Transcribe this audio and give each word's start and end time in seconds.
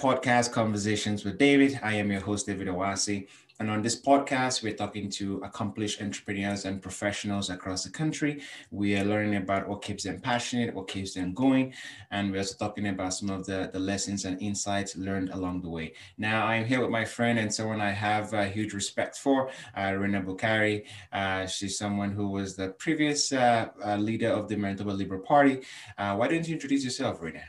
Podcast, 0.00 0.50
Conversations 0.50 1.26
with 1.26 1.36
David. 1.36 1.78
I 1.82 1.92
am 1.96 2.10
your 2.10 2.22
host, 2.22 2.46
David 2.46 2.68
Owasi. 2.68 3.28
And 3.58 3.70
on 3.70 3.82
this 3.82 4.00
podcast, 4.00 4.62
we're 4.62 4.72
talking 4.72 5.10
to 5.10 5.42
accomplished 5.44 6.00
entrepreneurs 6.00 6.64
and 6.64 6.80
professionals 6.80 7.50
across 7.50 7.84
the 7.84 7.90
country. 7.90 8.40
We 8.70 8.96
are 8.96 9.04
learning 9.04 9.36
about 9.36 9.68
what 9.68 9.82
keeps 9.82 10.04
them 10.04 10.18
passionate, 10.18 10.74
what 10.74 10.88
keeps 10.88 11.12
them 11.12 11.34
going. 11.34 11.74
And 12.10 12.32
we're 12.32 12.38
also 12.38 12.56
talking 12.56 12.88
about 12.88 13.12
some 13.12 13.28
of 13.28 13.44
the, 13.44 13.68
the 13.70 13.78
lessons 13.78 14.24
and 14.24 14.40
insights 14.40 14.96
learned 14.96 15.28
along 15.34 15.60
the 15.60 15.68
way. 15.68 15.92
Now, 16.16 16.46
I'm 16.46 16.64
here 16.64 16.80
with 16.80 16.88
my 16.88 17.04
friend 17.04 17.38
and 17.38 17.52
someone 17.52 17.82
I 17.82 17.90
have 17.90 18.32
a 18.32 18.48
huge 18.48 18.72
respect 18.72 19.18
for, 19.18 19.50
uh, 19.76 19.92
Rena 19.98 20.22
Bokhari. 20.22 20.86
Uh, 21.12 21.44
she's 21.44 21.76
someone 21.76 22.12
who 22.12 22.28
was 22.28 22.56
the 22.56 22.70
previous 22.78 23.34
uh, 23.34 23.68
uh 23.84 23.96
leader 23.96 24.30
of 24.30 24.48
the 24.48 24.56
Manitoba 24.56 24.92
Liberal 24.92 25.20
Party. 25.20 25.60
Uh, 25.98 26.16
why 26.16 26.26
don't 26.26 26.48
you 26.48 26.54
introduce 26.54 26.84
yourself, 26.84 27.20
Rena? 27.20 27.42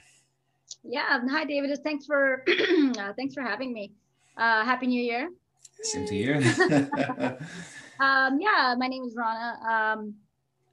Yeah, 0.83 1.19
hi, 1.29 1.45
David. 1.45 1.77
Thanks 1.83 2.05
for 2.05 2.43
uh, 2.97 3.13
thanks 3.13 3.33
for 3.33 3.43
having 3.43 3.71
me. 3.71 3.91
Uh, 4.35 4.65
Happy 4.65 4.87
New 4.87 5.01
Year. 5.01 5.29
Same 5.83 6.07
to 6.07 6.15
you. 6.15 6.33
um, 7.99 8.39
yeah, 8.39 8.73
my 8.77 8.87
name 8.87 9.03
is 9.03 9.15
Rana. 9.15 9.59
Um, 9.67 10.15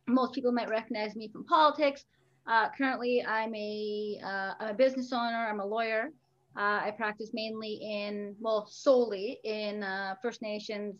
most 0.06 0.32
people 0.32 0.52
might 0.52 0.70
recognize 0.70 1.14
me 1.14 1.28
from 1.28 1.44
politics. 1.44 2.04
Uh, 2.46 2.68
currently, 2.76 3.22
I'm 3.26 3.54
a, 3.54 4.18
uh, 4.24 4.52
I'm 4.60 4.68
a 4.70 4.74
business 4.74 5.12
owner. 5.12 5.46
I'm 5.50 5.60
a 5.60 5.66
lawyer. 5.66 6.10
Uh, 6.56 6.80
I 6.84 6.94
practice 6.96 7.30
mainly 7.34 7.74
in, 7.82 8.34
well, 8.40 8.66
solely 8.66 9.38
in 9.44 9.82
uh, 9.82 10.14
First 10.22 10.40
Nations 10.40 10.96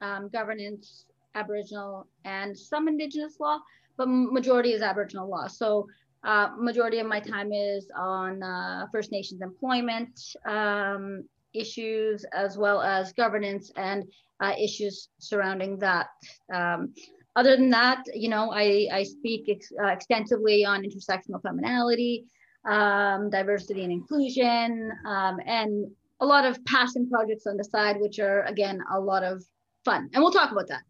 um, 0.00 0.30
governance, 0.32 1.04
Aboriginal, 1.34 2.06
and 2.24 2.58
some 2.58 2.88
Indigenous 2.88 3.38
law, 3.38 3.58
but 3.98 4.06
majority 4.06 4.72
is 4.72 4.80
Aboriginal 4.80 5.28
law. 5.28 5.46
So 5.46 5.86
uh, 6.28 6.50
majority 6.58 6.98
of 6.98 7.06
my 7.06 7.20
time 7.20 7.52
is 7.54 7.90
on 7.96 8.42
uh, 8.42 8.86
First 8.92 9.10
Nations 9.12 9.40
employment, 9.40 10.20
um, 10.44 11.24
issues 11.54 12.24
as 12.34 12.58
well 12.58 12.82
as 12.82 13.14
governance 13.14 13.72
and 13.76 14.04
uh, 14.40 14.52
issues 14.60 15.08
surrounding 15.18 15.78
that. 15.78 16.08
Um, 16.52 16.92
other 17.34 17.56
than 17.56 17.70
that, 17.70 18.02
you 18.12 18.28
know, 18.28 18.50
I, 18.52 18.88
I 18.92 19.02
speak 19.04 19.48
ex 19.48 19.72
uh, 19.82 19.86
extensively 19.86 20.66
on 20.66 20.82
intersectional 20.82 21.40
femininity, 21.40 22.26
um, 22.68 23.30
diversity 23.30 23.82
and 23.84 23.92
inclusion, 23.92 24.92
um, 25.06 25.38
and 25.46 25.90
a 26.20 26.26
lot 26.26 26.44
of 26.44 26.62
passion 26.66 27.08
projects 27.08 27.46
on 27.46 27.56
the 27.56 27.64
side, 27.64 27.96
which 28.00 28.18
are, 28.18 28.42
again, 28.42 28.82
a 28.92 29.00
lot 29.00 29.24
of 29.24 29.42
fun. 29.82 30.10
And 30.12 30.22
we'll 30.22 30.32
talk 30.32 30.52
about 30.52 30.68
that. 30.68 30.82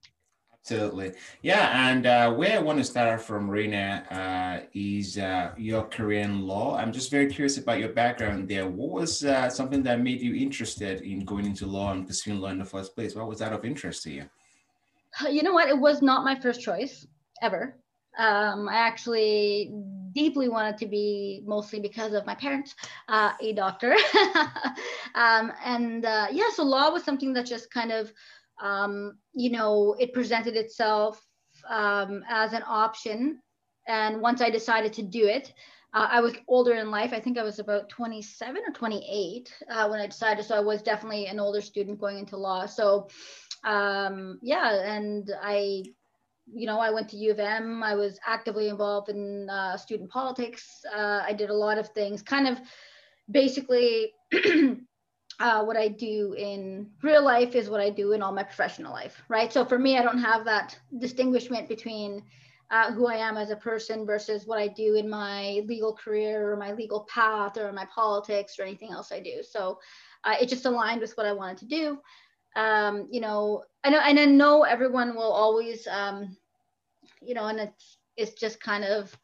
Absolutely. 0.71 1.13
Yeah. 1.41 1.89
And 1.89 2.05
uh, 2.05 2.31
where 2.35 2.59
I 2.59 2.59
want 2.59 2.79
to 2.79 2.85
start 2.85 3.23
from, 3.23 3.49
Rena, 3.49 4.05
uh, 4.11 4.67
is 4.75 5.17
uh, 5.17 5.53
your 5.57 5.85
career 5.85 6.21
in 6.21 6.47
law. 6.47 6.77
I'm 6.77 6.93
just 6.93 7.11
very 7.11 7.27
curious 7.27 7.57
about 7.57 7.79
your 7.79 7.89
background 7.89 8.49
there. 8.49 8.69
What 8.69 8.91
was 8.91 9.25
uh, 9.25 9.49
something 9.49 9.83
that 9.85 10.01
made 10.01 10.21
you 10.21 10.35
interested 10.35 11.01
in 11.01 11.25
going 11.25 11.47
into 11.47 11.67
law 11.67 11.93
and 11.93 12.07
pursuing 12.07 12.41
law 12.41 12.49
in 12.49 12.59
the 12.59 12.67
first 12.67 12.95
place? 12.95 13.15
What 13.15 13.29
was 13.29 13.39
that 13.39 13.55
of 13.55 13.65
interest 13.65 14.03
to 14.03 14.11
you? 14.11 14.25
You 15.31 15.43
know 15.43 15.55
what? 15.55 15.71
It 15.71 15.79
was 15.79 16.03
not 16.03 16.23
my 16.23 16.39
first 16.39 16.61
choice 16.61 17.07
ever. 17.41 17.75
Um, 18.19 18.69
I 18.69 18.75
actually 18.75 19.73
deeply 20.13 20.49
wanted 20.49 20.77
to 20.79 20.87
be, 20.87 21.43
mostly 21.47 21.81
because 21.81 22.13
of 22.13 22.27
my 22.27 22.35
parents, 22.35 22.75
uh, 23.09 23.33
a 23.41 23.53
doctor. 23.53 23.93
um, 25.15 25.53
and 25.65 26.05
uh, 26.05 26.27
yeah, 26.31 26.49
so 26.53 26.65
law 26.65 26.91
was 26.91 27.05
something 27.05 27.33
that 27.35 27.47
just 27.47 27.71
kind 27.71 27.93
of 27.93 28.13
um, 28.61 29.19
you 29.35 29.51
know, 29.51 29.95
it 29.99 30.13
presented 30.13 30.57
itself 30.57 31.25
um, 31.69 32.23
as 32.29 32.53
an 32.53 32.63
option. 32.67 33.41
And 33.87 34.21
once 34.21 34.41
I 34.41 34.51
decided 34.51 34.93
to 34.95 35.03
do 35.03 35.27
it, 35.27 35.53
uh, 35.95 36.09
I 36.11 36.21
was 36.21 36.35
older 36.49 36.75
in 36.75 36.91
life. 36.91 37.13
I 37.13 37.21
think 37.21 37.39
I 37.39 37.43
was 37.43 37.59
about 37.59 37.89
27 37.89 38.63
or 38.67 38.73
28 38.73 39.53
uh, 39.71 39.89
when 39.89 40.01
I 40.01 40.07
decided. 40.07 40.45
So 40.45 40.55
I 40.55 40.61
was 40.61 40.83
definitely 40.83 41.27
an 41.27 41.41
older 41.41 41.63
student 41.63 41.99
going 41.99 42.19
into 42.19 42.37
law. 42.37 42.67
So 42.67 43.09
um, 43.65 44.39
yeah, 44.43 44.83
and 44.85 45.31
I, 45.43 45.85
you 46.53 46.67
know, 46.67 46.79
I 46.79 46.91
went 46.91 47.09
to 47.11 47.17
U 47.17 47.31
of 47.31 47.41
M. 47.41 47.83
I 47.83 47.95
was 47.95 48.19
actively 48.27 48.69
involved 48.69 49.09
in 49.09 49.49
uh, 49.49 49.77
student 49.77 50.11
politics. 50.11 50.85
Uh, 50.95 51.23
I 51.27 51.33
did 51.33 51.51
a 51.51 51.55
lot 51.55 51.79
of 51.79 51.89
things, 51.89 52.23
kind 52.23 52.49
of 52.49 52.59
basically 53.31 54.13
uh, 55.41 55.65
what 55.65 55.77
I 55.77 55.89
do 55.89 56.35
in 56.37 56.91
real 57.03 57.25
life 57.25 57.55
is 57.55 57.71
what 57.71 57.81
I 57.81 57.91
do 57.91 58.13
in 58.13 58.23
all 58.23 58.33
my 58.33 58.43
professional 58.43 58.93
life, 58.93 59.23
right? 59.29 59.53
So 59.53 59.65
for 59.65 59.79
me, 59.79 59.97
I 59.97 60.03
don't 60.03 60.19
have 60.19 60.45
that 60.45 60.79
distinguishment 60.99 61.69
between 61.69 62.23
uh, 62.71 62.93
who 62.93 63.07
I 63.07 63.17
am 63.17 63.37
as 63.37 63.51
a 63.51 63.57
person 63.57 64.05
versus 64.05 64.47
what 64.47 64.59
I 64.59 64.69
do 64.69 64.97
in 64.97 65.09
my 65.09 65.63
legal 65.67 65.95
career 65.95 66.53
or 66.53 66.57
my 66.57 66.73
legal 66.73 67.07
path 67.13 67.57
or 67.57 67.73
my 67.73 67.87
politics 67.95 68.59
or 68.59 68.63
anything 68.63 68.93
else 68.93 69.13
I 69.13 69.21
do. 69.21 69.43
So 69.49 69.79
uh, 70.25 70.35
it 70.41 70.49
just 70.49 70.67
aligned 70.67 71.01
with 71.01 71.17
what 71.17 71.27
I 71.27 71.33
wanted 71.33 71.59
to 71.59 71.67
do. 71.67 71.99
Um, 72.57 73.09
you 73.11 73.21
know, 73.21 73.63
I 73.85 73.91
know, 73.91 74.01
and 74.01 74.19
I 74.19 74.25
know 74.25 74.65
everyone 74.65 75.15
will 75.15 75.33
always, 75.33 75.87
um, 75.87 76.37
you 77.23 77.35
know, 77.35 77.47
and 77.47 77.61
it's 77.61 77.99
it's 78.17 78.33
just 78.33 78.61
kind 78.61 78.85
of 78.85 79.17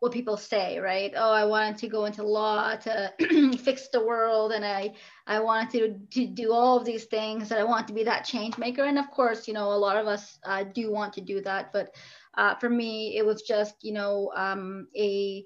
what 0.00 0.12
people 0.12 0.36
say, 0.36 0.78
right? 0.78 1.12
Oh, 1.14 1.30
I 1.30 1.44
wanted 1.44 1.76
to 1.78 1.88
go 1.88 2.06
into 2.06 2.22
law 2.22 2.74
to 2.74 3.12
fix 3.58 3.88
the 3.88 4.04
world, 4.04 4.52
and 4.52 4.64
I 4.64 4.94
I 5.26 5.40
wanted 5.40 5.70
to 6.10 6.20
to 6.20 6.26
do 6.26 6.52
all 6.52 6.78
of 6.78 6.86
these 6.86 7.04
things, 7.04 7.50
and 7.50 7.60
I 7.60 7.64
want 7.64 7.86
to 7.88 7.94
be 7.94 8.04
that 8.04 8.24
change 8.24 8.58
maker. 8.58 8.84
And 8.84 8.98
of 8.98 9.10
course, 9.10 9.46
you 9.46 9.54
know, 9.54 9.72
a 9.72 9.76
lot 9.76 9.96
of 9.96 10.06
us 10.06 10.38
uh, 10.44 10.64
do 10.64 10.90
want 10.90 11.12
to 11.14 11.20
do 11.20 11.40
that, 11.42 11.72
but 11.72 11.94
uh, 12.36 12.54
for 12.56 12.70
me, 12.70 13.16
it 13.18 13.24
was 13.24 13.42
just 13.42 13.74
you 13.82 13.92
know 13.92 14.32
um, 14.34 14.88
a 14.96 15.44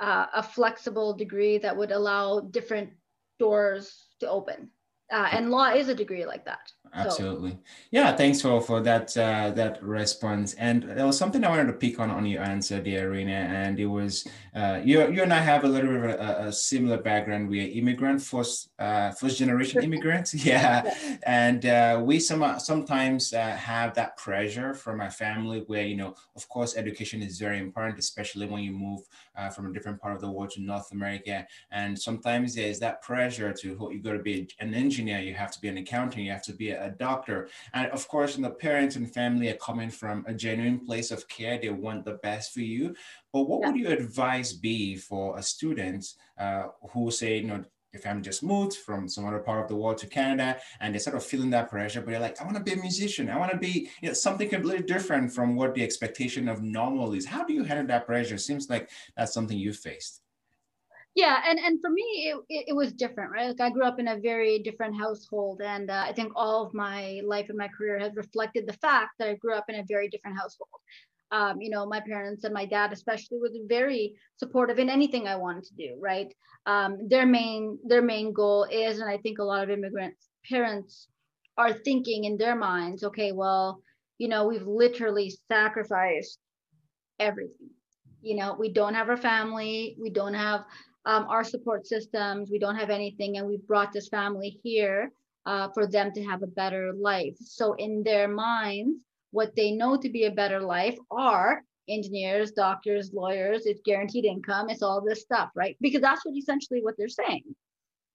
uh, 0.00 0.26
a 0.34 0.42
flexible 0.42 1.12
degree 1.12 1.58
that 1.58 1.76
would 1.76 1.90
allow 1.90 2.40
different 2.40 2.90
doors 3.38 4.06
to 4.20 4.28
open 4.30 4.70
uh, 5.10 5.28
and 5.32 5.50
law 5.50 5.70
is 5.70 5.88
a 5.88 5.94
degree 5.94 6.26
like 6.26 6.44
that. 6.44 6.72
Absolutely. 6.94 7.50
So. 7.50 7.58
yeah 7.90 8.16
thanks 8.16 8.40
for 8.40 8.60
for 8.60 8.80
that 8.80 9.16
uh, 9.16 9.50
that 9.50 9.82
response. 9.82 10.54
And 10.54 10.82
there 10.82 11.06
was 11.06 11.18
something 11.18 11.44
i 11.44 11.48
wanted 11.48 11.66
to 11.66 11.72
pick 11.74 12.00
on 12.00 12.10
on 12.10 12.24
your 12.26 12.42
answer 12.42 12.80
there 12.80 13.10
Rena, 13.10 13.32
and 13.32 13.78
it 13.78 13.86
was 13.86 14.26
uh, 14.54 14.80
you, 14.82 15.10
you 15.10 15.22
and 15.22 15.32
i 15.32 15.38
have 15.38 15.64
a 15.64 15.68
little 15.68 15.90
bit 15.90 16.04
of 16.04 16.20
a, 16.20 16.48
a 16.48 16.52
similar 16.52 16.98
background. 16.98 17.48
We 17.48 17.60
are 17.60 17.78
immigrant 17.78 18.22
first 18.22 18.70
uh, 18.78 19.10
first 19.12 19.38
generation 19.38 19.82
immigrants. 19.82 20.34
Yeah, 20.48 20.84
yeah. 20.84 21.16
and 21.24 21.66
uh, 21.66 22.00
we 22.02 22.20
some, 22.20 22.58
sometimes 22.58 23.34
uh, 23.34 23.50
have 23.56 23.94
that 23.94 24.16
pressure 24.16 24.72
from 24.72 25.00
our 25.00 25.10
family 25.10 25.64
where 25.66 25.84
you 25.84 25.96
know 25.96 26.14
of 26.36 26.48
course 26.48 26.76
education 26.76 27.22
is 27.22 27.38
very 27.38 27.58
important 27.58 27.98
especially 27.98 28.46
when 28.46 28.62
you 28.62 28.72
move 28.72 29.00
uh, 29.38 29.48
from 29.48 29.66
a 29.66 29.72
different 29.72 30.00
part 30.00 30.14
of 30.14 30.20
the 30.20 30.30
world 30.30 30.50
to 30.50 30.60
north 30.60 30.92
america 30.92 31.46
and 31.70 31.98
sometimes 31.98 32.54
there's 32.54 32.78
that 32.78 33.00
pressure 33.00 33.52
to 33.52 33.68
you 33.92 34.00
got 34.02 34.12
to 34.12 34.18
be 34.18 34.46
an 34.60 34.74
engineer 34.74 34.98
engineer, 34.98 35.20
you 35.20 35.34
have 35.34 35.50
to 35.52 35.60
be 35.60 35.68
an 35.68 35.78
accountant, 35.78 36.24
you 36.24 36.32
have 36.32 36.42
to 36.42 36.52
be 36.52 36.70
a, 36.70 36.94
doctor. 36.98 37.48
And 37.74 37.90
of 37.92 38.08
course, 38.08 38.36
the 38.36 38.50
parents 38.50 38.96
and 38.96 39.12
family 39.12 39.48
are 39.48 39.56
coming 39.56 39.90
from 39.90 40.24
a 40.26 40.34
genuine 40.34 40.80
place 40.84 41.10
of 41.10 41.28
care. 41.28 41.58
They 41.58 41.68
want 41.68 42.04
the 42.04 42.14
best 42.14 42.52
for 42.52 42.60
you. 42.60 42.94
But 43.32 43.42
what 43.48 43.60
yeah. 43.60 43.70
would 43.70 43.80
your 43.80 43.92
advice 43.92 44.52
be 44.52 44.96
for 44.96 45.38
a 45.38 45.42
student 45.42 46.04
uh, 46.38 46.64
who 46.92 47.10
say, 47.10 47.38
you 47.38 47.46
know, 47.46 47.64
the 47.92 47.98
family 47.98 48.22
just 48.22 48.42
moved 48.42 48.74
from 48.74 49.08
some 49.08 49.26
other 49.26 49.38
part 49.38 49.62
of 49.62 49.68
the 49.68 49.76
world 49.76 49.98
to 49.98 50.06
Canada 50.06 50.58
and 50.80 50.94
they're 50.94 51.00
sort 51.00 51.16
of 51.16 51.24
feeling 51.24 51.50
that 51.50 51.70
pressure, 51.70 52.00
but 52.00 52.10
they're 52.10 52.20
like, 52.20 52.40
I 52.40 52.44
want 52.44 52.56
to 52.56 52.62
be 52.62 52.72
a 52.72 52.76
musician. 52.76 53.30
I 53.30 53.38
want 53.38 53.52
to 53.52 53.58
be 53.58 53.90
you 54.02 54.08
know, 54.08 54.14
something 54.14 54.48
completely 54.48 54.84
different 54.84 55.32
from 55.32 55.56
what 55.56 55.74
the 55.74 55.82
expectation 55.82 56.48
of 56.48 56.62
normal 56.62 57.14
is. 57.14 57.26
How 57.26 57.44
do 57.44 57.54
you 57.54 57.64
handle 57.64 57.86
that 57.86 58.06
pressure? 58.06 58.38
Seems 58.38 58.68
like 58.68 58.90
that's 59.16 59.32
something 59.32 59.58
you 59.58 59.72
faced 59.72 60.22
yeah 61.14 61.42
and 61.48 61.58
and 61.58 61.80
for 61.80 61.90
me 61.90 62.02
it, 62.30 62.36
it, 62.48 62.64
it, 62.68 62.72
was 62.72 62.92
different 62.92 63.32
right 63.32 63.48
like 63.48 63.60
i 63.60 63.70
grew 63.70 63.82
up 63.82 63.98
in 63.98 64.08
a 64.08 64.20
very 64.20 64.60
different 64.60 64.96
household 64.96 65.60
and 65.62 65.90
uh, 65.90 66.04
i 66.06 66.12
think 66.12 66.30
all 66.36 66.64
of 66.64 66.72
my 66.74 67.20
life 67.24 67.48
and 67.48 67.58
my 67.58 67.68
career 67.68 67.98
has 67.98 68.14
reflected 68.14 68.66
the 68.66 68.74
fact 68.74 69.10
that 69.18 69.28
i 69.28 69.34
grew 69.34 69.54
up 69.54 69.64
in 69.68 69.76
a 69.76 69.84
very 69.88 70.08
different 70.08 70.36
household 70.38 70.68
um, 71.30 71.60
you 71.60 71.70
know 71.70 71.86
my 71.86 72.00
parents 72.00 72.44
and 72.44 72.54
my 72.54 72.64
dad 72.64 72.92
especially 72.92 73.38
was 73.38 73.56
very 73.68 74.14
supportive 74.36 74.78
in 74.78 74.88
anything 74.88 75.26
i 75.26 75.36
wanted 75.36 75.64
to 75.64 75.74
do 75.74 75.96
right 76.00 76.32
um, 76.66 77.08
their 77.08 77.26
main 77.26 77.78
their 77.86 78.02
main 78.02 78.32
goal 78.32 78.66
is 78.70 79.00
and 79.00 79.10
i 79.10 79.16
think 79.18 79.38
a 79.38 79.44
lot 79.44 79.62
of 79.62 79.70
immigrants 79.70 80.28
parents 80.48 81.08
are 81.56 81.72
thinking 81.72 82.24
in 82.24 82.36
their 82.36 82.56
minds 82.56 83.04
okay 83.04 83.32
well 83.32 83.82
you 84.18 84.28
know 84.28 84.46
we've 84.46 84.66
literally 84.66 85.32
sacrificed 85.48 86.38
everything 87.18 87.70
you 88.22 88.36
know 88.36 88.56
we 88.58 88.72
don't 88.72 88.94
have 88.94 89.08
our 89.08 89.16
family 89.16 89.96
we 90.00 90.10
don't 90.10 90.34
have 90.34 90.64
um, 91.08 91.26
our 91.30 91.42
support 91.42 91.86
systems, 91.86 92.50
we 92.50 92.58
don't 92.58 92.76
have 92.76 92.90
anything, 92.90 93.38
and 93.38 93.46
we've 93.46 93.66
brought 93.66 93.92
this 93.92 94.08
family 94.08 94.60
here 94.62 95.10
uh, 95.46 95.68
for 95.72 95.86
them 95.86 96.12
to 96.12 96.22
have 96.24 96.42
a 96.42 96.46
better 96.46 96.92
life. 96.92 97.34
So 97.40 97.72
in 97.78 98.02
their 98.02 98.28
minds, 98.28 98.98
what 99.30 99.54
they 99.56 99.70
know 99.70 99.96
to 99.96 100.08
be 100.08 100.24
a 100.24 100.30
better 100.30 100.60
life 100.60 100.96
are 101.10 101.62
engineers, 101.88 102.52
doctors, 102.52 103.12
lawyers, 103.12 103.66
it's 103.66 103.80
guaranteed 103.84 104.24
income, 104.24 104.68
it's 104.70 104.82
all 104.82 105.00
this 105.00 105.22
stuff, 105.22 105.50
right? 105.54 105.76
Because 105.80 106.00
that's 106.00 106.24
what 106.24 106.36
essentially 106.36 106.82
what 106.82 106.94
they're 106.98 107.08
saying, 107.08 107.44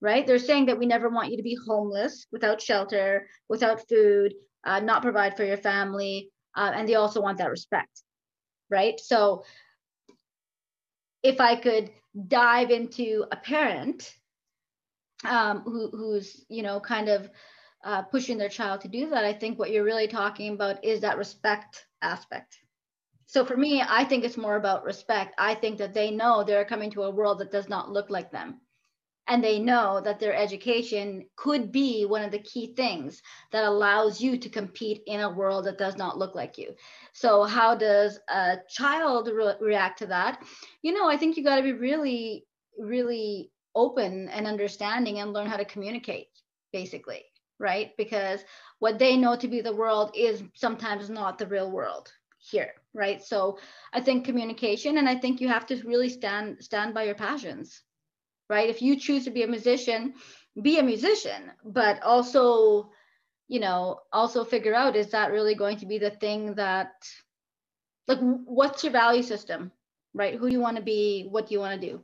right? 0.02 0.26
They're 0.26 0.40
saying 0.40 0.68
that 0.68 0.78
we 0.78 0.86
never 0.86 1.10
want 1.10 1.32
you 1.32 1.38
to 1.38 1.44
be 1.44 1.58
homeless, 1.68 2.28
without 2.32 2.62
shelter, 2.62 3.28
without 3.50 3.88
food, 3.88 4.34
uh, 4.64 4.80
not 4.80 5.02
provide 5.02 5.36
for 5.36 5.44
your 5.44 5.58
family, 5.58 6.30
uh, 6.56 6.72
and 6.76 6.88
they 6.88 6.96
also 6.96 7.22
want 7.22 7.40
that 7.40 7.50
respect, 7.50 8.02
right? 8.70 9.00
So 9.00 9.44
if 11.24 11.42
I 11.42 11.56
could 11.56 11.90
dive 12.28 12.70
into 12.70 13.26
a 13.32 13.38
parent 13.38 14.14
um, 15.26 15.62
who, 15.62 15.90
who's 15.90 16.46
you 16.50 16.62
know 16.64 16.80
kind 16.80 17.10
of 17.10 17.30
uh, 17.84 18.02
pushing 18.04 18.38
their 18.38 18.50
child 18.50 18.82
to 18.82 18.88
do 18.88 19.10
that, 19.10 19.26
I 19.26 19.34
think 19.34 19.60
what 19.60 19.72
you're 19.72 19.84
really 19.84 20.08
talking 20.08 20.54
about 20.54 20.84
is 20.84 21.02
that 21.02 21.18
respect 21.18 21.86
aspect. 22.02 22.60
So 23.26 23.44
for 23.44 23.58
me, 23.58 23.82
I 23.82 24.04
think 24.04 24.24
it's 24.24 24.38
more 24.38 24.56
about 24.56 24.84
respect. 24.84 25.36
I 25.38 25.56
think 25.56 25.78
that 25.80 25.94
they 25.94 26.12
know 26.12 26.44
they're 26.44 26.66
coming 26.66 26.92
to 26.92 27.04
a 27.04 27.12
world 27.12 27.40
that 27.40 27.52
does 27.52 27.68
not 27.68 27.90
look 27.92 28.10
like 28.10 28.32
them. 28.32 28.62
And 29.28 29.42
they 29.42 29.58
know 29.58 30.02
that 30.02 30.20
their 30.20 30.36
education 30.36 31.26
could 31.38 31.72
be 31.72 32.06
one 32.06 32.24
of 32.24 32.32
the 32.32 32.40
key 32.40 32.74
things 32.76 33.22
that 33.54 33.64
allows 33.64 34.22
you 34.22 34.38
to 34.38 34.50
compete 34.50 35.02
in 35.08 35.22
a 35.22 35.34
world 35.34 35.66
that 35.66 35.78
does 35.78 35.96
not 35.96 36.18
look 36.18 36.36
like 36.36 36.58
you. 36.58 36.76
So, 37.14 37.44
how 37.44 37.74
does 37.74 38.20
a 38.28 38.58
child 38.70 39.30
re- 39.30 39.56
react 39.62 40.00
to 40.00 40.08
that? 40.08 40.44
You 40.82 40.94
know, 40.94 41.10
I 41.10 41.16
think 41.16 41.38
you 41.38 41.44
got 41.44 41.56
to 41.56 41.64
be 41.64 41.72
really, 41.72 42.46
really 42.78 43.50
open 43.74 44.28
and 44.28 44.46
understanding 44.46 45.20
and 45.20 45.32
learn 45.32 45.48
how 45.48 45.58
to 45.58 45.66
communicate, 45.66 46.28
basically 46.74 47.24
right? 47.60 47.92
Because 47.98 48.44
what 48.80 49.00
they 49.00 49.18
know 49.18 49.36
to 49.36 49.48
be 49.48 49.62
the 49.62 49.76
world 49.76 50.12
is 50.16 50.44
sometimes 50.56 51.10
not 51.10 51.38
the 51.38 51.48
real 51.48 51.72
world 51.72 52.12
here, 52.40 52.74
right? 52.94 53.24
So 53.24 53.60
I 53.94 54.02
think 54.02 54.26
communication, 54.26 54.98
and 54.98 55.08
I 55.08 55.16
think 55.16 55.40
you 55.42 55.48
have 55.48 55.66
to 55.68 55.82
really 55.88 56.10
stand 56.10 56.64
stand 56.64 56.94
by 56.94 57.04
your 57.04 57.16
passions, 57.16 57.82
right? 58.50 58.70
If 58.70 58.82
you 58.82 58.98
choose 58.98 59.24
to 59.26 59.32
be 59.32 59.44
a 59.44 59.48
musician, 59.48 60.16
be 60.62 60.80
a 60.80 60.84
musician, 60.84 61.52
but 61.64 62.02
also, 62.04 62.92
you 63.48 63.60
know, 63.60 64.00
also 64.12 64.44
figure 64.44 64.76
out 64.76 64.96
is 64.96 65.12
that 65.12 65.32
really 65.32 65.56
going 65.56 65.78
to 65.78 65.86
be 65.86 65.98
the 66.00 66.12
thing 66.12 66.56
that, 66.56 66.92
like, 68.08 68.20
what's 68.20 68.84
your 68.84 68.92
value 68.94 69.24
system, 69.24 69.72
right? 70.14 70.36
Who 70.36 70.48
do 70.50 70.54
you 70.54 70.62
want 70.62 70.78
to 70.78 70.84
be? 70.84 71.28
What 71.30 71.48
do 71.48 71.54
you 71.54 71.60
want 71.60 71.80
to 71.80 71.88
do? 71.88 72.04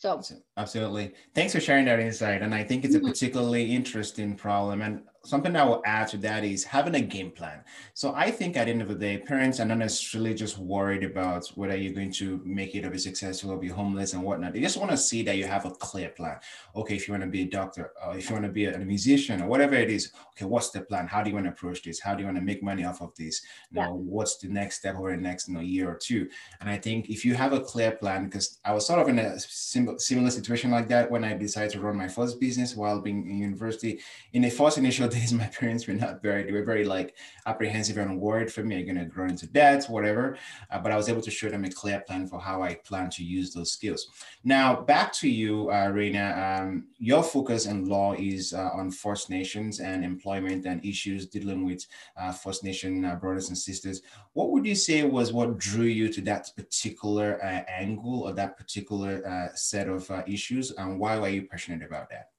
So 0.00 0.36
absolutely. 0.56 1.12
Thanks 1.34 1.52
for 1.52 1.60
sharing 1.60 1.84
that 1.84 2.00
insight. 2.00 2.40
And 2.40 2.54
I 2.54 2.64
think 2.64 2.86
it's 2.86 2.94
a 2.94 2.98
mm-hmm. 2.98 3.08
particularly 3.08 3.74
interesting 3.74 4.34
problem. 4.34 4.80
And 4.80 5.02
something 5.24 5.54
I 5.54 5.64
will 5.64 5.82
add 5.84 6.08
to 6.08 6.16
that 6.18 6.44
is 6.44 6.64
having 6.64 6.94
a 6.94 7.00
game 7.00 7.30
plan. 7.30 7.62
So 7.94 8.14
I 8.14 8.30
think 8.30 8.56
at 8.56 8.64
the 8.64 8.70
end 8.70 8.82
of 8.82 8.88
the 8.88 8.94
day, 8.94 9.18
parents 9.18 9.60
are 9.60 9.66
not 9.66 9.78
necessarily 9.78 10.34
just 10.34 10.58
worried 10.58 11.04
about 11.04 11.46
whether 11.56 11.76
you're 11.76 11.92
going 11.92 12.12
to 12.12 12.40
make 12.44 12.74
it 12.74 12.84
or 12.84 12.90
be 12.90 12.98
successful 12.98 13.50
or 13.50 13.58
be 13.58 13.68
homeless 13.68 14.14
and 14.14 14.22
whatnot. 14.22 14.54
They 14.54 14.60
just 14.60 14.78
want 14.78 14.90
to 14.90 14.96
see 14.96 15.22
that 15.24 15.36
you 15.36 15.44
have 15.44 15.66
a 15.66 15.70
clear 15.72 16.08
plan. 16.08 16.38
Okay, 16.74 16.96
if 16.96 17.06
you 17.06 17.12
want 17.12 17.24
to 17.24 17.30
be 17.30 17.42
a 17.42 17.46
doctor, 17.46 17.92
or 18.04 18.16
if 18.16 18.28
you 18.28 18.34
want 18.34 18.46
to 18.46 18.52
be 18.52 18.64
a, 18.64 18.78
musician 18.78 19.42
or 19.42 19.46
whatever 19.46 19.74
it 19.74 19.90
is, 19.90 20.10
okay, 20.30 20.46
what's 20.46 20.70
the 20.70 20.80
plan? 20.80 21.06
How 21.06 21.22
do 21.22 21.28
you 21.28 21.34
want 21.34 21.46
to 21.46 21.52
approach 21.52 21.82
this? 21.82 22.00
How 22.00 22.14
do 22.14 22.20
you 22.20 22.26
want 22.26 22.38
to 22.38 22.42
make 22.42 22.62
money 22.62 22.84
off 22.84 23.02
of 23.02 23.14
this? 23.14 23.42
You 23.72 23.82
know, 23.82 23.94
what's 23.94 24.38
the 24.38 24.48
next 24.48 24.76
step 24.76 24.96
over 24.96 25.10
the 25.10 25.16
next 25.18 25.48
you 25.48 25.54
know, 25.54 25.60
year 25.60 25.90
or 25.90 25.96
two? 25.96 26.28
And 26.60 26.70
I 26.70 26.78
think 26.78 27.10
if 27.10 27.24
you 27.24 27.34
have 27.34 27.52
a 27.52 27.60
clear 27.60 27.92
plan, 27.92 28.24
because 28.24 28.58
I 28.64 28.72
was 28.72 28.86
sort 28.86 29.00
of 29.00 29.08
in 29.08 29.18
a 29.18 29.38
similar 29.38 30.30
situation 30.30 30.70
like 30.70 30.88
that 30.88 31.10
when 31.10 31.24
I 31.24 31.34
decided 31.34 31.72
to 31.72 31.80
run 31.80 31.96
my 31.96 32.08
first 32.08 32.40
business 32.40 32.74
while 32.74 33.00
being 33.00 33.30
in 33.30 33.38
university. 33.38 34.00
In 34.32 34.42
the 34.42 34.50
first 34.50 34.78
initial 34.78 35.09
my 35.32 35.46
parents 35.46 35.86
were 35.86 35.94
not 35.94 36.22
very, 36.22 36.44
they 36.44 36.52
were 36.52 36.64
very 36.64 36.84
like 36.84 37.16
apprehensive 37.46 37.98
and 37.98 38.20
worried 38.20 38.52
for 38.52 38.62
me. 38.62 38.78
I'm 38.78 38.86
gonna 38.86 39.04
grow 39.04 39.26
into 39.26 39.46
debt, 39.46 39.84
whatever. 39.86 40.36
Uh, 40.70 40.78
but 40.78 40.92
I 40.92 40.96
was 40.96 41.08
able 41.08 41.22
to 41.22 41.30
show 41.30 41.48
them 41.48 41.64
a 41.64 41.70
clear 41.70 42.00
plan 42.00 42.26
for 42.26 42.40
how 42.40 42.62
I 42.62 42.74
plan 42.74 43.10
to 43.10 43.24
use 43.24 43.52
those 43.52 43.72
skills. 43.72 44.06
Now, 44.44 44.80
back 44.80 45.12
to 45.14 45.28
you, 45.28 45.70
uh, 45.70 45.88
Reina. 45.88 46.60
Um, 46.60 46.88
your 46.98 47.22
focus 47.22 47.66
in 47.66 47.88
law 47.88 48.14
is 48.14 48.52
uh, 48.52 48.70
on 48.72 48.90
First 48.90 49.30
Nations 49.30 49.80
and 49.80 50.04
employment 50.04 50.66
and 50.66 50.84
issues 50.84 51.26
dealing 51.26 51.64
with 51.64 51.86
uh, 52.16 52.32
First 52.32 52.64
Nation 52.64 53.04
uh, 53.04 53.16
brothers 53.16 53.48
and 53.48 53.58
sisters. 53.58 54.02
What 54.32 54.50
would 54.50 54.66
you 54.66 54.74
say 54.74 55.02
was 55.02 55.32
what 55.32 55.58
drew 55.58 55.84
you 55.84 56.12
to 56.12 56.20
that 56.22 56.50
particular 56.56 57.42
uh, 57.42 57.62
angle 57.68 58.22
or 58.22 58.32
that 58.34 58.56
particular 58.56 59.50
set 59.54 59.88
of 59.88 60.10
issues, 60.26 60.70
and 60.72 60.98
why 60.98 61.18
were 61.18 61.28
you 61.28 61.42
passionate 61.42 61.82
about 61.82 62.08
that? 62.10 62.30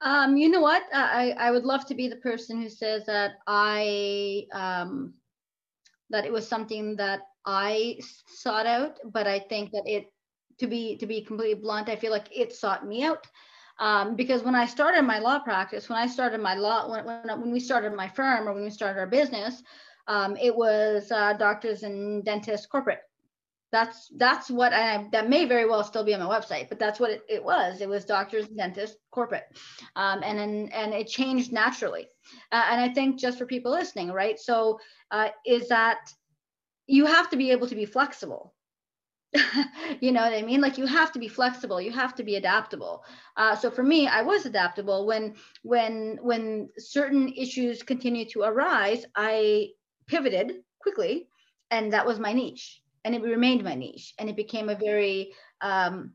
Um, 0.00 0.36
you 0.36 0.48
know 0.48 0.60
what? 0.60 0.82
I, 0.92 1.34
I 1.38 1.50
would 1.50 1.64
love 1.64 1.86
to 1.86 1.94
be 1.94 2.08
the 2.08 2.16
person 2.16 2.60
who 2.60 2.68
says 2.68 3.06
that 3.06 3.32
I 3.46 4.46
um, 4.52 5.14
that 6.10 6.26
it 6.26 6.32
was 6.32 6.46
something 6.46 6.96
that 6.96 7.20
I 7.46 7.98
sought 8.28 8.66
out, 8.66 8.98
but 9.12 9.26
I 9.26 9.38
think 9.38 9.70
that 9.72 9.84
it 9.86 10.12
to 10.58 10.66
be 10.66 10.96
to 10.96 11.06
be 11.06 11.22
completely 11.22 11.60
blunt, 11.60 11.88
I 11.88 11.96
feel 11.96 12.10
like 12.10 12.28
it 12.30 12.52
sought 12.52 12.86
me 12.86 13.04
out. 13.04 13.26
Um, 13.80 14.14
because 14.14 14.42
when 14.42 14.54
I 14.54 14.66
started 14.66 15.02
my 15.02 15.18
law 15.18 15.40
practice, 15.40 15.88
when 15.88 15.98
I 15.98 16.06
started 16.06 16.40
my 16.40 16.54
law, 16.54 16.88
when, 16.88 17.04
when, 17.04 17.40
when 17.40 17.50
we 17.50 17.58
started 17.58 17.92
my 17.92 18.08
firm 18.08 18.48
or 18.48 18.52
when 18.52 18.62
we 18.62 18.70
started 18.70 19.00
our 19.00 19.06
business, 19.06 19.62
um, 20.06 20.36
it 20.36 20.54
was 20.54 21.10
uh, 21.10 21.32
doctors 21.32 21.82
and 21.82 22.24
dentists 22.24 22.66
corporate 22.66 23.00
that's 23.74 24.08
that's 24.16 24.48
what 24.48 24.72
I 24.72 25.08
that 25.10 25.28
may 25.28 25.46
very 25.46 25.68
well 25.68 25.82
still 25.82 26.04
be 26.04 26.14
on 26.14 26.20
my 26.20 26.38
website, 26.38 26.68
but 26.68 26.78
that's 26.78 27.00
what 27.00 27.10
it, 27.10 27.22
it 27.28 27.44
was. 27.44 27.80
It 27.80 27.88
was 27.88 28.04
doctors, 28.04 28.46
dentists, 28.46 28.96
corporate, 29.10 29.48
um, 29.96 30.22
and 30.22 30.38
and 30.38 30.72
and 30.72 30.94
it 30.94 31.08
changed 31.08 31.52
naturally. 31.52 32.06
Uh, 32.52 32.64
and 32.70 32.80
I 32.80 32.94
think 32.94 33.18
just 33.18 33.36
for 33.36 33.46
people 33.46 33.72
listening, 33.72 34.12
right? 34.12 34.38
So 34.38 34.78
uh, 35.10 35.30
is 35.44 35.66
that 35.68 35.98
you 36.86 37.04
have 37.06 37.28
to 37.30 37.36
be 37.36 37.50
able 37.50 37.66
to 37.66 37.74
be 37.74 37.84
flexible. 37.84 38.54
you 40.00 40.12
know 40.12 40.22
what 40.22 40.32
I 40.32 40.42
mean? 40.42 40.60
Like 40.60 40.78
you 40.78 40.86
have 40.86 41.10
to 41.10 41.18
be 41.18 41.26
flexible. 41.26 41.80
You 41.80 41.90
have 41.90 42.14
to 42.14 42.22
be 42.22 42.36
adaptable. 42.36 43.02
Uh, 43.36 43.56
so 43.56 43.72
for 43.72 43.82
me, 43.82 44.06
I 44.06 44.22
was 44.22 44.46
adaptable 44.46 45.04
when 45.04 45.34
when 45.64 46.20
when 46.22 46.68
certain 46.78 47.28
issues 47.30 47.82
continued 47.82 48.28
to 48.34 48.42
arise. 48.42 49.04
I 49.16 49.70
pivoted 50.06 50.62
quickly, 50.80 51.26
and 51.72 51.92
that 51.92 52.06
was 52.06 52.20
my 52.20 52.32
niche 52.32 52.83
and 53.04 53.14
it 53.14 53.22
remained 53.22 53.62
my 53.64 53.74
niche 53.74 54.14
and 54.18 54.28
it 54.28 54.36
became 54.36 54.68
a 54.68 54.74
very 54.74 55.32
um, 55.60 56.14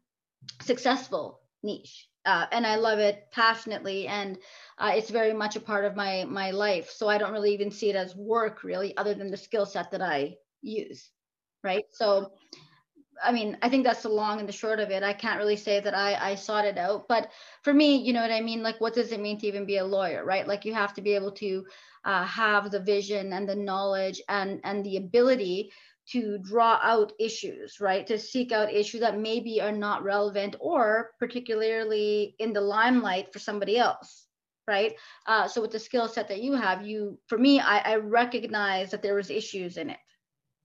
successful 0.62 1.42
niche 1.64 2.08
uh, 2.26 2.46
and 2.52 2.66
i 2.66 2.76
love 2.76 3.00
it 3.00 3.28
passionately 3.32 4.08
and 4.08 4.38
uh, 4.78 4.92
it's 4.94 5.10
very 5.10 5.34
much 5.34 5.56
a 5.56 5.60
part 5.60 5.86
of 5.86 5.96
my 5.96 6.26
my 6.26 6.52
life 6.52 6.90
so 6.90 7.08
i 7.08 7.18
don't 7.18 7.34
really 7.34 7.54
even 7.54 7.72
see 7.72 7.90
it 7.90 7.96
as 7.96 8.16
work 8.16 8.64
really 8.64 8.96
other 8.98 9.14
than 9.14 9.32
the 9.32 9.38
skill 9.38 9.66
set 9.66 9.92
that 9.92 10.02
i 10.02 10.34
use 10.62 11.12
right 11.64 11.86
so 11.92 12.32
I 13.24 13.32
mean, 13.32 13.58
I 13.62 13.70
think 13.70 13.84
that's 13.84 14.04
the 14.04 14.10
long 14.10 14.40
and 14.40 14.48
the 14.48 14.54
short 14.54 14.80
of 14.80 14.92
it. 14.92 15.04
I 15.04 15.14
can't 15.14 15.40
really 15.40 15.56
say 15.56 15.80
that 15.80 15.94
I 15.94 16.32
I 16.32 16.36
sought 16.36 16.66
it 16.66 16.78
out, 16.78 17.08
but 17.08 17.32
for 17.64 17.74
me, 17.74 17.98
you 17.98 18.14
know 18.14 18.22
what 18.22 18.32
I 18.32 18.42
mean. 18.42 18.64
Like, 18.64 18.80
what 18.80 18.94
does 18.94 19.12
it 19.12 19.20
mean 19.20 19.38
to 19.40 19.48
even 19.48 19.66
be 19.66 19.78
a 19.78 19.86
lawyer, 19.86 20.24
right? 20.26 20.48
Like, 20.48 20.66
you 20.66 20.74
have 20.74 20.94
to 20.96 21.02
be 21.02 21.14
able 21.16 21.32
to 21.34 21.66
uh, 22.06 22.24
have 22.24 22.72
the 22.72 22.80
vision 22.80 23.34
and 23.34 23.48
the 23.48 23.56
knowledge 23.56 24.22
and 24.30 24.62
and 24.64 24.86
the 24.86 24.98
ability 24.98 25.72
to 26.12 26.38
draw 26.40 26.80
out 26.82 27.14
issues, 27.20 27.80
right? 27.80 28.06
To 28.08 28.18
seek 28.18 28.52
out 28.52 28.74
issues 28.74 29.02
that 29.02 29.20
maybe 29.20 29.62
are 29.62 29.72
not 29.72 30.04
relevant 30.04 30.56
or 30.60 31.12
particularly 31.20 32.36
in 32.40 32.54
the 32.54 32.62
limelight 32.62 33.32
for 33.32 33.40
somebody 33.40 33.78
else, 33.78 34.28
right? 34.68 34.94
Uh, 35.28 35.48
so 35.48 35.62
with 35.62 35.72
the 35.72 35.80
skill 35.80 36.08
set 36.08 36.28
that 36.28 36.42
you 36.42 36.54
have, 36.54 36.86
you, 36.86 37.20
for 37.28 37.38
me, 37.38 37.60
I, 37.60 37.80
I 37.80 37.96
recognize 37.96 38.92
that 38.92 39.02
there 39.02 39.16
was 39.16 39.30
issues 39.30 39.78
in 39.78 39.90
it, 39.90 40.00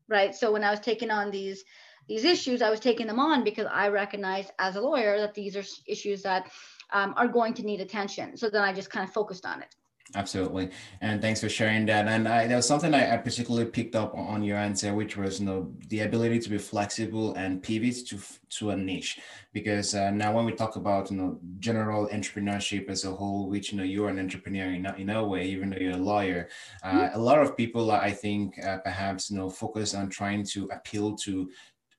right? 0.09 0.35
So 0.35 0.53
when 0.53 0.65
I 0.65 0.71
was 0.71 0.81
taking 0.81 1.11
on 1.11 1.31
these 1.31 1.65
these 2.07 2.25
issues, 2.25 2.61
I 2.61 2.69
was 2.69 2.81
taking 2.81 3.07
them 3.07 3.19
on 3.19 3.45
because 3.45 3.67
I 3.73 3.89
recognized 3.89 4.53
as 4.59 4.77
a 4.77 4.81
lawyer 4.81 5.19
that 5.21 5.33
these 5.33 5.57
are 5.57 5.65
issues 5.87 6.23
that 6.23 6.51
um, 6.93 7.15
are 7.17 7.29
going 7.29 7.55
to 7.55 7.63
need 7.63 7.81
attention. 7.81 8.37
So 8.37 8.51
then 8.51 8.63
I 8.63 8.75
just 8.75 8.91
kind 8.91 9.09
of 9.09 9.15
focused 9.15 9.47
on 9.47 9.63
it. 9.63 9.75
Absolutely. 10.15 10.71
And 11.01 11.21
thanks 11.21 11.41
for 11.41 11.49
sharing 11.49 11.87
that. 11.87 12.07
And 12.07 12.29
I, 12.29 12.47
there 12.47 12.57
was 12.57 12.69
something 12.69 12.93
I, 12.95 13.15
I, 13.15 13.17
particularly 13.17 13.67
picked 13.67 13.97
up 13.97 14.15
on 14.15 14.43
your 14.43 14.59
answer, 14.59 14.95
which 14.95 15.17
was 15.17 15.41
you 15.41 15.47
know, 15.47 15.73
the 15.89 16.01
ability 16.01 16.39
to 16.41 16.51
be 16.51 16.59
flexible 16.59 17.35
and 17.35 17.63
pivot 17.63 18.07
to, 18.09 18.19
to 18.51 18.71
a 18.71 18.77
niche. 18.77 19.19
Because 19.53 19.95
uh, 19.95 20.11
now 20.11 20.33
when 20.33 20.45
we 20.45 20.53
talk 20.53 20.77
about 20.77 21.11
you 21.11 21.17
know, 21.17 21.41
general 21.59 22.07
entrepreneurship 22.09 22.89
as 22.91 23.05
a 23.05 23.11
whole, 23.11 23.49
which 23.49 23.73
you 23.73 23.79
know, 23.79 23.85
you're 23.85 24.11
an 24.11 24.21
entrepreneur 24.21 24.67
in, 24.67 24.87
in 24.99 25.11
a 25.11 25.25
way, 25.25 25.47
even 25.47 25.71
though 25.71 25.79
you're 25.79 25.93
a 25.93 25.97
lawyer, 25.97 26.49
uh, 26.83 26.93
mm-hmm. 26.93 27.19
a 27.19 27.23
lot 27.23 27.41
of 27.41 27.57
people, 27.57 27.91
I 27.91 28.13
think, 28.13 28.63
uh, 28.63 28.79
perhaps 28.79 29.31
you 29.31 29.39
know, 29.39 29.49
focus 29.49 29.95
on 29.95 30.11
trying 30.11 30.45
to 30.49 30.69
appeal 30.71 31.17
to 31.17 31.51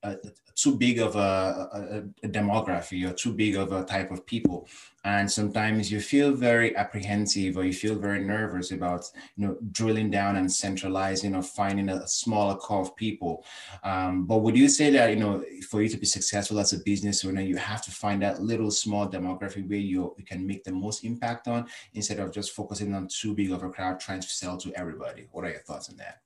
a, 0.05 0.17
too 0.55 0.77
big 0.77 0.99
of 0.99 1.15
a, 1.15 1.69
a, 1.73 2.25
a, 2.25 2.29
demography 2.29 3.07
or 3.07 3.13
too 3.13 3.33
big 3.33 3.57
of 3.57 3.73
a 3.73 3.83
type 3.83 4.09
of 4.09 4.25
people. 4.25 4.67
And 5.03 5.29
sometimes 5.29 5.91
you 5.91 5.99
feel 5.99 6.31
very 6.33 6.75
apprehensive 6.77 7.57
or 7.57 7.65
you 7.65 7.73
feel 7.73 7.95
very 7.95 8.23
nervous 8.23 8.71
about 8.71 9.11
you 9.35 9.45
know 9.45 9.57
drilling 9.71 10.09
down 10.09 10.37
and 10.37 10.51
centralizing 10.51 11.35
or 11.35 11.43
finding 11.43 11.89
a 11.89 12.07
smaller 12.07 12.55
core 12.55 12.81
of 12.81 12.95
people. 12.95 13.43
Um, 13.83 14.25
but 14.25 14.37
would 14.37 14.57
you 14.57 14.69
say 14.69 14.89
that 14.91 15.09
you 15.09 15.17
know 15.17 15.43
for 15.69 15.81
you 15.81 15.89
to 15.89 15.97
be 15.97 16.05
successful 16.05 16.59
as 16.59 16.73
a 16.73 16.79
business 16.79 17.25
owner 17.25 17.41
you 17.41 17.57
have 17.57 17.83
to 17.83 17.91
find 17.91 18.21
that 18.21 18.41
little 18.41 18.71
small 18.71 19.07
demographic 19.07 19.67
where 19.67 19.77
you, 19.77 20.15
you 20.17 20.25
can 20.25 20.47
make 20.47 20.63
the 20.63 20.71
most 20.71 21.03
impact 21.03 21.47
on 21.47 21.67
instead 21.93 22.19
of 22.19 22.31
just 22.31 22.51
focusing 22.51 22.93
on 22.93 23.07
too 23.07 23.33
big 23.35 23.51
of 23.51 23.63
a 23.63 23.69
crowd 23.69 23.99
trying 23.99 24.21
to 24.21 24.29
sell 24.29 24.57
to 24.57 24.71
everybody? 24.73 25.27
What 25.31 25.43
are 25.43 25.49
your 25.49 25.59
thoughts 25.59 25.89
on 25.89 25.97
that 25.97 26.21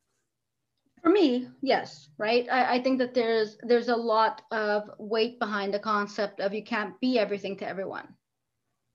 for 1.01 1.09
me 1.09 1.47
yes 1.61 2.09
right? 2.17 2.47
I, 2.51 2.75
I, 2.75 2.83
think 2.83 2.99
that 2.99 3.13
there's 3.13 3.57
there's 3.63 3.89
a 3.89 3.95
lot 3.95 4.41
of 4.51 4.89
weight 4.97 5.39
behind 5.39 5.73
the 5.73 5.79
concept 5.79 6.39
of 6.39 6.53
you 6.53 6.63
can't 6.63 6.99
be 6.99 7.17
everything 7.17 7.57
to 7.57 7.67
everyone 7.67 8.07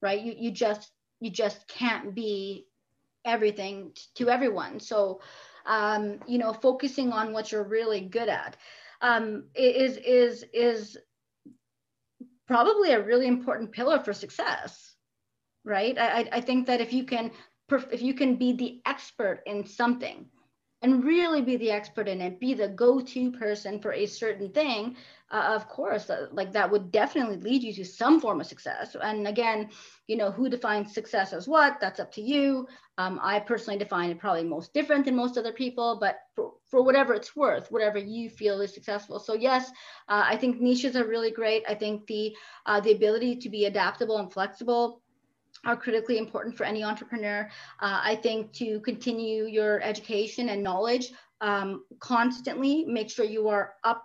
right? 0.03 0.21
You, 0.21 0.35
you 0.37 0.51
just 0.51 0.91
you 1.21 1.31
just 1.31 1.67
can't 1.67 2.15
be 2.15 2.67
everything 3.25 3.93
to 4.17 4.29
everyone. 4.29 4.79
So 4.79 5.21
um, 5.67 6.21
you 6.27 6.39
know 6.39 6.53
focusing 6.53 7.13
on 7.13 7.33
what 7.33 7.51
you're 7.51 7.65
really 7.65 8.03
good 8.03 8.29
at 8.29 8.57
um, 9.01 9.45
is 9.55 9.97
is 9.97 10.45
is 10.53 10.99
probably 12.47 12.93
a 12.93 13.03
really 13.03 13.27
important 13.27 13.73
pillar 13.73 13.99
for 13.99 14.13
success 14.13 14.95
right? 15.65 15.99
I, 15.99 16.29
I 16.31 16.41
think 16.41 16.67
that 16.67 16.81
if 16.81 16.93
you 16.93 17.05
can 17.05 17.31
if 17.91 18.03
you 18.03 18.15
can 18.15 18.37
be 18.37 18.53
the 18.53 18.83
expert 18.85 19.43
in 19.47 19.65
something 19.65 20.27
and 20.85 21.03
really 21.03 21.41
be 21.41 21.57
the 21.57 21.71
expert 21.71 22.09
in 22.09 22.21
it, 22.21 22.39
be 22.39 22.53
the 22.53 22.69
go-to 22.69 23.31
person 23.33 23.81
for 23.81 23.95
a 23.95 24.05
certain 24.05 24.51
thing, 24.51 24.97
uh, 25.31 25.55
of 25.57 25.67
course, 25.67 26.11
uh, 26.11 26.27
like 26.31 26.53
that 26.53 26.71
would 26.71 26.93
definitely 26.93 27.39
lead 27.39 27.63
you 27.63 27.73
to 27.73 27.85
some 27.87 28.21
form 28.21 28.39
of 28.39 28.47
success. 28.47 28.95
And 29.03 29.27
again, 29.27 29.71
you 30.09 30.17
know, 30.19 30.31
who 30.31 30.51
defines 30.51 30.93
success 30.93 31.33
as 31.33 31.49
what? 31.49 31.81
That's 31.81 32.01
up 32.01 32.13
to 32.13 32.21
you. 32.21 32.69
Um, 32.99 33.19
I 33.23 33.41
personally 33.41 33.79
define 33.79 34.11
it 34.11 34.19
probably 34.19 34.45
most 34.45 34.75
different 34.75 35.07
than 35.07 35.17
most 35.17 35.39
other 35.39 35.53
people, 35.53 35.97
but 35.99 36.19
for, 36.35 36.53
for 36.71 36.83
whatever 36.83 37.15
it's 37.15 37.35
worth, 37.35 37.73
whatever 37.73 37.99
you 37.99 38.29
feel 38.29 38.61
is 38.61 38.75
successful. 38.75 39.19
So 39.19 39.33
yes, 39.33 39.71
uh, 40.09 40.25
I 40.27 40.37
think 40.37 40.61
niches 40.61 40.97
are 40.97 41.09
really 41.09 41.31
great. 41.31 41.65
I 41.67 41.75
think 41.75 42.07
the 42.07 42.37
uh, 42.67 42.81
the 42.81 42.93
ability 42.93 43.37
to 43.37 43.49
be 43.49 43.65
adaptable 43.65 44.19
and 44.19 44.31
flexible 44.31 45.01
are 45.67 45.77
critically 45.77 46.19
important 46.19 46.57
for 46.57 46.65
any 46.65 46.83
entrepreneur. 46.83 47.49
Uh, 47.81 48.01
I 48.03 48.17
think 48.17 48.53
to 48.55 48.81
continue 48.81 49.45
your 49.45 49.83
education 49.83 50.49
and 50.51 50.63
knowledge 50.63 51.13
um, 51.41 51.85
constantly, 52.01 52.85
make 52.85 53.11
sure 53.11 53.25
you 53.25 53.49
are 53.49 53.75
up 53.85 54.05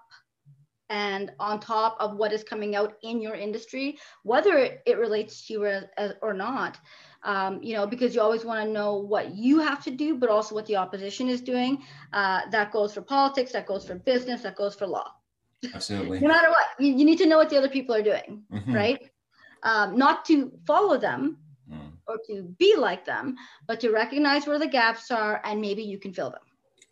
and 0.90 1.32
on 1.40 1.60
top 1.60 1.96
of 2.00 2.16
what 2.16 2.34
is 2.34 2.44
coming 2.44 2.76
out 2.76 2.96
in 3.04 3.22
your 3.22 3.36
industry, 3.36 3.98
whether 4.24 4.78
it 4.86 4.98
relates 4.98 5.46
to 5.48 5.54
you 5.54 5.66
as, 5.66 6.14
or 6.22 6.34
not. 6.34 6.78
Um, 7.24 7.62
you 7.62 7.76
know, 7.76 7.86
because 7.86 8.16
you 8.16 8.22
always 8.22 8.46
want 8.46 8.66
to 8.66 8.72
know 8.72 8.96
what 8.96 9.36
you 9.36 9.60
have 9.60 9.84
to 9.84 9.92
do, 9.92 10.16
but 10.16 10.30
also 10.30 10.56
what 10.56 10.66
the 10.66 10.78
opposition 10.78 11.28
is 11.28 11.42
doing. 11.42 11.84
Uh, 12.14 12.42
that 12.50 12.72
goes 12.72 12.94
for 12.94 13.02
politics, 13.02 13.52
that 13.52 13.68
goes 13.68 13.86
for 13.86 13.96
business, 13.96 14.42
that 14.44 14.56
goes 14.56 14.74
for 14.74 14.88
law. 14.88 15.12
Absolutely. 15.74 16.20
no 16.22 16.30
matter 16.30 16.50
what, 16.50 16.66
you, 16.80 16.94
you, 16.94 17.04
need 17.04 17.18
to 17.18 17.26
know 17.26 17.38
what 17.38 17.50
the 17.50 17.58
other 17.58 17.68
people 17.68 17.94
are 17.94 18.02
doing, 18.02 18.44
mm-hmm. 18.52 18.74
right? 18.74 19.12
Um, 19.64 19.98
not 19.98 20.24
to 20.26 20.52
follow 20.66 20.98
them. 20.98 21.38
Or 22.10 22.18
to 22.28 22.44
be 22.58 22.76
like 22.76 23.06
them, 23.06 23.36
but 23.68 23.80
to 23.80 23.92
recognize 23.92 24.48
where 24.48 24.60
the 24.60 24.68
gaps 24.68 25.12
are 25.12 25.42
and 25.46 25.62
maybe 25.62 25.84
you 25.84 26.00
can 26.00 26.14
fill 26.14 26.32
them. 26.32 26.42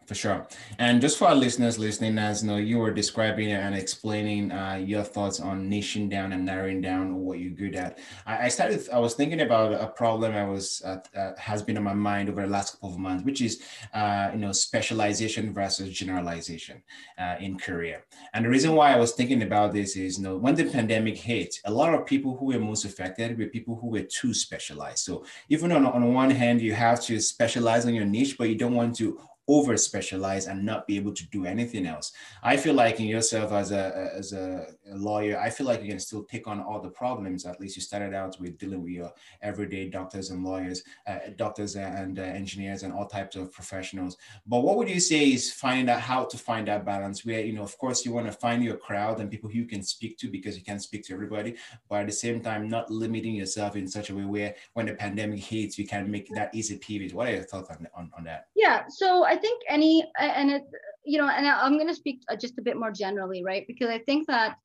For 0.08 0.16
sure. 0.16 0.48
And 0.80 1.02
just 1.02 1.18
for 1.18 1.28
our 1.28 1.36
listeners 1.36 1.78
listening, 1.78 2.18
as 2.18 2.42
you 2.42 2.48
know, 2.48 2.56
you 2.56 2.78
were 2.78 2.92
describing 2.92 3.52
and 3.52 3.76
explaining 3.76 4.54
uh, 4.54 4.76
your 4.76 5.04
thoughts 5.04 5.42
on 5.42 5.70
niching 5.70 6.10
down 6.10 6.32
and 6.32 6.46
narrowing 6.46 6.80
down 6.80 7.16
what 7.16 7.40
you're 7.40 7.52
good 7.52 7.76
at. 7.76 8.00
I, 8.26 8.46
I 8.46 8.48
started, 8.48 8.88
I 8.90 9.00
was 9.00 9.16
thinking 9.16 9.42
about 9.42 9.74
a 9.74 9.88
problem 9.88 10.32
I 10.32 10.46
was, 10.46 10.82
uh, 10.86 11.00
uh, 11.14 11.34
has 11.38 11.62
been 11.62 11.76
on 11.76 11.84
my 11.84 11.94
mind 11.94 12.30
over 12.30 12.42
the 12.42 12.48
last 12.48 12.72
couple 12.72 12.92
of 12.92 12.98
months, 12.98 13.26
which 13.26 13.42
is, 13.42 13.62
uh, 13.94 14.30
you 14.32 14.40
know, 14.40 14.54
specialization 14.54 15.54
versus 15.54 15.90
generalization 15.90 16.82
uh, 17.18 17.36
in 17.42 17.60
career. 17.60 18.06
And 18.34 18.46
the 18.46 18.50
reason 18.50 18.76
why 18.76 18.94
I 18.94 18.98
was 18.98 19.12
thinking 19.12 19.44
about 19.44 19.74
this 19.74 19.98
is, 19.98 20.20
you 20.20 20.24
know, 20.24 20.38
when 20.38 20.56
the 20.56 20.64
pandemic 20.64 21.18
hit, 21.18 21.60
a 21.66 21.72
lot 21.72 21.94
of 21.94 22.06
people 22.06 22.38
who 22.38 22.46
were 22.46 22.60
most 22.60 22.86
affected 22.86 23.38
were 23.38 23.48
people 23.48 23.76
who 23.76 23.88
were 23.88 24.04
too 24.04 24.34
specialized. 24.34 25.00
So 25.00 25.26
even 25.50 25.74
on, 25.74 25.86
on 25.86 26.14
one 26.14 26.30
hand, 26.30 26.62
you 26.62 26.74
have 26.74 27.04
to 27.08 27.20
specialize 27.20 27.86
on 27.86 27.94
your 27.94 28.06
niche, 28.06 28.38
but 28.38 28.48
you 28.48 28.56
don't 28.56 28.74
want 28.74 28.96
to 29.00 29.20
over 29.48 29.78
specialize 29.78 30.48
and 30.48 30.66
not 30.66 30.86
be 30.88 30.98
able 30.98 31.14
to 31.14 31.26
do 31.28 31.46
anything 31.46 31.86
else. 31.86 32.12
I 32.44 32.58
feel 32.58 32.74
like 32.74 33.00
in 33.00 33.06
yourself 33.06 33.52
as 33.52 33.72
a 33.72 34.12
as 34.16 34.34
a 34.34 34.68
lawyer, 34.88 35.40
I 35.40 35.50
feel 35.50 35.66
like 35.68 35.82
you 35.82 35.90
can 35.90 36.00
still 36.00 36.24
take 36.24 36.48
on 36.48 36.60
all 36.60 36.82
the 36.82 36.90
problems. 36.90 37.46
At 37.46 37.60
least 37.60 37.76
you 37.76 37.82
started 37.82 38.14
out 38.14 38.40
with 38.40 38.58
dealing 38.58 38.84
with 38.84 38.92
your 38.92 39.12
everyday 39.42 39.90
doctors 39.90 40.32
and 40.32 40.44
lawyers, 40.44 40.84
uh, 41.08 41.20
doctors 41.38 41.76
and 41.76 42.20
uh, 42.20 42.24
engineers 42.24 42.84
and 42.84 42.94
all 42.94 43.08
types 43.08 43.36
of 43.36 43.52
professionals. 43.54 44.18
But 44.46 44.62
what 44.62 44.78
would 44.78 44.90
you 44.90 45.00
say 45.00 45.32
is 45.32 45.52
finding 45.52 45.90
out 45.90 46.02
how 46.02 46.26
to 46.26 46.38
find 46.38 46.68
that 46.68 46.86
balance? 46.86 47.26
Where 47.26 47.40
you 47.40 47.54
know, 47.54 47.64
of 47.64 47.78
course, 47.78 48.06
you 48.06 48.12
want 48.12 48.28
to 48.28 48.34
find 48.34 48.64
your 48.64 48.78
crowd 48.78 49.20
and 49.20 49.32
people 49.32 49.50
who 49.50 49.60
you 49.60 49.66
can 49.66 49.84
speak 49.84 50.18
to 50.20 50.30
because 50.30 50.58
you 50.58 50.64
can't 50.64 50.82
speak 50.82 51.06
to 51.06 51.14
everybody, 51.14 51.56
but 51.90 52.02
at 52.02 52.08
the 52.08 52.14
same 52.14 52.42
time, 52.42 52.68
not 52.68 52.92
limiting 52.92 53.36
yourself 53.36 53.76
in 53.76 53.88
such 53.88 54.10
a 54.10 54.16
way 54.16 54.26
where 54.26 54.56
when 54.74 54.88
the 54.88 54.94
pandemic 54.94 55.40
hits, 55.40 55.78
you 55.80 55.88
can 55.88 56.12
make 56.12 56.28
that 56.34 56.54
easy 56.54 56.78
pivot. 56.78 57.14
What 57.14 57.30
are 57.30 57.34
your 57.34 57.44
thoughts 57.44 57.70
on, 57.70 57.88
on, 57.96 58.12
on 58.18 58.24
that? 58.26 58.48
Yeah. 58.56 58.84
So 58.90 59.24
I 59.24 59.37
think 59.38 59.62
any, 59.70 60.04
and 60.20 60.52
it, 60.52 60.64
you 61.06 61.18
know, 61.18 61.28
and 61.28 61.48
I'm 61.48 61.74
going 61.74 61.88
to 61.88 61.96
speak 61.96 62.22
uh, 62.30 62.36
just 62.36 62.58
a 62.58 62.62
bit 62.62 62.78
more 62.78 62.92
generally, 62.92 63.44
right? 63.44 63.66
Because 63.68 63.90
I 63.90 64.00
think 64.00 64.28
that 64.28 64.58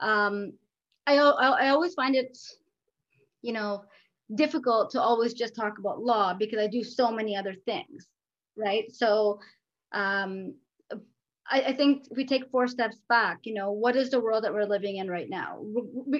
um, 0.00 0.52
I, 1.06 1.18
I, 1.18 1.48
I 1.48 1.68
always 1.68 1.94
find 1.94 2.14
it, 2.14 2.36
you 3.42 3.52
know, 3.52 3.84
difficult 4.34 4.90
to 4.90 5.00
always 5.00 5.34
just 5.34 5.54
talk 5.54 5.78
about 5.78 6.02
law 6.02 6.34
because 6.34 6.58
I 6.58 6.66
do 6.66 6.82
so 6.82 7.12
many 7.12 7.36
other 7.36 7.54
things, 7.64 8.08
right? 8.56 8.92
So 8.92 9.40
um, 9.92 10.54
I, 11.48 11.62
I, 11.62 11.72
think 11.74 12.06
if 12.10 12.16
we 12.16 12.26
take 12.26 12.50
four 12.50 12.66
steps 12.66 12.98
back, 13.08 13.40
you 13.44 13.54
know, 13.54 13.70
what 13.70 13.94
is 13.94 14.10
the 14.10 14.20
world 14.20 14.44
that 14.44 14.52
we're 14.52 14.64
living 14.64 14.96
in 14.96 15.08
right 15.08 15.30
now, 15.30 15.62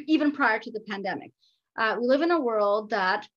even 0.07 0.33
prior 0.33 0.59
to 0.61 0.71
the 0.71 0.85
pandemic? 0.89 1.33
Uh, 1.77 1.97
we 2.01 2.07
live 2.07 2.23
in 2.23 2.31
a 2.31 2.41
world 2.41 2.91
that 2.91 3.29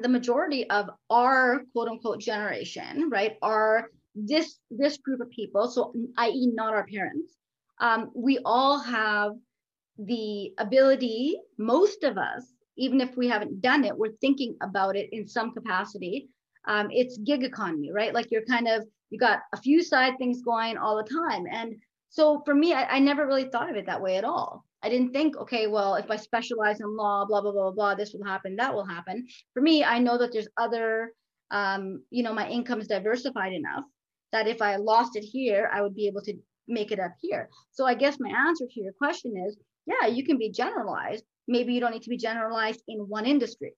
the 0.00 0.08
majority 0.08 0.68
of 0.70 0.90
our 1.10 1.62
quote 1.72 1.88
unquote 1.88 2.20
generation, 2.20 3.08
right, 3.10 3.36
are 3.42 3.90
this 4.14 4.58
this 4.70 4.96
group 4.98 5.20
of 5.20 5.30
people, 5.30 5.68
so 5.68 5.92
i.e. 6.16 6.50
not 6.52 6.74
our 6.74 6.86
parents, 6.86 7.36
um, 7.80 8.10
we 8.14 8.38
all 8.44 8.78
have 8.78 9.32
the 9.98 10.52
ability, 10.58 11.38
most 11.58 12.04
of 12.04 12.18
us, 12.18 12.52
even 12.76 13.00
if 13.00 13.16
we 13.16 13.28
haven't 13.28 13.60
done 13.60 13.84
it, 13.84 13.96
we're 13.96 14.12
thinking 14.20 14.56
about 14.62 14.96
it 14.96 15.08
in 15.12 15.26
some 15.26 15.52
capacity. 15.52 16.28
Um, 16.66 16.88
it's 16.90 17.18
gig 17.18 17.42
economy, 17.42 17.90
right? 17.92 18.14
Like 18.14 18.30
you're 18.30 18.44
kind 18.44 18.68
of, 18.68 18.84
you 19.10 19.18
got 19.18 19.40
a 19.52 19.56
few 19.60 19.82
side 19.82 20.14
things 20.18 20.42
going 20.42 20.76
all 20.76 20.96
the 20.96 21.10
time. 21.10 21.46
And 21.50 21.76
so 22.10 22.42
for 22.44 22.54
me, 22.54 22.72
I, 22.72 22.84
I 22.84 22.98
never 23.00 23.26
really 23.26 23.48
thought 23.48 23.70
of 23.70 23.76
it 23.76 23.86
that 23.86 24.02
way 24.02 24.16
at 24.16 24.24
all. 24.24 24.64
I 24.82 24.88
didn't 24.88 25.12
think, 25.12 25.36
okay, 25.36 25.66
well, 25.66 25.96
if 25.96 26.10
I 26.10 26.16
specialize 26.16 26.80
in 26.80 26.96
law, 26.96 27.24
blah, 27.26 27.40
blah, 27.40 27.52
blah, 27.52 27.72
blah, 27.72 27.94
this 27.94 28.12
will 28.12 28.24
happen, 28.24 28.56
that 28.56 28.74
will 28.74 28.86
happen. 28.86 29.26
For 29.52 29.60
me, 29.60 29.82
I 29.82 29.98
know 29.98 30.18
that 30.18 30.32
there's 30.32 30.48
other, 30.56 31.12
um, 31.50 32.04
you 32.10 32.22
know, 32.22 32.32
my 32.32 32.48
income 32.48 32.80
is 32.80 32.86
diversified 32.86 33.52
enough 33.52 33.84
that 34.32 34.46
if 34.46 34.62
I 34.62 34.76
lost 34.76 35.16
it 35.16 35.24
here, 35.24 35.68
I 35.72 35.82
would 35.82 35.94
be 35.94 36.06
able 36.06 36.22
to 36.22 36.34
make 36.68 36.92
it 36.92 37.00
up 37.00 37.12
here. 37.20 37.48
So 37.72 37.86
I 37.86 37.94
guess 37.94 38.20
my 38.20 38.30
answer 38.30 38.66
to 38.70 38.80
your 38.80 38.92
question 38.92 39.34
is, 39.48 39.56
yeah, 39.86 40.06
you 40.06 40.24
can 40.24 40.38
be 40.38 40.50
generalized. 40.50 41.24
Maybe 41.48 41.72
you 41.72 41.80
don't 41.80 41.92
need 41.92 42.02
to 42.02 42.10
be 42.10 42.18
generalized 42.18 42.82
in 42.86 42.98
one 43.00 43.26
industry 43.26 43.74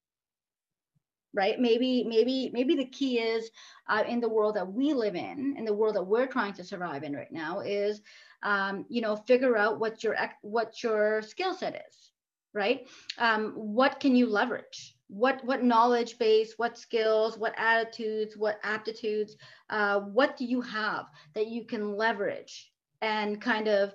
right 1.33 1.61
maybe 1.61 2.05
maybe 2.09 2.51
maybe 2.53 2.75
the 2.75 2.87
key 2.87 3.19
is 3.19 3.51
uh, 3.89 4.03
in 4.09 4.21
the 4.21 4.29
world 4.29 4.57
that 4.57 4.67
we 4.67 4.93
live 4.93 5.15
in 5.15 5.55
in 5.57 5.65
the 5.65 5.73
world 5.73 5.95
that 5.95 6.03
we're 6.03 6.27
trying 6.27 6.53
to 6.53 6.65
survive 6.65 7.03
in 7.03 7.15
right 7.15 7.31
now 7.31 7.61
is 7.61 8.01
um, 8.43 8.87
you 8.89 9.01
know, 9.01 9.17
figure 9.17 9.57
out 9.57 9.79
what 9.79 10.03
your 10.03 10.17
what 10.43 10.83
your 10.83 11.23
skill 11.23 11.55
set 11.55 11.85
is, 11.89 12.13
right? 12.55 12.87
Um, 13.19 13.53
what 13.53 14.01
can 14.01 14.17
you 14.17 14.27
leverage? 14.27 14.97
What 15.09 15.45
what 15.45 15.63
knowledge 15.63 16.19
base? 16.19 16.55
What 16.57 16.79
skills? 16.79 17.37
What 17.37 17.55
attitudes? 17.59 18.37
What 18.37 18.59
aptitudes? 18.63 19.37
Uh, 19.69 20.01
what 20.01 20.37
do 20.37 20.45
you 20.45 20.61
have 20.61 21.07
that 21.35 21.49
you 21.49 21.65
can 21.65 21.97
leverage 21.97 22.73
and 23.03 23.41
kind 23.41 23.69
of 23.69 23.93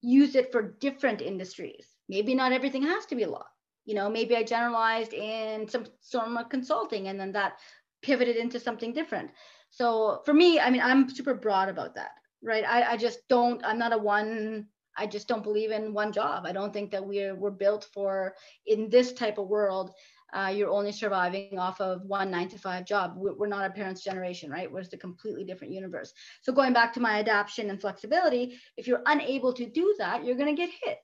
use 0.00 0.34
it 0.34 0.52
for 0.52 0.76
different 0.80 1.20
industries? 1.20 1.86
Maybe 2.08 2.34
not 2.34 2.52
everything 2.52 2.82
has 2.82 3.06
to 3.06 3.16
be 3.16 3.24
law. 3.24 3.46
You 3.84 3.94
know, 3.94 4.10
maybe 4.10 4.36
I 4.36 4.42
generalized 4.42 5.12
in 5.12 5.68
some 5.68 5.86
sort 6.00 6.28
of 6.28 6.48
consulting, 6.48 7.08
and 7.08 7.18
then 7.18 7.32
that 7.32 7.58
pivoted 8.02 8.36
into 8.36 8.60
something 8.60 8.92
different. 8.92 9.30
So 9.70 10.22
for 10.24 10.34
me, 10.34 10.60
I 10.60 10.70
mean, 10.70 10.82
I'm 10.82 11.08
super 11.08 11.34
broad 11.34 11.68
about 11.68 11.94
that 11.96 12.10
right? 12.42 12.64
I, 12.64 12.92
I 12.92 12.96
just 12.96 13.20
don't, 13.28 13.64
I'm 13.64 13.78
not 13.78 13.92
a 13.92 13.98
one, 13.98 14.66
I 14.96 15.06
just 15.06 15.28
don't 15.28 15.42
believe 15.42 15.70
in 15.70 15.92
one 15.92 16.12
job. 16.12 16.46
I 16.46 16.52
don't 16.52 16.72
think 16.72 16.90
that 16.90 17.06
we're, 17.06 17.34
we're 17.34 17.50
built 17.50 17.88
for, 17.92 18.34
in 18.66 18.88
this 18.88 19.12
type 19.12 19.38
of 19.38 19.48
world, 19.48 19.92
uh, 20.34 20.48
you're 20.48 20.70
only 20.70 20.92
surviving 20.92 21.58
off 21.58 21.80
of 21.80 22.02
one 22.02 22.30
nine 22.30 22.48
to 22.48 22.58
five 22.58 22.84
job. 22.84 23.14
We're 23.16 23.46
not 23.46 23.64
a 23.64 23.70
parents' 23.70 24.02
generation, 24.02 24.50
right? 24.50 24.70
We're 24.70 24.80
just 24.80 24.92
a 24.92 24.98
completely 24.98 25.44
different 25.44 25.72
universe. 25.72 26.12
So 26.42 26.52
going 26.52 26.72
back 26.72 26.92
to 26.94 27.00
my 27.00 27.20
adaptation 27.20 27.70
and 27.70 27.80
flexibility, 27.80 28.58
if 28.76 28.86
you're 28.86 29.02
unable 29.06 29.52
to 29.54 29.66
do 29.66 29.94
that, 29.98 30.24
you're 30.24 30.36
going 30.36 30.54
to 30.54 30.60
get 30.60 30.70
hit. 30.82 30.98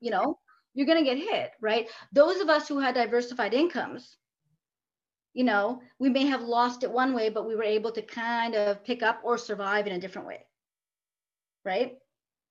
You 0.00 0.10
know, 0.10 0.38
you're 0.74 0.86
going 0.86 1.02
to 1.02 1.04
get 1.04 1.18
hit, 1.18 1.52
right? 1.60 1.88
Those 2.12 2.40
of 2.40 2.48
us 2.48 2.68
who 2.68 2.78
had 2.80 2.96
diversified 2.96 3.54
incomes, 3.54 4.16
you 5.36 5.44
know, 5.44 5.82
we 5.98 6.08
may 6.08 6.24
have 6.24 6.40
lost 6.40 6.82
it 6.82 6.90
one 6.90 7.12
way, 7.12 7.28
but 7.28 7.46
we 7.46 7.54
were 7.54 7.62
able 7.62 7.92
to 7.92 8.00
kind 8.00 8.54
of 8.54 8.82
pick 8.82 9.02
up 9.02 9.20
or 9.22 9.36
survive 9.36 9.86
in 9.86 9.92
a 9.92 10.00
different 10.00 10.26
way. 10.26 10.46
Right. 11.62 11.98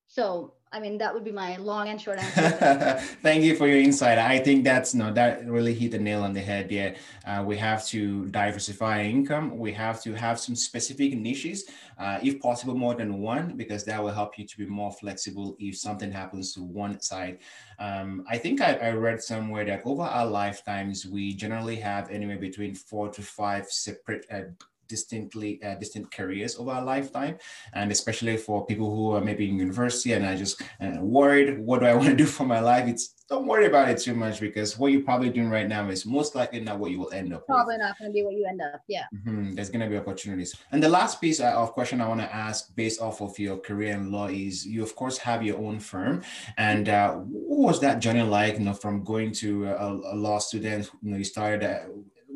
So 0.08 0.54
I 0.76 0.80
mean, 0.82 0.98
that 0.98 1.14
would 1.14 1.24
be 1.24 1.32
my 1.32 1.56
long 1.56 1.88
and 1.88 2.02
short 2.02 2.20
answer. 2.20 3.00
Thank 3.22 3.46
you 3.46 3.56
for 3.56 3.66
your 3.66 3.78
insight. 3.78 4.18
I 4.18 4.40
think 4.40 4.66
that's 4.66 4.94
no, 4.94 5.10
that 5.14 5.48
really 5.48 5.74
hit 5.74 5.92
the 5.92 6.00
nail 6.00 6.22
on 6.22 6.34
the 6.34 6.42
head. 6.42 6.70
Yeah, 6.70 6.96
uh, 7.26 7.42
we 7.48 7.56
have 7.56 7.86
to 7.88 8.26
diversify 8.26 9.04
income. 9.04 9.58
We 9.58 9.72
have 9.72 10.04
to 10.04 10.14
have 10.16 10.38
some 10.38 10.54
specific 10.54 11.18
niches, 11.18 11.64
uh, 11.98 12.20
if 12.22 12.42
possible, 12.42 12.76
more 12.76 12.94
than 12.94 13.22
one, 13.22 13.56
because 13.56 13.86
that 13.86 14.04
will 14.04 14.12
help 14.12 14.38
you 14.38 14.46
to 14.46 14.58
be 14.58 14.66
more 14.66 14.92
flexible 14.92 15.56
if 15.60 15.78
something 15.78 16.12
happens 16.12 16.54
to 16.56 16.62
one 16.64 17.00
side. 17.00 17.38
Um, 17.80 18.26
I 18.30 18.38
think 18.38 18.60
I, 18.60 18.74
I, 18.74 18.92
read 18.92 19.22
somewhere 19.24 19.64
that 19.66 19.82
over 19.86 20.04
our 20.04 20.26
lifetimes, 20.26 21.06
we 21.06 21.34
generally 21.34 21.78
have 21.78 22.10
anywhere 22.10 22.38
between 22.38 22.76
four 22.76 23.08
to 23.10 23.22
five 23.22 23.70
separate 23.70 24.26
uh, 24.30 24.42
distinctly 24.88 25.62
uh, 25.64 25.76
distinct 25.76 26.12
careers 26.12 26.58
over 26.58 26.72
a 26.72 26.82
lifetime 26.82 27.38
and 27.74 27.92
especially 27.92 28.38
for 28.38 28.66
people 28.66 28.94
who 28.94 29.12
are 29.12 29.22
maybe 29.22 29.50
in 29.50 29.60
university 29.60 30.14
and 30.14 30.26
i 30.26 30.36
just 30.36 30.62
uh, 30.82 30.98
worried 31.02 31.60
what 31.60 31.80
do 31.80 31.86
i 31.86 31.94
want 32.00 32.08
to 32.08 32.16
do 32.16 32.26
for 32.26 32.46
my 32.46 32.60
life 32.60 32.88
it's 32.88 33.16
don't 33.28 33.48
worry 33.48 33.66
about 33.66 33.90
it 33.90 33.98
too 33.98 34.14
much 34.14 34.40
because 34.40 34.78
what 34.78 34.92
you're 34.92 35.02
probably 35.02 35.32
doing 35.32 35.50
right 35.50 35.68
now 35.68 35.90
is 35.90 36.06
most 36.06 36.36
likely 36.36 36.60
not 36.60 36.78
what 36.78 36.92
you 36.92 37.00
will 37.00 37.12
end 37.12 37.34
up 37.34 37.46
probably 37.48 37.74
with. 37.74 37.82
not 37.82 37.98
going 37.98 38.12
to 38.12 38.14
be 38.14 38.24
what 38.24 38.34
you 38.34 38.46
end 38.46 38.62
up 38.62 38.82
yeah 38.88 39.06
mm-hmm. 39.14 39.54
there's 39.54 39.70
going 39.70 39.82
to 39.82 39.90
be 39.90 39.98
opportunities 39.98 40.56
and 40.72 40.84
the 40.84 40.90
last 40.90 41.20
piece 41.20 41.40
uh, 41.40 41.54
of 41.56 41.74
question 41.74 42.02
i 42.02 42.08
want 42.08 42.22
to 42.22 42.36
ask 42.36 42.76
based 42.76 43.02
off 43.02 43.22
of 43.22 43.38
your 43.40 43.58
career 43.58 43.94
in 43.94 44.12
law 44.12 44.28
is 44.28 44.66
you 44.66 44.84
of 44.84 44.96
course 44.96 45.18
have 45.18 45.42
your 45.42 45.58
own 45.58 45.80
firm 45.80 46.22
and 46.58 46.88
uh, 46.90 47.14
what 47.14 47.68
was 47.70 47.80
that 47.82 48.00
journey 48.00 48.22
like 48.22 48.60
you 48.60 48.66
know 48.66 48.74
from 48.74 49.04
going 49.04 49.32
to 49.32 49.66
a, 49.66 49.88
a 49.88 50.16
law 50.16 50.38
student 50.38 50.90
you 51.02 51.12
know 51.12 51.18
you 51.18 51.24
started 51.24 51.64
uh, 51.64 51.80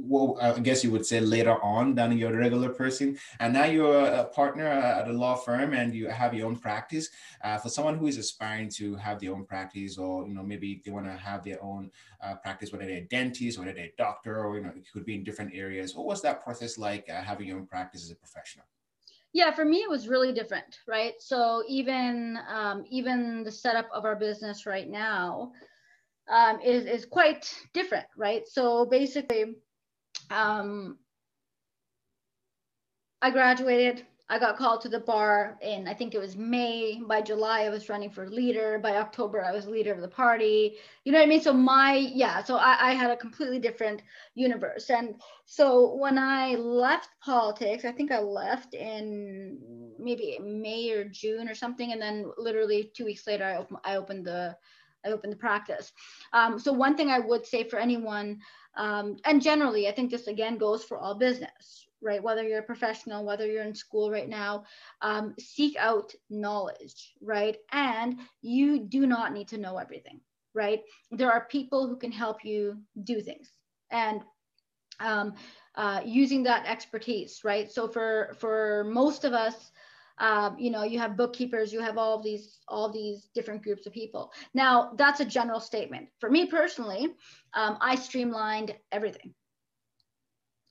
well, 0.04 0.38
I 0.42 0.60
guess 0.60 0.84
you 0.84 0.92
would 0.92 1.06
say 1.06 1.20
later 1.20 1.62
on 1.64 1.96
than 1.96 2.18
you're 2.18 2.34
a 2.34 2.38
regular 2.38 2.70
person. 2.70 3.18
And 3.40 3.54
now 3.54 3.66
you're 3.66 4.06
a 4.06 4.26
partner 4.26 4.68
at 4.68 5.08
a 5.08 5.14
law 5.14 5.36
firm 5.36 5.74
and 5.74 5.94
you 5.94 6.08
have 6.08 6.34
your 6.34 6.48
own 6.48 6.56
practice. 6.56 7.10
Uh, 7.44 7.58
for 7.58 7.70
someone 7.70 7.98
who 7.98 8.08
is 8.08 8.18
aspiring 8.18 8.70
to 8.70 8.96
have 8.96 9.20
their 9.20 9.34
own 9.34 9.46
practice, 9.46 9.98
or 9.98 10.28
you 10.28 10.34
know 10.34 10.44
maybe 10.44 10.82
they 10.84 10.92
want 10.92 11.06
to 11.06 11.14
have 11.14 11.44
their 11.44 11.62
own 11.64 11.92
uh, 12.22 12.36
practice, 12.36 12.72
whether 12.72 12.86
they're 12.86 12.98
a 12.98 13.08
dentist, 13.08 13.58
whether 13.58 13.74
they're 13.74 13.86
a 13.86 13.94
doctor, 13.98 14.46
or 14.46 14.58
you 14.58 14.64
know 14.64 14.70
it 14.76 14.86
could 14.92 15.06
be 15.06 15.16
in 15.16 15.24
different 15.24 15.54
areas. 15.54 15.96
What 15.96 16.06
was 16.06 16.22
that 16.22 16.44
process 16.44 16.78
like 16.78 17.10
uh, 17.10 17.22
having 17.22 17.48
your 17.48 17.58
own 17.58 17.66
practice 17.66 18.04
as 18.04 18.12
a 18.12 18.16
professional? 18.16 18.66
yeah 19.34 19.52
for 19.52 19.66
me 19.66 19.78
it 19.78 19.90
was 19.90 20.08
really 20.08 20.34
different 20.34 20.80
right 20.88 21.14
so 21.20 21.64
even 21.68 22.40
um, 22.48 22.84
even 22.90 23.44
the 23.44 23.52
setup 23.52 23.88
of 23.94 24.06
our 24.06 24.16
business 24.16 24.66
right 24.66 24.90
now 24.90 25.52
um, 26.30 26.60
is, 26.62 26.86
is 26.86 27.06
quite 27.06 27.54
different 27.74 28.06
right 28.18 28.48
so 28.48 28.86
basically 28.86 29.56
um, 30.30 30.98
I 33.22 33.32
graduated. 33.32 34.06
I 34.32 34.38
got 34.38 34.58
called 34.58 34.82
to 34.82 34.90
the 34.90 35.00
bar 35.00 35.58
in, 35.64 35.88
I 35.88 35.96
think 35.96 36.14
it 36.14 36.20
was 36.20 36.38
May. 36.38 37.02
By 37.08 37.20
July, 37.20 37.62
I 37.62 37.70
was 37.70 37.90
running 37.90 38.12
for 38.12 38.30
leader. 38.30 38.78
By 38.78 38.98
October, 38.98 39.44
I 39.44 39.52
was 39.52 39.66
leader 39.66 39.92
of 39.92 40.02
the 40.02 40.08
party. 40.08 40.76
You 41.04 41.12
know 41.12 41.18
what 41.18 41.26
I 41.26 41.30
mean? 41.30 41.42
So 41.42 41.52
my, 41.52 41.96
yeah, 41.96 42.44
so 42.44 42.58
I, 42.58 42.92
I 42.92 42.94
had 42.94 43.10
a 43.10 43.18
completely 43.18 43.58
different 43.58 44.04
universe. 44.36 44.92
And 44.92 45.16
so 45.46 45.96
when 45.96 46.20
I 46.20 46.54
left 46.54 47.10
politics, 47.22 47.86
I 47.86 47.92
think 47.92 48.12
I 48.12 48.20
left 48.20 48.76
in 48.76 49.58
maybe 49.98 50.38
May 50.40 50.92
or 50.92 51.06
June 51.06 51.50
or 51.50 51.56
something. 51.56 51.92
And 51.92 52.00
then 52.00 52.32
literally 52.38 52.92
two 52.96 53.06
weeks 53.06 53.26
later, 53.26 53.46
I, 53.46 53.94
I 53.94 53.96
opened 53.96 54.28
the, 54.28 54.56
I 55.06 55.10
opened 55.10 55.34
the 55.34 55.38
practice. 55.38 55.92
Um, 56.34 56.60
so 56.60 56.74
one 56.74 56.96
thing 56.96 57.10
I 57.10 57.20
would 57.20 57.46
say 57.46 57.64
for 57.64 57.80
anyone 57.80 58.40
um, 58.76 59.18
and 59.26 59.42
generally, 59.42 59.88
I 59.88 59.92
think 59.92 60.10
this 60.10 60.28
again 60.28 60.58
goes 60.58 60.84
for 60.84 60.98
all 60.98 61.16
business, 61.16 61.88
right? 62.02 62.24
Whether 62.24 62.44
you're 62.44 62.60
a 62.60 62.64
professional, 62.64 63.26
whether 63.26 63.46
you're 63.46 63.64
in 63.64 63.76
school 63.76 64.12
right 64.12 64.30
now, 64.30 64.64
um, 65.02 65.36
seek 65.40 65.76
out 65.78 66.14
knowledge, 66.30 67.14
right? 67.22 67.58
And 67.72 68.20
you 68.42 68.80
do 68.80 69.06
not 69.06 69.34
need 69.34 69.50
to 69.50 69.58
know 69.58 69.78
everything, 69.78 70.22
right? 70.54 70.82
There 71.12 71.32
are 71.32 71.46
people 71.48 71.88
who 71.88 71.98
can 71.98 72.12
help 72.12 72.46
you 72.46 72.78
do 73.04 73.22
things. 73.22 73.52
And 73.92 74.22
um, 75.00 75.34
uh, 75.76 76.02
using 76.06 76.44
that 76.44 76.66
expertise, 76.66 77.42
right? 77.44 77.72
So 77.72 77.88
for 77.88 78.36
for 78.38 78.86
most 78.86 79.24
of 79.24 79.34
us, 79.34 79.72
um, 80.20 80.58
you 80.60 80.70
know 80.70 80.84
you 80.84 81.00
have 81.00 81.18
bookkeepers 81.18 81.72
you 81.72 81.82
have 81.82 81.98
all 81.98 82.22
these 82.22 82.60
all 82.68 82.92
these 82.92 83.30
different 83.34 83.64
groups 83.64 83.86
of 83.88 83.94
people. 83.94 84.32
Now 84.54 84.92
that's 84.98 85.20
a 85.20 85.26
general 85.26 85.60
statement. 85.60 86.10
For 86.20 86.30
me 86.30 86.46
personally 86.46 87.16
um, 87.54 87.78
i 87.82 87.96
streamlined 87.96 88.76
everything. 88.92 89.34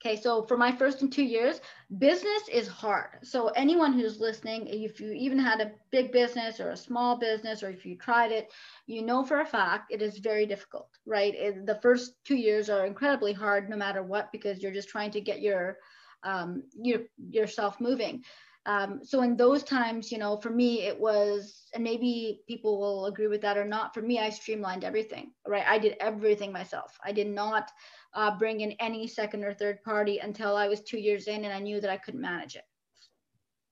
Okay 0.00 0.20
so 0.20 0.44
for 0.46 0.56
my 0.56 0.70
first 0.70 1.02
and 1.02 1.12
two 1.12 1.24
years 1.24 1.60
business 1.98 2.42
is 2.52 2.68
hard. 2.68 3.18
So 3.22 3.48
anyone 3.48 3.92
who's 3.92 4.20
listening 4.20 4.66
if 4.68 5.00
you 5.00 5.12
even 5.12 5.38
had 5.38 5.60
a 5.60 5.72
big 5.90 6.12
business 6.12 6.60
or 6.60 6.70
a 6.70 6.76
small 6.76 7.16
business 7.18 7.62
or 7.62 7.70
if 7.70 7.84
you 7.84 7.96
tried 7.96 8.32
it 8.32 8.52
you 8.86 9.02
know 9.02 9.24
for 9.24 9.40
a 9.40 9.46
fact 9.46 9.92
it 9.92 10.02
is 10.02 10.18
very 10.18 10.46
difficult 10.46 10.90
right? 11.06 11.34
It, 11.34 11.66
the 11.66 11.80
first 11.82 12.12
two 12.24 12.36
years 12.36 12.68
are 12.68 12.86
incredibly 12.86 13.32
hard 13.32 13.68
no 13.70 13.76
matter 13.76 14.02
what 14.02 14.30
because 14.30 14.62
you're 14.62 14.72
just 14.72 14.88
trying 14.90 15.10
to 15.12 15.20
get 15.20 15.40
your 15.40 15.78
um, 16.22 16.64
your 16.74 17.00
yourself 17.30 17.80
moving 17.80 18.24
um, 18.66 19.00
so 19.02 19.22
in 19.22 19.36
those 19.36 19.62
times, 19.62 20.12
you 20.12 20.18
know, 20.18 20.36
for 20.36 20.50
me, 20.50 20.82
it 20.82 20.98
was, 20.98 21.68
and 21.74 21.82
maybe 21.82 22.42
people 22.46 22.78
will 22.78 23.06
agree 23.06 23.26
with 23.28 23.40
that 23.42 23.56
or 23.56 23.64
not. 23.64 23.94
For 23.94 24.02
me, 24.02 24.18
I 24.18 24.30
streamlined 24.30 24.84
everything, 24.84 25.32
right? 25.46 25.64
I 25.66 25.78
did 25.78 25.96
everything 26.00 26.52
myself. 26.52 26.98
I 27.04 27.12
did 27.12 27.28
not 27.28 27.70
uh, 28.14 28.36
bring 28.36 28.60
in 28.60 28.72
any 28.72 29.06
second 29.06 29.44
or 29.44 29.54
third 29.54 29.82
party 29.82 30.18
until 30.18 30.56
I 30.56 30.68
was 30.68 30.80
two 30.82 30.98
years 30.98 31.28
in 31.28 31.44
and 31.44 31.52
I 31.52 31.60
knew 31.60 31.80
that 31.80 31.90
I 31.90 31.96
couldn't 31.96 32.20
manage 32.20 32.56
it. 32.56 32.64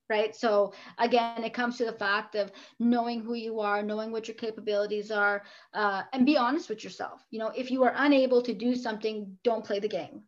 Right. 0.08 0.36
So 0.36 0.72
again, 0.98 1.42
it 1.42 1.52
comes 1.52 1.78
to 1.78 1.84
the 1.84 1.92
fact 1.92 2.36
of 2.36 2.52
knowing 2.78 3.20
who 3.22 3.34
you 3.34 3.58
are, 3.60 3.82
knowing 3.82 4.12
what 4.12 4.28
your 4.28 4.36
capabilities 4.36 5.10
are, 5.10 5.42
uh, 5.74 6.02
and 6.12 6.24
be 6.24 6.36
honest 6.36 6.68
with 6.68 6.84
yourself. 6.84 7.26
You 7.30 7.40
know, 7.40 7.52
if 7.56 7.70
you 7.70 7.82
are 7.82 7.92
unable 7.96 8.40
to 8.42 8.54
do 8.54 8.76
something, 8.76 9.36
don't 9.42 9.64
play 9.64 9.80
the 9.80 9.88
game 9.88 10.22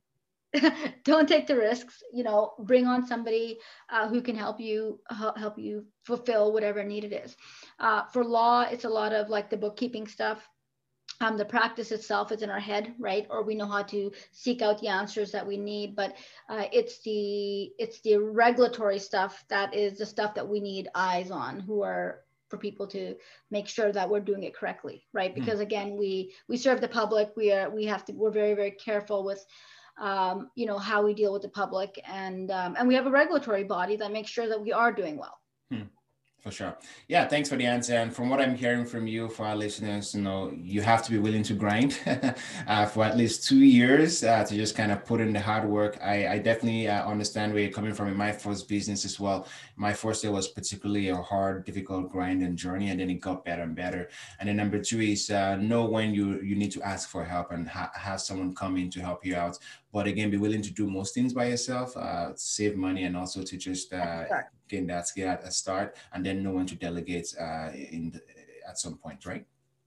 don't 1.05 1.29
take 1.29 1.47
the 1.47 1.57
risks 1.57 2.03
you 2.13 2.25
know 2.25 2.55
bring 2.61 2.87
on 2.87 3.07
somebody 3.07 3.59
uh, 3.91 4.09
who 4.09 4.23
can 4.23 4.35
help 4.35 4.59
you 4.61 4.99
help 5.37 5.59
you 5.59 5.85
fulfill 6.05 6.53
whatever 6.53 6.83
need 6.83 7.05
it 7.05 7.13
is. 7.13 7.37
Uh, 7.79 8.05
for 8.13 8.25
law 8.25 8.63
it's 8.63 8.85
a 8.85 8.89
lot 8.89 9.13
of 9.13 9.29
like 9.29 9.51
the 9.51 9.57
bookkeeping 9.57 10.07
stuff. 10.07 10.49
Um, 11.21 11.37
the 11.37 11.45
practice 11.45 11.91
itself 11.91 12.31
is 12.31 12.43
in 12.43 12.51
our 12.51 12.61
head 12.61 12.95
right? 12.99 13.27
Or 13.29 13.43
we 13.43 13.57
know 13.57 13.67
how 13.67 13.83
to 13.85 14.13
seek 14.31 14.63
out 14.63 14.81
the 14.81 14.89
answers 14.89 15.33
that 15.33 15.47
we 15.47 15.57
need 15.59 15.95
but 15.95 16.17
uh, 16.49 16.65
it's 16.73 17.03
the 17.03 17.73
it's 17.79 18.01
the 18.01 18.17
regulatory 18.17 18.99
stuff 18.99 19.45
that 19.49 19.75
is 19.75 19.99
the 19.99 20.07
stuff 20.07 20.35
that 20.35 20.49
we 20.49 20.61
need 20.61 20.89
eyes 20.95 21.31
on 21.31 21.61
who 21.61 21.83
are 21.83 22.21
for 22.49 22.57
people 22.57 22.87
to 22.87 23.15
make 23.51 23.69
sure 23.69 23.93
that 23.93 24.09
we're 24.09 24.21
doing 24.21 24.45
it 24.45 24.55
correctly 24.55 25.05
right? 25.13 25.33
Hmm. 25.35 25.41
because 25.41 25.61
again 25.61 25.97
we 25.99 26.33
we 26.49 26.57
serve 26.57 26.81
the 26.81 26.89
public. 26.89 27.33
We 27.37 27.53
are 27.53 27.69
we 27.69 27.85
have 27.85 28.05
to 28.07 28.13
we're 28.13 28.31
very 28.31 28.55
very 28.55 28.71
careful 28.71 29.25
with 29.25 29.45
um, 30.01 30.51
you 30.55 30.67
know, 30.67 30.79
how 30.79 31.05
we 31.05 31.15
deal 31.15 31.33
with 31.33 31.43
the 31.43 31.49
public. 31.49 32.01
And, 32.07 32.51
um, 32.51 32.77
and 32.79 32.89
we 32.89 32.95
have 32.95 33.07
a 33.07 33.11
regulatory 33.11 33.65
body 33.65 33.97
that 33.97 34.13
makes 34.13 34.31
sure 34.31 34.49
that 34.49 34.61
we 34.61 34.73
are 34.73 34.93
doing 34.93 35.17
well. 35.17 35.38
For 36.41 36.53
sure. 36.53 36.77
Yeah, 37.09 37.27
thanks 37.27 37.49
for 37.49 37.57
the 37.57 37.67
answer. 37.67 37.95
And 37.95 38.15
from 38.15 38.31
what 38.31 38.41
I'm 38.41 38.55
hearing 38.55 38.87
from 38.87 39.09
you, 39.09 39.29
for 39.29 39.45
our 39.45 39.57
listeners, 39.57 40.15
you 40.15 40.23
know, 40.23 40.53
you 40.57 40.83
have 40.83 41.03
to 41.05 41.11
be 41.11 41.19
willing 41.19 41.43
to 41.43 41.53
grind 41.53 41.99
uh, 42.69 42.87
for 42.87 43.03
at 43.03 43.17
least 43.17 43.49
two 43.49 43.65
years 43.65 44.23
uh, 44.23 44.45
to 44.45 44.55
just 44.55 44.77
kind 44.77 44.93
of 44.93 45.05
put 45.05 45.21
in 45.21 45.33
the 45.33 45.41
hard 45.41 45.69
work. 45.69 45.99
I, 46.01 46.29
I 46.29 46.39
definitely 46.39 46.89
uh, 46.89 47.05
understand 47.05 47.53
where 47.53 47.63
you're 47.63 47.73
coming 47.73 47.93
from 47.93 48.07
in 48.07 48.17
my 48.17 48.31
first 48.31 48.69
business 48.69 49.05
as 49.05 49.19
well. 49.19 49.49
My 49.75 49.93
first 49.93 50.23
year 50.23 50.33
was 50.33 50.47
particularly 50.47 51.09
a 51.09 51.17
hard, 51.17 51.65
difficult 51.65 52.09
grind 52.09 52.43
and 52.45 52.57
journey, 52.57 52.91
and 52.91 53.01
then 53.01 53.11
it 53.11 53.15
got 53.15 53.45
better 53.45 53.63
and 53.63 53.75
better. 53.75 54.09
And 54.39 54.49
then 54.49 54.57
number 54.57 54.81
two 54.81 55.01
is 55.01 55.31
uh, 55.31 55.57
know 55.57 55.87
when 55.87 56.15
you 56.15 56.41
you 56.41 56.55
need 56.55 56.71
to 56.73 56.83
ask 56.83 57.09
for 57.09 57.25
help 57.25 57.51
and 57.51 57.69
ha- 57.69 57.91
have 57.95 58.21
someone 58.21 58.55
come 58.55 58.77
in 58.77 58.91
to 58.91 59.01
help 59.01 59.27
you 59.27 59.35
out. 59.35 59.59
But 59.93 60.07
again, 60.07 60.31
be 60.31 60.37
willing 60.37 60.63
to 60.63 60.71
do 60.71 60.89
most 60.89 61.15
things 61.15 61.33
by 61.35 61.47
yourself, 61.47 61.97
uh, 61.97 62.37
save 62.37 62.77
money, 62.77 63.03
and 63.05 63.17
also 63.17 63.43
to 63.43 63.57
just 63.57 63.93
gain 64.69 64.87
that 64.89 65.07
at 65.19 65.45
a 65.45 65.51
start 65.51 65.97
and 66.13 66.25
then 66.25 66.43
know 66.43 66.53
when 66.53 66.67
to 66.67 66.77
delegate 66.77 67.35
uh, 67.41 67.71
in 67.75 68.11
the, 68.11 68.21
at 68.69 68.79
some 68.79 68.97
point, 68.97 69.25
right? 69.27 69.45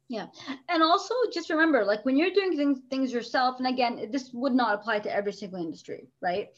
Yeah. 0.10 0.28
And 0.68 0.84
also 0.84 1.16
just 1.34 1.50
remember, 1.50 1.86
like 1.86 2.04
when 2.04 2.18
you're 2.18 2.32
doing 2.32 2.58
things, 2.58 2.80
things 2.90 3.14
yourself, 3.14 3.60
and 3.60 3.68
again, 3.68 4.10
this 4.12 4.32
would 4.34 4.54
not 4.54 4.74
apply 4.76 5.00
to 5.00 5.14
every 5.14 5.32
single 5.32 5.62
industry, 5.62 6.10
right? 6.22 6.50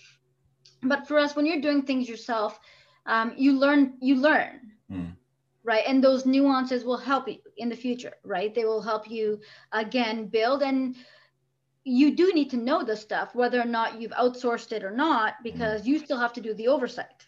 But 0.82 1.08
for 1.08 1.20
us, 1.20 1.36
when 1.36 1.46
you're 1.46 1.62
doing 1.62 1.84
things 1.84 2.10
yourself, 2.10 2.60
um, 3.06 3.34
you 3.38 3.54
learn, 3.54 3.94
you 4.02 4.16
learn, 4.16 4.72
mm. 4.92 5.12
right? 5.64 5.84
And 5.86 6.04
those 6.04 6.26
nuances 6.26 6.84
will 6.84 6.98
help 6.98 7.28
you 7.28 7.38
in 7.58 7.70
the 7.70 7.76
future, 7.76 8.14
right? 8.24 8.56
They 8.56 8.66
will 8.66 8.82
help 8.82 9.10
you 9.10 9.40
again 9.72 10.28
build 10.28 10.64
and 10.64 10.96
you 11.84 12.16
do 12.16 12.32
need 12.34 12.50
to 12.50 12.58
know 12.58 12.84
the 12.84 12.96
stuff, 12.96 13.36
whether 13.36 13.60
or 13.62 13.66
not 13.66 14.02
you've 14.02 14.12
outsourced 14.14 14.72
it 14.72 14.84
or 14.84 14.92
not, 14.92 15.36
because 15.44 15.84
mm. 15.84 15.88
you 15.88 16.00
still 16.00 16.18
have 16.18 16.34
to 16.34 16.42
do 16.42 16.54
the 16.54 16.68
oversight, 16.68 17.28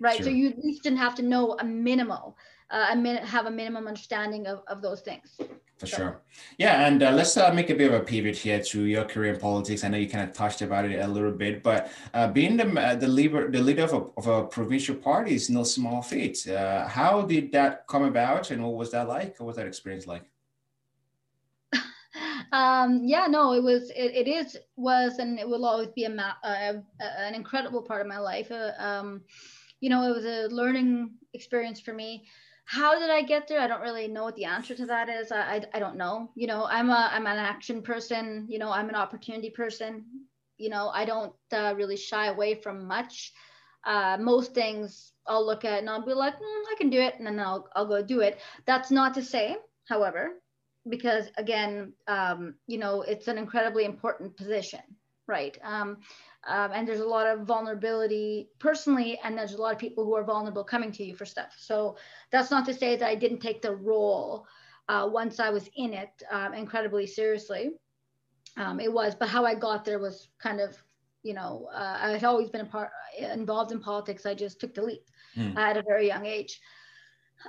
right? 0.00 0.16
Sure. 0.16 0.24
So 0.24 0.30
you 0.30 0.48
at 0.48 0.58
least 0.58 0.82
didn't 0.82 0.98
have 0.98 1.14
to 1.16 1.22
know 1.22 1.56
a 1.60 1.64
minimal, 1.64 2.36
uh, 2.70 2.88
a 2.90 2.96
min- 2.96 3.24
have 3.24 3.46
a 3.46 3.50
minimum 3.50 3.86
understanding 3.86 4.46
of, 4.46 4.62
of 4.68 4.82
those 4.82 5.00
things. 5.00 5.38
For 5.78 5.86
so. 5.86 5.96
sure. 5.96 6.20
Yeah. 6.58 6.86
And 6.86 7.02
uh, 7.02 7.12
let's 7.12 7.36
uh, 7.36 7.52
make 7.52 7.70
a 7.70 7.74
bit 7.74 7.92
of 7.92 8.00
a 8.00 8.04
pivot 8.04 8.36
here 8.36 8.60
to 8.60 8.84
your 8.84 9.04
career 9.04 9.34
in 9.34 9.40
politics. 9.40 9.84
I 9.84 9.88
know 9.88 9.98
you 9.98 10.08
kind 10.08 10.28
of 10.28 10.34
touched 10.34 10.60
about 10.60 10.84
it 10.84 10.98
a 10.98 11.06
little 11.06 11.30
bit, 11.30 11.62
but 11.62 11.92
uh, 12.14 12.28
being 12.28 12.56
the, 12.56 12.68
uh, 12.80 12.96
the, 12.96 13.06
leader, 13.06 13.48
the 13.50 13.60
leader 13.60 13.84
of 13.84 13.92
a, 13.92 14.06
of 14.16 14.26
a 14.26 14.46
provincial 14.46 14.96
party 14.96 15.34
is 15.34 15.48
no 15.48 15.62
small 15.62 16.02
feat. 16.02 16.48
Uh, 16.48 16.86
how 16.88 17.22
did 17.22 17.52
that 17.52 17.86
come 17.86 18.02
about 18.02 18.50
and 18.50 18.62
what 18.62 18.74
was 18.74 18.90
that 18.90 19.06
like? 19.06 19.38
What 19.38 19.46
was 19.46 19.56
that 19.56 19.68
experience 19.68 20.06
like? 20.08 20.28
um, 22.52 23.02
yeah, 23.04 23.28
no, 23.28 23.52
it 23.52 23.62
was, 23.62 23.90
it, 23.90 24.26
it 24.26 24.28
is, 24.28 24.56
was, 24.76 25.18
and 25.18 25.38
it 25.38 25.48
will 25.48 25.64
always 25.64 25.90
be 25.94 26.04
a, 26.04 26.10
ma- 26.10 26.40
uh, 26.42 26.74
an 27.00 27.34
incredible 27.34 27.82
part 27.82 28.00
of 28.00 28.08
my 28.08 28.18
life. 28.18 28.50
Uh, 28.50 28.72
um, 28.78 29.22
you 29.80 29.90
know, 29.90 30.02
it 30.10 30.14
was 30.14 30.24
a 30.24 30.48
learning 30.48 31.14
experience 31.34 31.80
for 31.80 31.92
me. 31.92 32.26
How 32.64 32.98
did 32.98 33.10
I 33.10 33.22
get 33.22 33.48
there? 33.48 33.60
I 33.60 33.66
don't 33.66 33.80
really 33.80 34.08
know 34.08 34.24
what 34.24 34.36
the 34.36 34.44
answer 34.44 34.74
to 34.74 34.86
that 34.86 35.08
is. 35.08 35.32
I, 35.32 35.40
I, 35.56 35.64
I 35.74 35.78
don't 35.78 35.96
know. 35.96 36.30
You 36.34 36.46
know, 36.46 36.66
I'm 36.66 36.90
a 36.90 37.10
I'm 37.12 37.26
an 37.26 37.38
action 37.38 37.82
person. 37.82 38.46
You 38.48 38.58
know, 38.58 38.70
I'm 38.70 38.88
an 38.88 38.94
opportunity 38.94 39.50
person. 39.50 40.04
you 40.58 40.68
know, 40.70 40.88
I 40.88 41.04
don't 41.04 41.32
uh, 41.52 41.74
really 41.76 41.96
shy 41.96 42.26
away 42.26 42.54
from 42.54 42.86
much. 42.86 43.32
Uh, 43.84 44.16
most 44.20 44.54
things 44.54 45.12
I'll 45.26 45.46
look 45.46 45.64
at 45.64 45.78
and 45.78 45.88
I'll 45.88 46.04
be 46.04 46.12
like, 46.12 46.34
mm, 46.34 46.62
I 46.72 46.74
can 46.76 46.90
do 46.90 47.00
it, 47.00 47.14
and 47.18 47.26
then 47.26 47.38
I'll 47.40 47.68
I'll 47.74 47.86
go 47.86 48.02
do 48.02 48.20
it. 48.20 48.38
That's 48.66 48.90
not 48.90 49.14
to 49.14 49.22
say, 49.22 49.56
however, 49.88 50.40
because 50.88 51.28
again, 51.36 51.92
um, 52.08 52.54
you 52.66 52.78
know, 52.78 53.02
it's 53.02 53.28
an 53.28 53.38
incredibly 53.38 53.84
important 53.84 54.36
position, 54.36 54.80
right? 55.26 55.56
Um, 55.62 55.98
um, 56.46 56.70
and 56.72 56.86
there's 56.86 57.00
a 57.00 57.06
lot 57.06 57.26
of 57.26 57.40
vulnerability 57.40 58.48
personally, 58.58 59.18
and 59.24 59.36
there's 59.36 59.54
a 59.54 59.60
lot 59.60 59.72
of 59.72 59.78
people 59.78 60.04
who 60.04 60.14
are 60.14 60.24
vulnerable 60.24 60.64
coming 60.64 60.92
to 60.92 61.04
you 61.04 61.14
for 61.14 61.26
stuff. 61.26 61.54
So 61.58 61.96
that's 62.30 62.50
not 62.50 62.64
to 62.66 62.74
say 62.74 62.96
that 62.96 63.08
I 63.08 63.14
didn't 63.14 63.40
take 63.40 63.60
the 63.60 63.74
role 63.74 64.46
uh, 64.88 65.08
once 65.10 65.40
I 65.40 65.50
was 65.50 65.68
in 65.76 65.92
it 65.92 66.22
um, 66.30 66.54
incredibly 66.54 67.06
seriously. 67.06 67.70
Um, 68.56 68.80
it 68.80 68.92
was, 68.92 69.14
but 69.14 69.28
how 69.28 69.44
I 69.44 69.54
got 69.54 69.84
there 69.84 69.98
was 69.98 70.28
kind 70.38 70.60
of, 70.60 70.76
you 71.22 71.34
know, 71.34 71.68
uh, 71.72 71.98
I 72.00 72.10
had 72.10 72.24
always 72.24 72.50
been 72.50 72.62
a 72.62 72.66
part 72.66 72.90
involved 73.18 73.72
in 73.72 73.80
politics. 73.80 74.24
I 74.24 74.34
just 74.34 74.60
took 74.60 74.74
the 74.74 74.82
leap 74.82 75.04
mm. 75.36 75.56
at 75.56 75.76
a 75.76 75.82
very 75.82 76.06
young 76.06 76.24
age. 76.24 76.60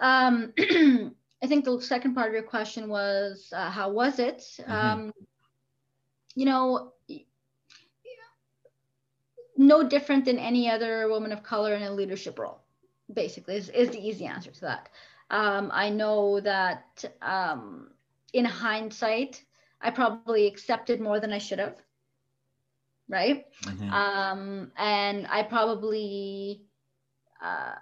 Um, 0.01 0.53
I 1.41 1.47
think 1.47 1.63
the 1.63 1.79
second 1.79 2.15
part 2.15 2.27
of 2.27 2.33
your 2.33 2.43
question 2.43 2.89
was, 2.89 3.51
uh, 3.55 3.69
how 3.69 3.89
was 3.89 4.19
it? 4.19 4.43
Mm-hmm. 4.59 4.71
Um, 4.71 5.13
you 6.35 6.45
know, 6.45 6.93
no 9.59 9.83
different 9.83 10.23
than 10.23 10.39
any 10.39 10.69
other 10.71 11.09
woman 11.09 11.33
of 11.33 11.43
color 11.43 11.75
in 11.75 11.83
a 11.83 11.91
leadership 11.91 12.39
role, 12.39 12.61
basically, 13.13 13.57
is, 13.57 13.67
is 13.69 13.89
the 13.89 13.99
easy 13.99 14.25
answer 14.25 14.51
to 14.51 14.61
that. 14.61 14.89
Um, 15.29 15.69
I 15.73 15.89
know 15.89 16.39
that 16.39 17.03
um, 17.21 17.91
in 18.31 18.45
hindsight, 18.45 19.43
I 19.81 19.91
probably 19.91 20.47
accepted 20.47 21.01
more 21.01 21.19
than 21.19 21.33
I 21.33 21.39
should 21.39 21.59
have. 21.59 21.75
Right. 23.09 23.47
Mm-hmm. 23.65 23.91
Um, 23.91 24.71
and 24.77 25.27
I 25.29 25.43
probably, 25.43 26.61
uh, 27.43 27.73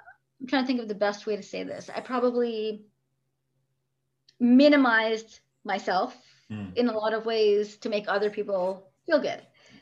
I'm 0.41 0.47
trying 0.47 0.63
to 0.63 0.67
think 0.67 0.81
of 0.81 0.87
the 0.87 0.95
best 0.95 1.27
way 1.27 1.35
to 1.35 1.43
say 1.43 1.63
this. 1.63 1.91
I 1.93 1.99
probably 1.99 2.85
minimized 4.39 5.41
myself 5.63 6.17
mm. 6.49 6.75
in 6.75 6.87
a 6.87 6.97
lot 6.97 7.13
of 7.13 7.25
ways 7.25 7.77
to 7.77 7.89
make 7.89 8.05
other 8.07 8.31
people 8.31 8.89
feel 9.05 9.19
good. 9.21 9.41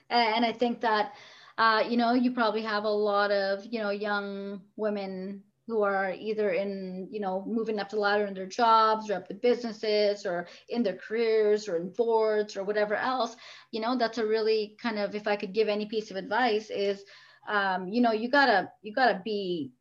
And 0.10 0.44
I 0.46 0.52
think 0.52 0.82
that 0.82 1.14
uh, 1.58 1.84
you 1.88 1.98
know, 1.98 2.14
you 2.14 2.32
probably 2.32 2.62
have 2.64 2.84
a 2.84 2.90
lot 2.90 3.32
of, 3.32 3.66
you 3.66 3.80
know, 3.80 3.90
young 3.90 4.62
women 4.76 5.44
who 5.68 5.82
are 5.82 6.12
either 6.12 6.52
in, 6.52 7.08
you 7.10 7.20
know, 7.20 7.44
moving 7.48 7.80
up 7.80 7.90
the 7.90 7.98
ladder 7.98 8.26
in 8.26 8.34
their 8.34 8.46
jobs 8.46 9.10
or 9.10 9.16
up 9.16 9.28
the 9.28 9.34
businesses 9.34 10.26
or 10.26 10.48
in 10.70 10.84
their 10.84 10.96
careers 10.96 11.68
or 11.68 11.78
in 11.78 11.90
boards 11.90 12.56
or 12.56 12.64
whatever 12.64 12.96
else. 12.96 13.36
You 13.72 13.82
know, 13.82 13.98
that's 13.98 14.20
a 14.20 14.26
really 14.26 14.76
kind 14.80 15.00
of, 15.00 15.16
if 15.16 15.28
I 15.28 15.36
could 15.36 15.54
give 15.54 15.68
any 15.68 15.88
piece 15.88 16.12
of 16.12 16.18
advice, 16.18 16.70
is, 16.70 17.04
um, 17.48 17.88
you 17.88 18.02
know, 18.02 18.12
you 18.12 18.30
gotta, 18.30 18.72
you 18.82 18.94
gotta 18.94 19.22
be 19.24 19.72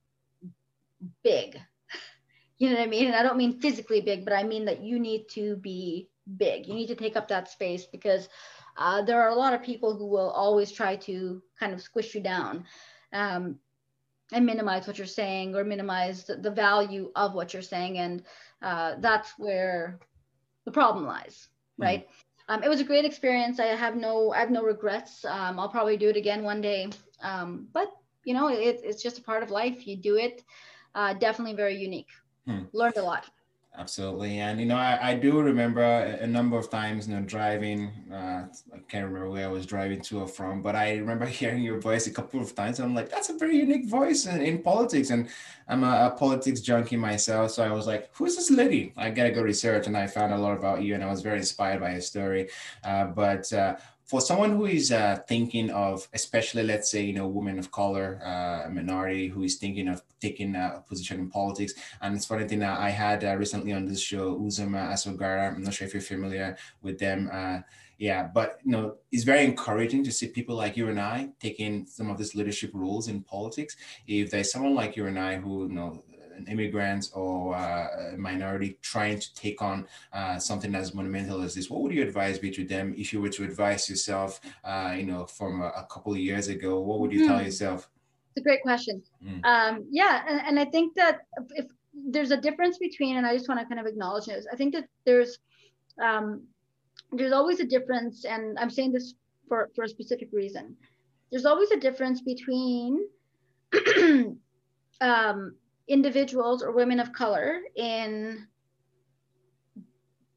big. 1.22 1.58
You 2.56 2.70
know 2.70 2.76
what 2.76 2.84
I 2.84 2.87
mean? 2.87 3.06
And 3.08 3.16
I 3.16 3.24
don't 3.24 3.37
mean 3.37 3.60
physically 3.60 4.00
big, 4.00 4.24
but 4.24 4.32
I 4.32 4.44
mean 4.44 4.66
that 4.66 4.80
you 4.80 5.00
need 5.00 5.28
to 5.30 5.56
be 5.56 6.08
big. 6.37 6.68
You 6.68 6.74
need 6.74 6.87
to 6.87 6.94
take 6.94 7.16
up 7.16 7.26
that 7.28 7.50
space 7.50 7.84
because 7.84 8.28
uh, 8.76 9.02
there 9.02 9.22
are 9.22 9.30
a 9.30 9.34
lot 9.34 9.52
of 9.52 9.62
people 9.62 9.96
who 9.96 10.06
will 10.06 10.30
always 10.30 10.72
try 10.72 10.96
to 10.96 11.42
kind 11.58 11.72
of 11.72 11.80
squish 11.80 12.14
you 12.14 12.20
down 12.20 12.64
um, 13.12 13.56
and 14.32 14.44
minimize 14.44 14.87
what 14.87 14.98
you're 14.98 15.06
saying 15.06 15.54
or 15.54 15.64
minimize 15.64 16.24
the, 16.24 16.50
value 16.50 17.10
of 17.14 17.34
what 17.34 17.52
you're 17.52 17.62
saying. 17.62 17.98
And 17.98 18.22
uh, 18.62 18.94
that's 18.98 19.32
where 19.38 20.00
the 20.64 20.72
problem 20.72 21.06
lies, 21.06 21.48
hmm. 21.76 21.84
right? 21.84 22.08
Mm. 22.08 22.12
Um, 22.46 22.62
it 22.62 22.68
was 22.68 22.80
a 22.80 22.84
great 22.84 23.06
experience. 23.06 23.58
I 23.58 23.66
have 23.66 23.96
no, 23.96 24.32
I 24.32 24.40
have 24.40 24.50
no 24.50 24.62
regrets. 24.62 25.24
Um, 25.24 25.58
I'll 25.58 25.68
probably 25.68 25.96
do 25.96 26.10
it 26.10 26.16
again 26.16 26.42
one 26.42 26.60
day. 26.60 26.88
Um, 27.22 27.68
but 27.72 27.90
you 28.24 28.34
know, 28.34 28.48
it, 28.48 28.80
it's 28.82 29.02
just 29.02 29.18
a 29.18 29.22
part 29.22 29.42
of 29.42 29.50
life. 29.50 29.87
You 29.87 29.96
do 29.96 30.16
it. 30.16 30.42
Uh, 30.94 31.14
definitely 31.14 31.54
very 31.54 31.76
unique. 31.76 32.10
Hmm. 32.46 32.64
Learned 32.72 32.98
a 32.98 33.02
lot. 33.02 33.26
Absolutely, 33.76 34.38
and 34.38 34.60
you 34.60 34.66
know, 34.66 34.76
I, 34.76 35.10
I 35.10 35.14
do 35.14 35.40
remember 35.40 35.82
a, 35.82 36.22
a, 36.22 36.26
number 36.28 36.56
of 36.56 36.70
times, 36.70 37.08
you 37.08 37.14
know, 37.16 37.22
driving. 37.22 37.90
Uh, 38.08 38.46
I 38.72 38.78
can't 38.88 39.04
remember 39.04 39.28
where 39.28 39.48
I 39.48 39.50
was 39.50 39.66
driving 39.66 40.00
to 40.02 40.20
or 40.20 40.28
from, 40.28 40.62
but 40.62 40.76
I 40.76 40.98
remember 40.98 41.26
hearing 41.40 41.64
your 41.64 41.80
voice 41.80 42.06
a 42.06 42.12
couple 42.12 42.40
of 42.40 42.54
times. 42.54 42.78
And 42.78 42.87
I'm 42.87 42.94
like, 42.94 43.10
that's 43.10 43.30
a 43.30 43.37
very 43.37 43.56
unique 43.56 43.88
voice 43.88 44.26
in, 44.26 44.40
in 44.42 44.62
politics, 44.62 45.10
and 45.10 45.28
I'm 45.66 45.82
a, 45.82 46.06
a, 46.06 46.16
politics 46.16 46.60
junkie 46.60 46.96
myself. 46.96 47.50
So 47.50 47.64
I 47.64 47.72
was 47.72 47.88
like, 47.88 48.10
who's 48.14 48.37
this 48.37 48.48
lady? 48.48 48.92
I 48.96 49.10
gotta 49.10 49.32
go 49.32 49.42
research, 49.42 49.88
and 49.88 49.96
I 49.96 50.06
found 50.06 50.32
a 50.32 50.38
lot 50.38 50.56
about 50.56 50.82
you, 50.82 50.94
and 50.94 51.02
I 51.02 51.10
was 51.10 51.22
very 51.22 51.38
inspired 51.38 51.80
by 51.80 51.92
your 51.92 52.00
story. 52.00 52.50
Uh, 52.84 53.06
but 53.06 53.52
uh, 53.52 53.74
for 54.04 54.20
someone 54.20 54.50
who 54.50 54.66
is 54.66 54.92
uh, 54.92 55.18
thinking 55.26 55.70
of, 55.70 56.06
especially 56.12 56.62
let's 56.62 56.90
say, 56.90 57.02
you 57.02 57.14
know, 57.14 57.26
women 57.26 57.58
of 57.58 57.70
color, 57.70 58.20
uh, 58.24 58.68
minority, 58.70 59.28
who 59.28 59.42
is 59.42 59.56
thinking 59.56 59.88
of 59.88 60.02
taking 60.20 60.54
a 60.54 60.82
position 60.86 61.20
in 61.20 61.30
politics, 61.30 61.72
and 62.02 62.14
it's 62.14 62.26
funny 62.26 62.46
thing 62.46 62.58
that 62.60 62.78
I 62.78 62.90
had 62.90 63.24
uh, 63.24 63.34
recently 63.36 63.72
on 63.72 63.86
this 63.86 64.00
show, 64.00 64.38
Uzoma 64.38 64.92
Asagwara. 64.92 65.54
I'm 65.54 65.62
not 65.62 65.74
sure 65.74 65.86
if 65.86 65.94
you're 65.94 66.02
familiar 66.02 66.56
with 66.82 66.98
them. 66.98 67.30
Uh, 67.32 67.60
yeah, 67.98 68.28
but 68.34 68.58
you 68.64 68.72
know, 68.72 68.96
it's 69.12 69.24
very 69.24 69.44
encouraging 69.44 70.04
to 70.04 70.12
see 70.12 70.26
people 70.28 70.56
like 70.56 70.76
you 70.76 70.88
and 70.88 71.00
I 71.00 71.30
taking 71.40 71.86
some 71.86 72.10
of 72.10 72.18
these 72.18 72.34
leadership 72.34 72.72
roles 72.74 73.08
in 73.08 73.22
politics. 73.22 73.76
If 74.06 74.30
there's 74.30 74.50
someone 74.52 74.74
like 74.74 74.96
you 74.96 75.06
and 75.06 75.18
I 75.18 75.36
who 75.36 75.68
you 75.68 75.74
know 75.74 76.02
an 76.37 76.47
immigrant 76.49 77.11
or 77.14 77.55
uh, 77.55 78.12
a 78.12 78.16
minority 78.16 78.79
trying 78.83 79.18
to 79.18 79.35
take 79.35 79.62
on 79.62 79.87
uh, 80.12 80.38
something 80.38 80.75
as 80.75 80.94
monumental 80.94 81.42
as 81.42 81.55
this, 81.55 81.70
what 81.70 81.83
would 81.83 81.92
your 81.92 82.07
advice 82.07 82.38
be 82.38 82.51
to 82.51 82.64
them 82.64 82.94
if 82.97 83.12
you 83.12 83.20
were 83.20 83.29
to 83.31 83.44
advise 83.44 83.88
yourself, 83.88 84.40
uh, 84.64 84.94
you 84.97 85.05
know, 85.05 85.27
from 85.27 85.62
a, 85.62 85.68
a, 85.68 85.87
couple 85.90 86.12
of 86.12 86.18
years 86.18 86.49
ago? 86.49 86.81
What 86.81 87.01
would 87.01 87.12
you 87.12 87.20
mm-hmm. 87.20 87.29
tell 87.29 87.42
yourself? 87.42 87.88
It's 88.31 88.40
a 88.40 88.44
great 88.44 88.62
question. 88.62 89.03
Mm. 89.25 89.44
Um, 89.44 89.87
yeah, 89.90 90.23
and, 90.29 90.40
and 90.47 90.59
I 90.59 90.64
think 90.64 90.94
that 90.94 91.20
if 91.51 91.66
there's 91.94 92.33
a 92.33 92.37
difference 92.37 92.79
between, 92.79 93.16
and 93.16 93.27
I 93.27 93.35
just 93.37 93.49
want 93.49 93.61
to 93.61 93.66
kind 93.66 93.81
of 93.81 93.87
acknowledge 93.87 94.27
this, 94.27 94.47
I 94.53 94.57
think 94.57 94.75
that 94.75 94.87
there's 95.05 95.38
um, 96.03 96.42
there's 97.12 97.33
always 97.33 97.61
a 97.61 97.64
difference, 97.64 98.25
and 98.25 98.59
I'm 98.59 98.70
saying 98.70 98.92
this 98.92 99.14
for, 99.49 99.70
for 99.75 99.85
a 99.85 99.88
specific 99.88 100.29
reason. 100.33 100.77
There's 101.31 101.47
always 101.47 101.70
a 101.70 101.77
difference 101.77 102.20
between 102.23 103.07
um, 105.01 105.55
individuals 105.88 106.62
or 106.62 106.73
women 106.73 107.01
of 107.01 107.12
color 107.12 107.61
in 107.77 108.47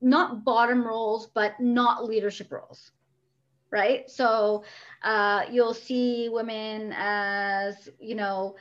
not 0.02 0.44
bottom 0.44 0.86
roles, 0.86 1.28
but 1.28 1.60
not 1.60 2.06
leadership 2.06 2.52
roles, 2.52 2.92
right? 3.72 4.10
So 4.10 4.64
uh, 5.04 5.46
you'll 5.50 5.74
see 5.74 6.30
women 6.30 6.94
as, 6.96 7.90
you 8.00 8.16
know, 8.16 8.56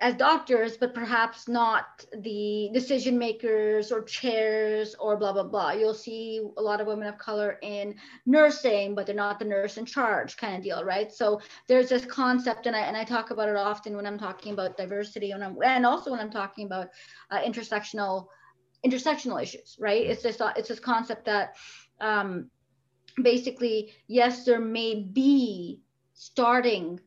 as 0.00 0.14
doctors, 0.14 0.76
but 0.76 0.94
perhaps 0.94 1.48
not 1.48 2.04
the 2.20 2.70
decision 2.72 3.18
makers 3.18 3.90
or 3.90 4.02
chairs 4.02 4.94
or 5.00 5.16
blah, 5.16 5.32
blah, 5.32 5.42
blah. 5.42 5.72
You'll 5.72 5.92
see 5.92 6.40
a 6.56 6.62
lot 6.62 6.80
of 6.80 6.86
women 6.86 7.08
of 7.08 7.18
color 7.18 7.58
in 7.62 7.96
nursing, 8.24 8.94
but 8.94 9.06
they're 9.06 9.14
not 9.14 9.40
the 9.40 9.44
nurse 9.44 9.76
in 9.76 9.84
charge 9.84 10.36
kind 10.36 10.56
of 10.56 10.62
deal, 10.62 10.84
right? 10.84 11.12
So 11.12 11.40
there's 11.66 11.88
this 11.88 12.04
concept, 12.04 12.66
and 12.66 12.76
I, 12.76 12.80
and 12.80 12.96
I 12.96 13.02
talk 13.02 13.32
about 13.32 13.48
it 13.48 13.56
often 13.56 13.96
when 13.96 14.06
I'm 14.06 14.18
talking 14.18 14.52
about 14.52 14.76
diversity 14.76 15.32
and, 15.32 15.42
I'm, 15.42 15.56
and 15.64 15.84
also 15.84 16.12
when 16.12 16.20
I'm 16.20 16.30
talking 16.30 16.66
about 16.66 16.88
uh, 17.30 17.40
intersectional 17.40 18.28
intersectional 18.86 19.42
issues, 19.42 19.76
right? 19.80 20.06
It's 20.06 20.22
this, 20.22 20.40
it's 20.56 20.68
this 20.68 20.78
concept 20.78 21.24
that 21.24 21.56
um, 22.00 22.48
basically, 23.20 23.92
yes, 24.06 24.44
there 24.44 24.60
may 24.60 25.02
be 25.02 25.80
starting 26.14 27.00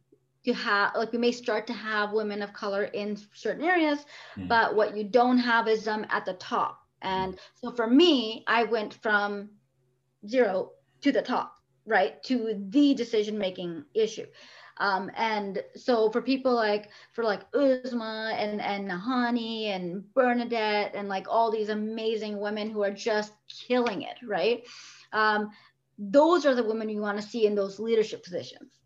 to 0.45 0.53
have 0.53 0.91
like 0.95 1.11
we 1.11 1.17
may 1.17 1.31
start 1.31 1.67
to 1.67 1.73
have 1.73 2.11
women 2.11 2.41
of 2.41 2.53
color 2.53 2.85
in 2.85 3.17
certain 3.33 3.63
areas 3.63 4.05
mm. 4.37 4.47
but 4.47 4.75
what 4.75 4.95
you 4.95 5.03
don't 5.03 5.37
have 5.37 5.67
is 5.67 5.83
them 5.83 6.05
at 6.09 6.25
the 6.25 6.33
top 6.33 6.79
and 7.01 7.39
so 7.55 7.71
for 7.71 7.87
me 7.87 8.43
i 8.47 8.63
went 8.63 8.93
from 8.95 9.49
zero 10.27 10.71
to 11.01 11.11
the 11.11 11.21
top 11.21 11.55
right 11.85 12.21
to 12.23 12.55
the 12.69 12.93
decision 12.93 13.37
making 13.37 13.83
issue 13.93 14.25
um, 14.77 15.11
and 15.15 15.61
so 15.75 16.09
for 16.09 16.23
people 16.23 16.55
like 16.55 16.89
for 17.13 17.23
like 17.23 17.49
Uzma 17.51 18.33
and 18.33 18.59
and 18.59 18.89
Nahanni 18.89 19.65
and 19.65 20.03
Bernadette 20.15 20.95
and 20.95 21.07
like 21.07 21.27
all 21.29 21.51
these 21.51 21.69
amazing 21.69 22.39
women 22.39 22.67
who 22.71 22.81
are 22.81 22.91
just 22.91 23.33
killing 23.47 24.01
it, 24.01 24.17
right? 24.25 24.65
Um, 25.13 25.51
those 25.99 26.47
are 26.47 26.55
the 26.55 26.63
women 26.63 26.89
you 26.89 26.99
want 26.99 27.21
to 27.21 27.27
see 27.27 27.45
in 27.45 27.53
those 27.53 27.79
leadership 27.79 28.23
positions 28.23 28.81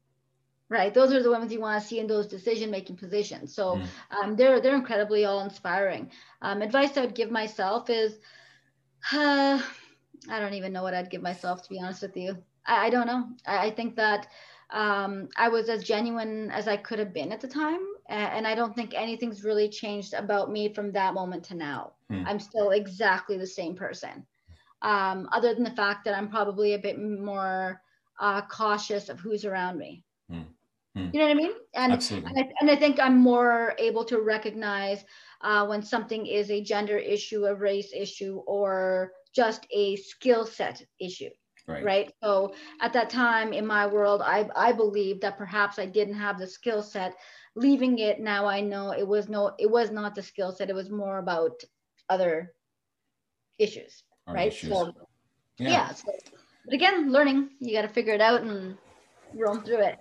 right 0.69 0.93
those 0.93 1.13
are 1.13 1.21
the 1.21 1.29
women 1.29 1.49
you 1.49 1.59
want 1.59 1.81
to 1.81 1.87
see 1.87 1.99
in 1.99 2.07
those 2.07 2.27
decision 2.27 2.71
making 2.71 2.95
positions. 2.95 3.53
So 3.53 3.75
mm. 3.75 3.87
um, 4.11 4.35
they're 4.35 4.59
they're 4.59 4.75
incredibly 4.75 5.25
all 5.25 5.41
inspiring 5.41 6.09
um, 6.41 6.61
advice 6.61 6.97
i 6.97 7.01
would 7.01 7.15
give 7.15 7.31
myself 7.31 7.89
is 7.89 8.19
uh, 9.13 9.61
i 10.29 10.39
don't 10.39 10.53
even 10.53 10.73
know 10.73 10.83
what 10.83 10.93
i'd 10.93 11.11
give 11.11 11.21
myself 11.21 11.61
to 11.63 11.69
be 11.69 11.79
honest 11.79 12.01
with 12.01 12.17
you. 12.17 12.37
I, 12.65 12.87
I 12.87 12.89
don't 12.89 13.07
know. 13.07 13.27
I, 13.45 13.67
I, 13.67 13.71
think 13.71 13.95
that 13.95 14.27
um, 14.71 15.29
i 15.37 15.47
was 15.47 15.69
as 15.69 15.83
genuine 15.83 16.49
as 16.51 16.67
i 16.67 16.77
could 16.77 16.99
have 16.99 17.13
been 17.13 17.31
at 17.31 17.41
the 17.41 17.47
time 17.47 17.85
and 18.07 18.47
i 18.47 18.55
don't 18.55 18.75
think 18.75 18.93
anything's 18.95 19.43
really 19.43 19.69
changed 19.69 20.13
about 20.13 20.51
me 20.51 20.73
from 20.73 20.91
that 20.93 21.13
moment 21.13 21.43
to 21.45 21.55
now. 21.55 21.93
Mm. 22.11 22.25
i'm 22.27 22.39
still 22.39 22.71
exactly 22.71 23.37
the 23.37 23.47
same 23.47 23.75
person. 23.75 24.25
Um, 24.81 25.27
other 25.31 25.53
than 25.55 25.63
the 25.63 25.71
fact 25.71 26.05
that 26.05 26.15
i'm 26.15 26.29
probably 26.29 26.73
a 26.73 26.79
bit 26.79 26.99
more 26.99 27.81
uh, 28.19 28.41
cautious 28.43 29.09
of 29.09 29.19
who's 29.19 29.43
around 29.43 29.77
me 29.77 30.04
Hmm. 30.95 31.09
You 31.11 31.19
know 31.19 31.25
what 31.25 31.31
I 31.31 31.35
mean? 31.35 31.51
And, 31.73 31.93
and 31.93 32.39
I, 32.39 32.49
and 32.61 32.71
I 32.71 32.75
think 32.75 32.99
I'm 32.99 33.17
more 33.17 33.75
able 33.77 34.05
to 34.05 34.21
recognize 34.21 35.03
uh, 35.41 35.65
when 35.65 35.81
something 35.81 36.25
is 36.25 36.49
a 36.49 36.63
gender 36.63 36.97
issue, 36.97 37.45
a 37.45 37.53
race 37.53 37.91
issue, 37.93 38.41
or 38.47 39.11
just 39.33 39.67
a 39.71 39.97
skill 39.97 40.45
set 40.45 40.81
issue. 40.99 41.29
Right. 41.67 41.83
right. 41.83 42.13
So 42.23 42.53
at 42.79 42.93
that 42.93 43.09
time 43.09 43.51
in 43.51 43.65
my 43.65 43.87
world, 43.87 44.21
I, 44.23 44.47
I 44.55 44.71
believe 44.71 45.19
that 45.21 45.37
perhaps 45.37 45.79
I 45.79 45.85
didn't 45.85 46.13
have 46.13 46.37
the 46.37 46.47
skill 46.47 46.81
set. 46.81 47.15
Leaving 47.55 47.99
it 47.99 48.19
now, 48.19 48.45
I 48.45 48.61
know 48.61 48.91
it 48.91 49.07
was 49.07 49.27
no, 49.27 49.51
it 49.57 49.69
was 49.69 49.89
not 49.91 50.15
the 50.15 50.21
skill 50.21 50.51
set. 50.51 50.69
It 50.69 50.75
was 50.75 50.89
more 50.89 51.17
about 51.17 51.59
other 52.09 52.53
issues. 53.57 54.03
Other 54.27 54.35
right. 54.35 54.47
Issues. 54.47 54.69
So 54.69 54.93
yeah. 55.57 55.69
yeah 55.69 55.93
so, 55.93 56.11
but 56.65 56.73
again, 56.73 57.11
learning, 57.11 57.49
you 57.59 57.73
got 57.73 57.81
to 57.81 57.87
figure 57.87 58.13
it 58.13 58.21
out 58.21 58.41
and 58.41 58.77
roam 59.33 59.63
through 59.63 59.81
it. 59.81 59.97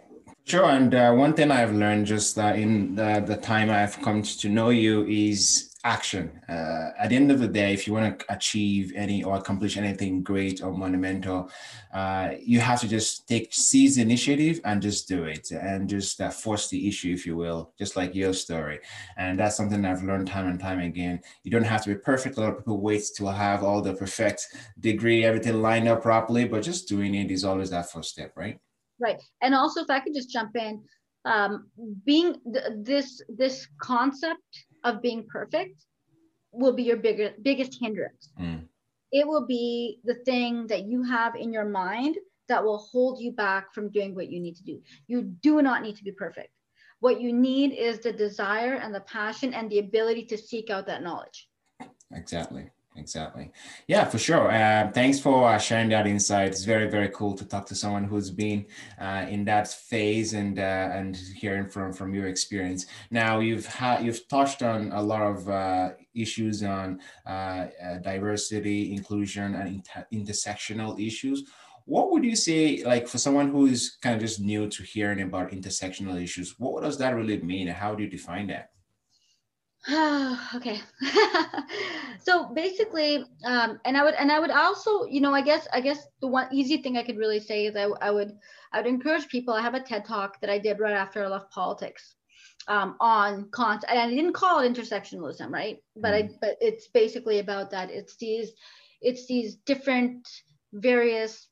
Sure. 0.47 0.67
And 0.67 0.95
uh, 0.95 1.13
one 1.13 1.33
thing 1.33 1.51
I've 1.51 1.73
learned 1.73 2.07
just 2.07 2.37
in 2.37 2.95
the, 2.95 3.25
the 3.27 3.37
time 3.37 3.71
I've 3.71 4.01
come 4.03 4.23
to 4.23 4.49
know 4.49 4.69
you 4.69 5.07
is 5.07 5.71
action. 5.85 6.39
Uh, 6.49 6.91
at 6.99 7.09
the 7.09 7.17
end 7.17 7.31
of 7.31 7.39
the 7.39 7.49
day, 7.49 7.73
if 7.73 7.87
you 7.87 7.95
want 7.95 8.19
to 8.19 8.33
achieve 8.33 8.93
any 8.95 9.23
or 9.25 9.37
accomplish 9.37 9.77
anything 9.79 10.23
great 10.23 10.63
or 10.63 10.73
monumental, 10.73 11.51
uh, 11.95 12.31
you 12.41 12.61
have 12.61 12.81
to 12.81 12.89
just 12.89 13.27
take 13.27 13.55
seize 13.55 13.97
initiative 13.97 14.61
and 14.65 14.83
just 14.83 15.09
do 15.09 15.25
it 15.25 15.51
and 15.51 15.89
just 15.89 16.21
uh, 16.21 16.29
force 16.31 16.69
the 16.69 16.89
issue, 16.89 17.13
if 17.13 17.25
you 17.25 17.37
will, 17.37 17.73
just 17.79 17.97
like 17.97 18.15
your 18.15 18.35
story. 18.35 18.81
And 19.17 19.39
that's 19.39 19.57
something 19.57 19.83
I've 19.85 20.03
learned 20.03 20.29
time 20.29 20.47
and 20.47 20.61
time 20.61 20.81
again. 20.81 21.21
You 21.43 21.51
don't 21.53 21.65
have 21.65 21.83
to 21.85 21.95
be 21.95 22.01
perfect. 22.01 22.37
A 22.37 22.41
lot 22.41 22.51
of 22.51 22.59
people 22.59 22.81
wait 22.81 23.05
to 23.17 23.27
have 23.33 23.63
all 23.65 23.81
the 23.81 23.95
perfect 23.95 24.47
degree, 24.81 25.25
everything 25.25 25.63
lined 25.63 25.89
up 25.89 26.03
properly, 26.03 26.47
but 26.47 26.63
just 26.63 26.87
doing 26.89 27.15
it 27.15 27.31
is 27.31 27.45
always 27.45 27.71
that 27.71 27.91
first 27.91 28.11
step, 28.11 28.33
right? 28.37 28.59
Right. 29.05 29.21
And 29.43 29.55
also, 29.55 29.83
if 29.83 29.91
I 29.91 30.01
could 30.01 30.15
just 30.15 30.31
jump 30.31 30.57
in, 30.57 30.83
um, 31.27 31.69
being 32.07 32.37
th- 32.51 32.73
this 32.79 33.21
this 33.29 33.69
concept 33.79 34.51
of 34.83 35.03
being 35.03 35.27
perfect 35.29 35.85
will 36.53 36.73
be 36.73 36.85
your 36.85 36.97
bigger, 36.97 37.35
biggest 37.43 37.77
hindrance. 37.79 38.31
Mm. 38.41 38.63
It 39.13 39.27
will 39.27 39.47
be 39.47 40.01
the 40.05 40.17
thing 40.29 40.67
that 40.69 40.87
you 40.87 41.03
have 41.03 41.37
in 41.37 41.53
your 41.53 41.67
mind 41.67 42.17
that 42.49 42.65
will 42.65 42.79
hold 42.79 43.21
you 43.21 43.33
back 43.33 43.75
from 43.75 43.91
doing 43.91 44.15
what 44.15 44.31
you 44.31 44.41
need 44.41 44.57
to 44.57 44.65
do. 44.65 44.81
You 45.07 45.23
do 45.49 45.61
not 45.61 45.83
need 45.83 45.97
to 45.97 46.05
be 46.05 46.13
perfect. 46.13 46.51
What 47.01 47.21
you 47.21 47.31
need 47.33 47.73
is 47.73 47.99
the 47.99 48.13
desire 48.13 48.75
and 48.75 48.95
the 48.95 49.01
passion 49.01 49.53
and 49.53 49.71
the 49.71 49.81
ability 49.81 50.25
to 50.27 50.39
seek 50.39 50.71
out 50.71 50.87
that 50.87 51.03
knowledge. 51.03 51.49
Exactly 52.13 52.71
exactly. 52.97 53.51
Yeah 53.87 54.05
for 54.05 54.19
sure. 54.19 54.51
Uh, 54.51 54.91
thanks 54.93 55.19
for 55.19 55.49
uh, 55.49 55.59
sharing 55.59 55.89
that 55.91 56.07
insight. 56.07 56.49
It's 56.49 56.65
very 56.65 56.89
very 56.89 57.09
cool 57.09 57.35
to 57.35 57.45
talk 57.45 57.67
to 57.67 57.75
someone 57.75 58.05
who's 58.05 58.31
been 58.31 58.67
uh, 59.01 59.27
in 59.29 59.45
that 59.47 59.69
phase 59.69 60.33
and 60.35 60.59
uh, 60.59 60.91
and 60.93 61.17
hearing 61.17 61.69
from 61.69 61.93
from 61.93 62.15
your 62.15 62.29
experience. 62.29 62.87
Now 63.11 63.41
you've 63.41 63.67
had 63.67 64.05
you've 64.05 64.27
touched 64.29 64.63
on 64.63 64.93
a 64.93 65.03
lot 65.03 65.23
of 65.23 65.49
uh, 65.49 65.91
issues 66.15 66.63
on 66.63 67.01
uh, 67.27 67.67
diversity 68.03 68.93
inclusion 68.95 69.55
and 69.55 69.69
inter- 69.77 70.07
intersectional 70.13 71.05
issues. 71.05 71.45
What 71.87 72.13
would 72.13 72.25
you 72.25 72.37
say 72.37 72.83
like 72.85 73.09
for 73.09 73.19
someone 73.19 73.51
who 73.51 73.67
is 73.67 73.99
kind 74.01 74.15
of 74.15 74.23
just 74.23 74.41
new 74.41 74.69
to 74.69 74.83
hearing 74.83 75.21
about 75.21 75.51
intersectional 75.51 76.23
issues 76.23 76.55
what 76.59 76.83
does 76.83 76.97
that 76.99 77.15
really 77.15 77.41
mean? 77.43 77.67
How 77.67 77.95
do 77.95 78.05
you 78.05 78.09
define 78.09 78.47
that 78.47 78.71
okay. 80.55 80.81
So 82.25 82.55
basically 82.55 83.23
um, 83.45 83.79
and 83.85 83.99
i 83.99 84.03
would 84.03 84.15
and 84.15 84.33
i 84.33 84.39
would 84.41 84.51
also 84.51 85.05
you 85.05 85.21
know 85.21 85.35
i 85.35 85.43
guess 85.43 85.69
i 85.75 85.81
guess 85.81 86.07
the 86.23 86.27
one 86.27 86.49
easy 86.51 86.79
thing 86.79 86.97
i 86.97 87.03
could 87.03 87.19
really 87.19 87.39
say 87.39 87.67
is 87.67 87.77
i, 87.77 87.83
I 88.01 88.11
would 88.11 88.33
i 88.73 88.79
would 88.79 88.87
encourage 88.87 89.29
people 89.29 89.53
i 89.53 89.61
have 89.61 89.75
a 89.75 89.81
ted 89.81 90.07
talk 90.07 90.41
that 90.41 90.49
i 90.49 90.59
did 90.59 90.81
right 90.81 90.95
after 90.95 91.23
i 91.23 91.29
left 91.29 91.51
politics 91.51 92.15
um, 92.67 92.97
on 92.99 93.51
con 93.51 93.81
and 93.89 93.99
i 93.99 94.09
didn't 94.09 94.33
call 94.33 94.61
it 94.61 94.73
intersectionalism 94.73 95.51
right? 95.51 95.79
But 95.97 96.15
i 96.15 96.31
but 96.41 96.57
it's 96.63 96.89
basically 96.89 97.41
about 97.41 97.71
that. 97.73 97.91
It's 97.91 98.17
these 98.17 98.53
it's 99.03 99.27
these 99.27 99.57
different 99.67 100.27
various 100.73 101.49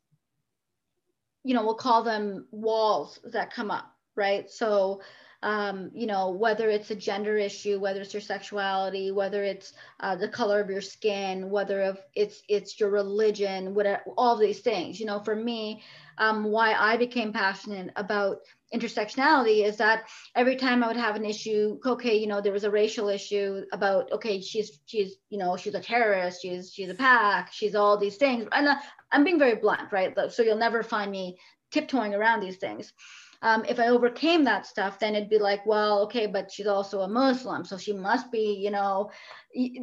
you 1.45 1.55
know 1.55 1.65
we'll 1.65 1.75
call 1.75 2.03
them 2.03 2.47
walls 2.51 3.21
that 3.25 3.53
come 3.53 3.71
up 3.71 3.93
right? 4.17 4.51
So 4.51 5.01
um, 5.43 5.91
you 5.93 6.07
know, 6.07 6.31
whether 6.31 6.71
it's 6.71 6.91
a 6.91 6.95
gender 6.95 7.37
issue, 7.37 7.81
whether 7.81 8.01
it's 8.01 8.15
your 8.15 8.21
sexuality, 8.21 9.11
whether 9.11 9.43
it's 9.43 9.73
uh, 10.01 10.15
the 10.15 10.29
color 10.29 10.61
of 10.61 10.71
your 10.71 10.81
skin, 10.81 11.51
whether 11.51 11.97
it's 12.15 12.43
it's 12.49 12.79
your 12.79 12.91
religion, 12.91 13.75
whatever, 13.75 14.03
all 14.17 14.37
these 14.37 14.61
things. 14.61 15.01
You 15.01 15.07
know, 15.07 15.19
for 15.21 15.35
me, 15.35 15.83
um, 16.19 16.45
why 16.45 16.75
I 16.75 16.97
became 16.97 17.33
passionate 17.33 17.91
about 17.97 18.39
intersectionality 18.73 19.65
is 19.65 19.77
that 19.79 20.05
every 20.37 20.57
time 20.57 20.85
I 20.85 20.87
would 20.87 20.97
have 20.97 21.17
an 21.17 21.25
issue, 21.25 21.79
okay, 21.85 22.17
you 22.17 22.29
know, 22.29 22.41
there 22.41 22.53
was 22.53 22.65
a 22.65 22.71
racial 22.71 23.09
issue 23.09 23.65
about, 23.73 24.13
okay, 24.13 24.41
she's 24.41 24.81
she's 24.87 25.17
you 25.29 25.39
know 25.39 25.57
she's 25.57 25.75
a 25.75 25.81
terrorist, 25.81 26.43
she's 26.43 26.73
she's 26.73 26.89
a 26.89 26.95
pack, 26.95 27.53
she's 27.53 27.75
all 27.75 27.99
these 27.99 28.17
things, 28.17 28.47
and 28.53 28.69
uh, 28.69 28.77
I'm 29.11 29.25
being 29.25 29.41
very 29.41 29.57
blunt, 29.57 29.91
right? 29.91 30.15
So 30.31 30.45
you'll 30.45 30.57
never 30.57 30.85
find 30.85 31.11
me 31.11 31.37
tiptoeing 31.73 32.15
around 32.15 32.41
these 32.41 32.59
things 32.59 32.93
um, 33.43 33.65
if 33.69 33.81
I 33.81 33.89
overcame 33.89 34.45
that 34.45 34.67
stuff, 34.67 34.99
then 34.99 35.15
it'd 35.15 35.29
be 35.29 35.39
like, 35.39 35.67
well, 35.67 36.01
okay, 36.05 36.27
but 36.27 36.51
she's 36.51 36.69
also 36.69 37.01
a 37.01 37.09
Muslim, 37.09 37.65
so 37.65 37.77
she 37.77 37.93
must 37.93 38.31
be, 38.31 38.55
you 38.55 38.71
know, 38.71 39.11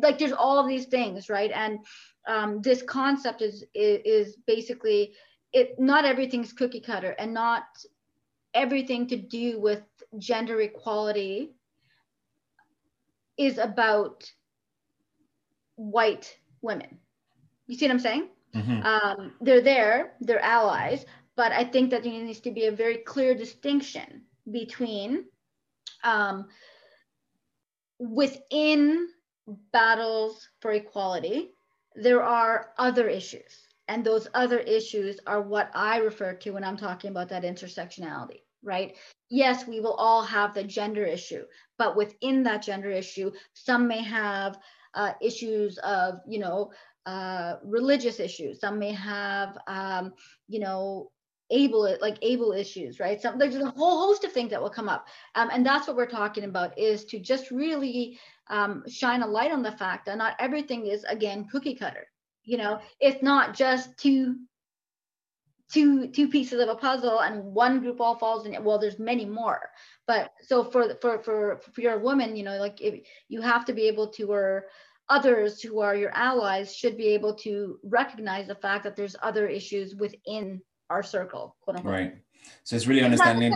like 0.01 0.17
there's 0.17 0.31
all 0.31 0.57
of 0.57 0.67
these 0.67 0.85
things, 0.85 1.29
right? 1.29 1.51
And 1.53 1.79
um, 2.27 2.61
this 2.61 2.81
concept 2.81 3.41
is, 3.41 3.65
is 3.73 4.01
is 4.05 4.37
basically 4.47 5.13
it. 5.51 5.79
Not 5.79 6.05
everything's 6.05 6.53
cookie 6.53 6.79
cutter, 6.79 7.11
and 7.19 7.33
not 7.33 7.63
everything 8.53 9.07
to 9.07 9.17
do 9.17 9.59
with 9.59 9.83
gender 10.17 10.61
equality 10.61 11.51
is 13.37 13.57
about 13.57 14.31
white 15.75 16.37
women. 16.61 16.97
You 17.67 17.77
see 17.77 17.85
what 17.85 17.93
I'm 17.93 17.99
saying? 17.99 18.29
Mm-hmm. 18.55 18.83
Um, 18.83 19.33
they're 19.41 19.61
there, 19.61 20.13
they're 20.21 20.43
allies, 20.43 21.05
but 21.39 21.53
I 21.53 21.63
think 21.63 21.91
that 21.91 22.03
there 22.03 22.11
needs 22.11 22.41
to 22.41 22.51
be 22.51 22.65
a 22.65 22.71
very 22.83 22.97
clear 22.97 23.33
distinction 23.33 24.23
between 24.51 25.23
um, 26.03 26.47
within 27.97 29.07
battles 29.71 30.49
for 30.59 30.73
equality, 30.73 31.51
there 31.95 32.21
are 32.21 32.73
other 32.77 33.07
issues. 33.07 33.51
And 33.87 34.03
those 34.03 34.27
other 34.33 34.59
issues 34.59 35.17
are 35.27 35.41
what 35.41 35.71
I 35.73 35.99
refer 35.99 36.33
to 36.33 36.51
when 36.51 36.65
I'm 36.65 36.75
talking 36.75 37.09
about 37.09 37.29
that 37.29 37.43
intersectionality, 37.43 38.41
right? 38.61 38.97
Yes, 39.29 39.65
we 39.65 39.79
will 39.79 39.93
all 39.93 40.23
have 40.23 40.53
the 40.53 40.65
gender 40.65 41.05
issue, 41.05 41.45
but 41.77 41.95
within 41.95 42.43
that 42.43 42.63
gender 42.63 42.91
issue, 42.91 43.31
some 43.53 43.87
may 43.87 44.03
have 44.03 44.59
uh, 44.93 45.13
issues 45.21 45.77
of, 45.77 46.15
you 46.27 46.39
know, 46.39 46.73
uh, 47.05 47.55
religious 47.63 48.19
issues. 48.19 48.59
Some 48.59 48.77
may 48.77 48.91
have, 48.91 49.57
um, 49.67 50.11
you 50.49 50.59
know, 50.59 51.11
able 51.51 51.97
like 52.01 52.17
able 52.21 52.51
issues 52.51 52.99
right? 52.99 53.21
So 53.21 53.33
there's 53.37 53.55
a 53.55 53.71
whole 53.71 54.07
host 54.07 54.23
of 54.23 54.31
things 54.31 54.51
that 54.51 54.61
will 54.61 54.69
come 54.69 54.89
up. 54.89 55.07
Um, 55.35 55.49
and 55.51 55.65
that's 55.65 55.87
what 55.87 55.97
we're 55.97 56.05
talking 56.05 56.43
about 56.43 56.77
is 56.77 57.05
to 57.05 57.19
just 57.19 57.51
really 57.51 58.19
um, 58.47 58.83
shine 58.87 59.21
a 59.21 59.27
light 59.27 59.51
on 59.51 59.63
the 59.63 59.71
fact 59.71 60.05
that 60.05 60.17
not 60.17 60.35
everything 60.39 60.87
is 60.87 61.03
again 61.05 61.47
cookie 61.51 61.75
cutter. 61.75 62.07
You 62.43 62.57
know 62.57 62.79
it's 62.99 63.21
not 63.21 63.55
just 63.55 63.97
two 63.97 64.35
two 65.71 66.07
two 66.07 66.27
pieces 66.27 66.59
of 66.59 66.69
a 66.69 66.75
puzzle 66.75 67.21
and 67.21 67.43
one 67.43 67.79
group 67.79 68.01
all 68.01 68.15
falls 68.15 68.45
in 68.45 68.53
it 68.53 68.63
well 68.63 68.79
there's 68.79 68.99
many 68.99 69.25
more. 69.25 69.69
But 70.07 70.31
so 70.41 70.63
for 70.63 70.95
for 71.01 71.19
for 71.23 71.61
for 71.73 71.81
your 71.81 71.99
woman 71.99 72.35
you 72.35 72.43
know 72.43 72.57
like 72.57 72.81
if 72.81 73.07
you 73.27 73.41
have 73.41 73.65
to 73.65 73.73
be 73.73 73.87
able 73.87 74.07
to 74.13 74.31
or 74.31 74.65
others 75.09 75.61
who 75.61 75.79
are 75.79 75.95
your 75.95 76.11
allies 76.11 76.75
should 76.75 76.95
be 76.95 77.07
able 77.07 77.33
to 77.33 77.79
recognize 77.83 78.47
the 78.47 78.55
fact 78.55 78.83
that 78.83 78.95
there's 78.95 79.15
other 79.21 79.47
issues 79.47 79.95
within 79.95 80.61
our 80.89 81.03
circle, 81.03 81.55
quote 81.61 81.77
unquote. 81.77 81.93
Right. 81.93 82.15
So 82.63 82.75
it's 82.75 82.87
really 82.87 83.03
understanding. 83.03 83.53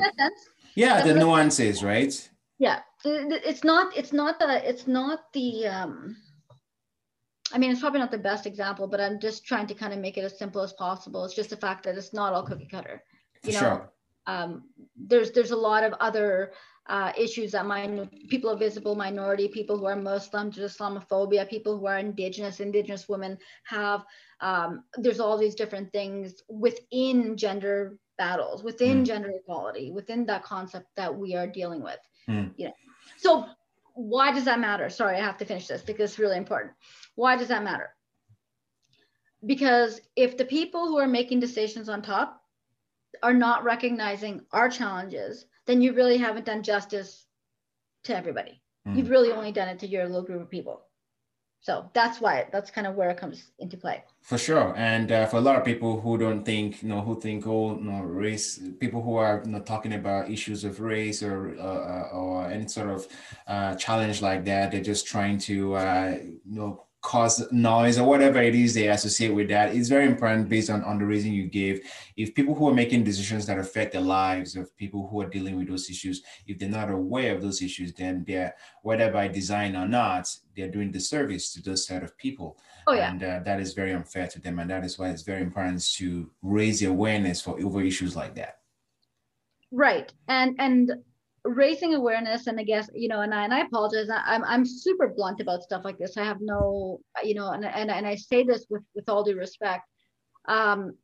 Yeah, 0.75 1.03
the 1.03 1.13
nuances, 1.13 1.83
right? 1.83 2.29
Yeah, 2.59 2.79
it's 3.05 3.63
not. 3.63 3.95
It's 3.95 4.13
not 4.13 4.39
the. 4.39 4.67
It's 4.67 4.87
not 4.87 5.31
the. 5.33 5.67
Um, 5.67 6.17
I 7.53 7.57
mean, 7.57 7.71
it's 7.71 7.81
probably 7.81 7.99
not 7.99 8.11
the 8.11 8.17
best 8.17 8.45
example, 8.47 8.87
but 8.87 8.99
I'm 8.99 9.19
just 9.19 9.45
trying 9.45 9.67
to 9.67 9.75
kind 9.75 9.93
of 9.93 9.99
make 9.99 10.17
it 10.17 10.23
as 10.23 10.37
simple 10.37 10.61
as 10.61 10.73
possible. 10.73 11.23
It's 11.25 11.35
just 11.35 11.51
the 11.51 11.57
fact 11.57 11.83
that 11.83 11.95
it's 11.97 12.13
not 12.13 12.33
all 12.33 12.43
cookie 12.43 12.67
cutter. 12.67 13.03
You 13.43 13.53
know, 13.53 13.59
sure. 13.59 13.91
um, 14.25 14.63
there's 14.95 15.31
there's 15.31 15.51
a 15.51 15.55
lot 15.55 15.83
of 15.83 15.93
other 15.99 16.53
uh, 16.87 17.11
issues 17.17 17.51
that 17.51 17.65
my 17.65 18.07
people 18.29 18.49
of 18.49 18.59
visible 18.59 18.95
minority, 18.95 19.47
people 19.47 19.77
who 19.77 19.85
are 19.85 19.95
Muslim, 19.95 20.51
Islamophobia, 20.51 21.49
people 21.49 21.77
who 21.77 21.87
are 21.87 21.97
indigenous, 21.97 22.59
indigenous 22.59 23.07
women 23.07 23.37
have. 23.63 24.03
Um, 24.41 24.83
there's 24.97 25.21
all 25.21 25.37
these 25.37 25.55
different 25.55 25.91
things 25.93 26.43
within 26.49 27.37
gender 27.37 27.97
battles, 28.17 28.63
within 28.63 29.03
mm. 29.03 29.05
gender 29.05 29.31
equality, 29.31 29.91
within 29.91 30.25
that 30.25 30.43
concept 30.43 30.87
that 30.97 31.15
we 31.15 31.35
are 31.35 31.47
dealing 31.47 31.81
with. 31.81 31.99
Mm. 32.29 32.51
You 32.57 32.67
know, 32.67 32.73
so 33.17 33.45
why 33.93 34.33
does 34.33 34.45
that 34.45 34.59
matter? 34.59 34.89
Sorry, 34.89 35.17
I 35.17 35.21
have 35.21 35.37
to 35.37 35.45
finish 35.45 35.67
this 35.67 35.81
because 35.81 36.11
it's 36.11 36.19
really 36.19 36.37
important. 36.37 36.73
Why 37.15 37.37
does 37.37 37.47
that 37.47 37.63
matter? 37.63 37.95
Because 39.45 40.01
if 40.15 40.37
the 40.37 40.45
people 40.45 40.87
who 40.87 40.97
are 40.97 41.07
making 41.07 41.39
decisions 41.39 41.89
on 41.89 42.01
top 42.01 42.41
are 43.21 43.33
not 43.33 43.63
recognizing 43.63 44.41
our 44.51 44.69
challenges, 44.69 45.45
then 45.65 45.81
you 45.81 45.93
really 45.93 46.17
haven't 46.17 46.45
done 46.45 46.63
justice 46.63 47.25
to 48.05 48.15
everybody. 48.15 48.61
Mm. 48.87 48.97
You've 48.97 49.09
really 49.09 49.31
only 49.31 49.51
done 49.51 49.69
it 49.69 49.79
to 49.79 49.87
your 49.87 50.05
little 50.05 50.23
group 50.23 50.41
of 50.41 50.49
people. 50.49 50.83
So 51.63 51.89
that's 51.93 52.19
why 52.19 52.47
that's 52.51 52.69
kind 52.69 52.85
of 52.85 52.95
where 52.95 53.09
it 53.09 53.15
comes 53.15 53.51
into 53.57 53.77
play. 53.77 54.03
For 54.21 54.37
sure, 54.37 54.73
and 54.75 55.09
uh, 55.09 55.27
for 55.27 55.37
a 55.37 55.41
lot 55.41 55.55
of 55.55 55.63
people 55.63 56.01
who 56.01 56.17
don't 56.17 56.43
think, 56.43 56.83
you 56.83 56.89
know, 56.89 56.99
who 56.99 57.17
think, 57.17 57.47
oh, 57.47 57.75
no, 57.75 58.01
race, 58.01 58.59
people 58.81 59.01
who 59.01 59.15
are 59.15 59.41
you 59.45 59.51
know, 59.51 59.61
talking 59.61 59.93
about 59.93 60.29
issues 60.29 60.65
of 60.65 60.81
race 60.81 61.23
or 61.23 61.55
uh, 61.57 61.63
uh 61.63 62.09
or 62.11 62.51
any 62.51 62.67
sort 62.67 62.89
of 62.89 63.07
uh, 63.47 63.75
challenge 63.75 64.21
like 64.21 64.43
that, 64.43 64.71
they're 64.71 64.81
just 64.81 65.07
trying 65.07 65.37
to, 65.37 65.75
uh, 65.75 66.17
you 66.21 66.59
know, 66.59 66.83
cause 67.03 67.45
noise 67.51 67.99
or 67.99 68.07
whatever 68.07 68.41
it 68.41 68.55
is 68.55 68.73
they 68.73 68.87
associate 68.87 69.33
with 69.35 69.49
that 69.49 69.75
it's 69.75 69.89
very 69.89 70.05
important 70.05 70.49
based 70.49 70.69
on, 70.69 70.83
on 70.85 70.97
the 70.97 71.05
reason 71.05 71.33
you 71.33 71.45
gave 71.45 71.81
if 72.15 72.33
people 72.33 72.55
who 72.55 72.67
are 72.67 72.73
making 72.73 73.03
decisions 73.03 73.45
that 73.45 73.59
affect 73.59 73.91
the 73.91 73.99
lives 73.99 74.55
of 74.55 74.75
people 74.77 75.07
who 75.09 75.21
are 75.21 75.29
dealing 75.29 75.57
with 75.57 75.67
those 75.67 75.89
issues 75.89 76.23
if 76.47 76.57
they're 76.57 76.69
not 76.69 76.89
aware 76.89 77.35
of 77.35 77.41
those 77.41 77.61
issues 77.61 77.93
then 77.93 78.23
they're 78.25 78.55
whether 78.83 79.11
by 79.11 79.27
design 79.27 79.75
or 79.75 79.87
not 79.87 80.27
they're 80.55 80.69
doing 80.69 80.91
disservice 80.91 81.53
to 81.53 81.61
those 81.61 81.85
set 81.85 82.03
of 82.03 82.17
people. 82.17 82.57
Oh, 82.87 82.93
yeah. 82.93 83.11
and 83.11 83.23
uh, 83.23 83.39
that 83.45 83.59
is 83.59 83.73
very 83.73 83.93
unfair 83.93 84.27
to 84.27 84.41
them 84.41 84.59
and 84.59 84.69
that 84.69 84.83
is 84.83 84.99
why 84.99 85.09
it's 85.09 85.21
very 85.21 85.41
important 85.41 85.83
to 85.95 86.29
raise 86.41 86.79
the 86.79 86.87
awareness 86.87 87.41
for 87.41 87.59
over 87.61 87.81
issues 87.81 88.15
like 88.15 88.35
that. 88.35 88.59
Right. 89.71 90.11
And 90.27 90.55
and 90.59 90.91
raising 91.45 91.93
awareness 91.93 92.47
and 92.47 92.59
i 92.59 92.63
guess 92.63 92.89
you 92.93 93.07
know 93.07 93.21
and 93.21 93.33
i, 93.33 93.43
and 93.43 93.53
I 93.53 93.61
apologize 93.61 94.09
I, 94.09 94.35
am 94.35 94.43
I'm 94.45 94.65
super 94.65 95.09
blunt 95.09 95.41
about 95.41 95.63
stuff 95.63 95.83
like 95.83 95.97
this. 95.97 96.17
I 96.17 96.23
have 96.23 96.39
no 96.39 97.01
you 97.23 97.35
know 97.35 97.51
and, 97.51 97.65
and, 97.65 97.91
and 97.91 98.07
i 98.07 98.15
say 98.15 98.43
this 98.43 98.65
with 98.69 98.83
with 98.95 99.09
all 99.09 99.23
due 99.23 99.37
respect. 99.37 99.83
Um, 100.47 100.97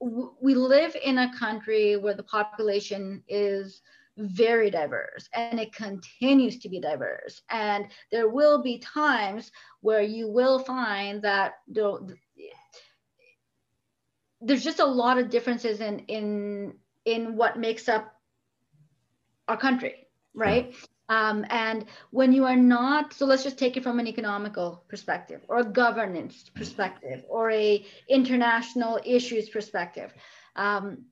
we 0.00 0.54
live 0.54 0.96
in 1.02 1.18
a 1.18 1.36
country 1.36 1.96
where 1.96 2.14
the 2.14 2.22
population 2.22 3.24
is 3.26 3.82
very 4.18 4.70
diverse 4.70 5.28
and 5.34 5.60
it 5.60 5.72
continues 5.72 6.58
to 6.58 6.68
be 6.68 6.80
diverse. 6.80 7.40
And 7.50 7.86
there 8.10 8.28
will 8.28 8.62
be 8.62 8.78
times 8.78 9.50
where 9.80 10.02
you 10.02 10.28
will 10.28 10.58
find 10.58 11.22
that 11.22 11.54
there's 14.40 14.64
just 14.64 14.80
a 14.80 14.86
lot 14.86 15.18
of 15.18 15.30
differences 15.30 15.80
in 15.80 16.00
in 16.00 16.74
in 17.04 17.36
what 17.36 17.58
makes 17.58 17.88
up 17.88 18.12
our 19.48 19.56
country, 19.56 20.06
right? 20.34 20.74
Um, 21.08 21.46
and 21.48 21.86
when 22.10 22.32
you 22.32 22.44
are 22.44 22.56
not, 22.56 23.14
so 23.14 23.24
let's 23.24 23.42
just 23.42 23.58
take 23.58 23.76
it 23.76 23.82
from 23.82 23.98
an 23.98 24.06
economical 24.06 24.84
perspective 24.88 25.40
or 25.48 25.58
a 25.58 25.64
governance 25.64 26.50
perspective 26.54 27.24
or 27.28 27.50
a 27.50 27.84
international 28.08 29.00
issues 29.04 29.48
perspective. 29.48 30.12
Um, 30.54 31.06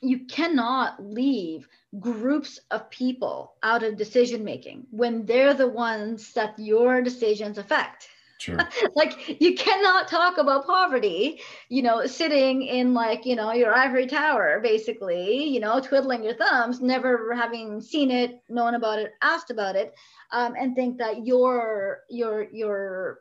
you 0.00 0.26
cannot 0.26 1.02
leave 1.02 1.68
groups 1.98 2.60
of 2.70 2.90
people 2.90 3.54
out 3.62 3.82
of 3.82 3.96
decision 3.96 4.44
making 4.44 4.86
when 4.90 5.24
they're 5.24 5.54
the 5.54 5.68
ones 5.68 6.32
that 6.34 6.58
your 6.58 7.02
decisions 7.02 7.58
affect 7.58 8.08
Sure. 8.38 8.58
like 8.94 9.40
you 9.40 9.54
cannot 9.54 10.08
talk 10.08 10.38
about 10.38 10.66
poverty, 10.66 11.40
you 11.68 11.82
know, 11.82 12.06
sitting 12.06 12.62
in 12.62 12.94
like, 12.94 13.26
you 13.26 13.34
know, 13.34 13.52
your 13.52 13.74
ivory 13.74 14.06
tower, 14.06 14.60
basically, 14.62 15.44
you 15.44 15.60
know, 15.60 15.80
twiddling 15.80 16.22
your 16.22 16.34
thumbs, 16.34 16.80
never 16.80 17.34
having 17.34 17.80
seen 17.80 18.10
it, 18.10 18.40
known 18.48 18.74
about 18.74 19.00
it, 19.00 19.12
asked 19.22 19.50
about 19.50 19.74
it, 19.76 19.94
um, 20.32 20.54
and 20.58 20.76
think 20.76 20.98
that 20.98 21.26
your 21.26 22.00
your 22.08 22.46
your 22.52 23.20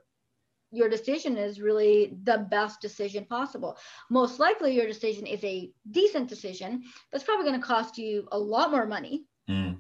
your 0.72 0.90
decision 0.90 1.38
is 1.38 1.62
really 1.62 2.18
the 2.24 2.46
best 2.52 2.82
decision 2.82 3.26
possible. 3.26 3.78
Most 4.10 4.40
likely 4.40 4.76
your 4.76 4.86
decision 4.86 5.26
is 5.26 5.44
a 5.44 5.72
decent 5.92 6.28
decision 6.28 6.84
that's 7.12 7.24
probably 7.24 7.46
going 7.46 7.60
to 7.60 7.66
cost 7.66 7.98
you 7.98 8.28
a 8.32 8.38
lot 8.38 8.72
more 8.72 8.86
money. 8.86 9.26
Mm. 9.50 9.78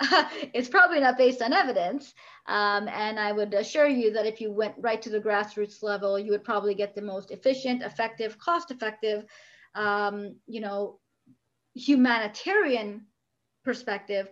it's 0.54 0.68
probably 0.68 1.00
not 1.00 1.18
based 1.18 1.42
on 1.42 1.52
evidence. 1.52 2.14
Um, 2.46 2.88
and 2.88 3.18
I 3.18 3.32
would 3.32 3.54
assure 3.54 3.86
you 3.86 4.12
that 4.12 4.26
if 4.26 4.40
you 4.40 4.50
went 4.50 4.74
right 4.78 5.00
to 5.02 5.10
the 5.10 5.20
grassroots 5.20 5.82
level, 5.82 6.18
you 6.18 6.30
would 6.32 6.44
probably 6.44 6.74
get 6.74 6.94
the 6.94 7.02
most 7.02 7.30
efficient, 7.30 7.82
effective, 7.82 8.38
cost 8.38 8.70
effective, 8.70 9.24
um, 9.74 10.36
you 10.46 10.60
know, 10.60 10.98
humanitarian 11.74 13.06
perspective 13.64 14.28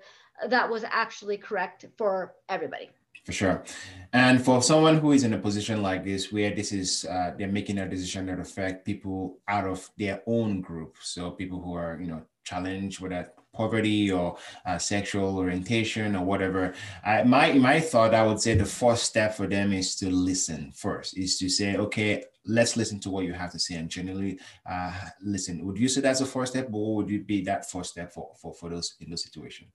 that 0.48 0.68
was 0.68 0.84
actually 0.84 1.36
correct 1.36 1.84
for 1.96 2.34
everybody. 2.48 2.90
For 3.24 3.32
sure. 3.32 3.64
And 4.12 4.42
for 4.42 4.62
someone 4.62 4.98
who 4.98 5.12
is 5.12 5.24
in 5.24 5.34
a 5.34 5.38
position 5.38 5.82
like 5.82 6.04
this, 6.04 6.32
where 6.32 6.54
this 6.54 6.72
is, 6.72 7.04
uh, 7.04 7.34
they're 7.36 7.48
making 7.48 7.78
a 7.78 7.88
decision 7.88 8.26
that 8.26 8.40
affect 8.40 8.86
people 8.86 9.38
out 9.46 9.66
of 9.66 9.90
their 9.98 10.22
own 10.26 10.62
group. 10.62 10.96
So 11.02 11.32
people 11.32 11.60
who 11.60 11.74
are, 11.74 11.98
you 12.00 12.06
know, 12.06 12.22
challenged 12.44 13.00
with 13.00 13.10
that 13.10 13.34
poverty 13.58 14.10
or 14.18 14.36
uh, 14.66 14.78
sexual 14.78 15.36
orientation 15.42 16.16
or 16.18 16.24
whatever 16.24 16.62
I, 17.04 17.22
my 17.24 17.46
my 17.68 17.78
thought 17.90 18.14
i 18.20 18.24
would 18.26 18.40
say 18.40 18.54
the 18.54 18.72
first 18.82 19.02
step 19.10 19.30
for 19.38 19.46
them 19.54 19.68
is 19.72 19.88
to 20.00 20.06
listen 20.30 20.72
first 20.84 21.18
is 21.24 21.38
to 21.40 21.46
say 21.58 21.76
okay 21.86 22.12
let's 22.48 22.76
listen 22.76 22.98
to 23.00 23.10
what 23.10 23.24
you 23.24 23.34
have 23.34 23.52
to 23.52 23.58
say. 23.58 23.74
And 23.74 23.88
generally 23.88 24.40
uh, 24.68 24.92
listen. 25.22 25.64
Would 25.66 25.78
you 25.78 25.88
say 25.88 26.00
that's 26.00 26.22
a 26.22 26.26
first 26.26 26.52
step 26.52 26.68
or 26.72 26.96
would 26.96 27.10
you 27.10 27.20
be 27.22 27.42
that 27.42 27.70
first 27.70 27.90
step 27.90 28.12
for 28.12 28.32
for, 28.40 28.54
for 28.54 28.68
those 28.70 28.96
in 29.00 29.10
those 29.10 29.22
situations? 29.22 29.70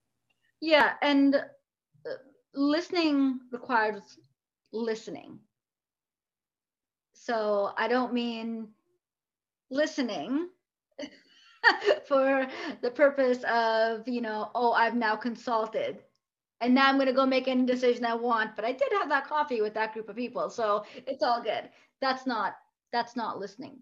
Yeah 0.60 0.94
and 1.02 1.36
uh, 1.36 2.20
listening 2.54 3.40
requires 3.52 4.18
listening. 4.74 5.40
So 7.14 7.72
i 7.78 7.88
don't 7.88 8.14
mean 8.14 8.68
listening 9.70 10.50
for 12.08 12.48
the 12.82 12.92
purpose 12.92 13.44
of, 13.44 14.08
you 14.08 14.22
know, 14.22 14.52
oh, 14.56 14.74
I've 14.74 14.96
now 14.96 15.16
consulted 15.16 16.00
and 16.62 16.74
now 16.74 16.88
I'm 16.88 16.96
going 16.96 17.08
to 17.08 17.14
go 17.14 17.26
make 17.26 17.48
any 17.48 17.66
decision 17.66 18.06
I 18.06 18.16
want. 18.16 18.56
But 18.56 18.66
I 18.66 18.72
did 18.72 18.92
have 18.94 19.10
that 19.10 19.28
coffee 19.28 19.62
with 19.62 19.74
that 19.74 19.94
group 19.94 20.10
of 20.10 20.16
people. 20.16 20.50
So 20.50 20.86
it's 21.08 21.24
all 21.24 21.42
good. 21.42 21.70
That's 22.02 22.26
not, 22.26 22.56
that's 22.92 23.16
not 23.16 23.40
listening. 23.40 23.80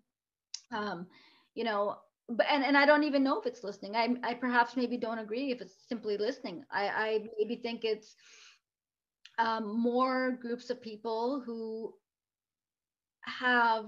Um, 0.72 1.08
you 1.54 1.64
know, 1.64 1.98
but, 2.28 2.48
and, 2.50 2.64
and 2.64 2.78
I 2.78 2.86
don't 2.86 3.04
even 3.04 3.24
know 3.24 3.40
if 3.40 3.46
it's 3.46 3.64
listening. 3.64 3.96
I, 3.96 4.16
I 4.24 4.34
perhaps 4.34 4.76
maybe 4.76 4.98
don't 4.98 5.20
agree 5.20 5.52
if 5.52 5.62
it's 5.62 5.76
simply 5.88 6.18
listening. 6.18 6.64
I, 6.72 6.88
I 6.88 7.20
maybe 7.38 7.58
think 7.58 7.84
it's 7.84 8.16
um, 9.38 9.80
more 9.80 10.38
groups 10.42 10.70
of 10.70 10.82
people 10.82 11.44
who 11.46 11.94
have 13.24 13.86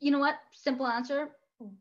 you 0.00 0.10
know 0.10 0.18
what? 0.18 0.36
Simple 0.52 0.86
answer. 0.86 1.30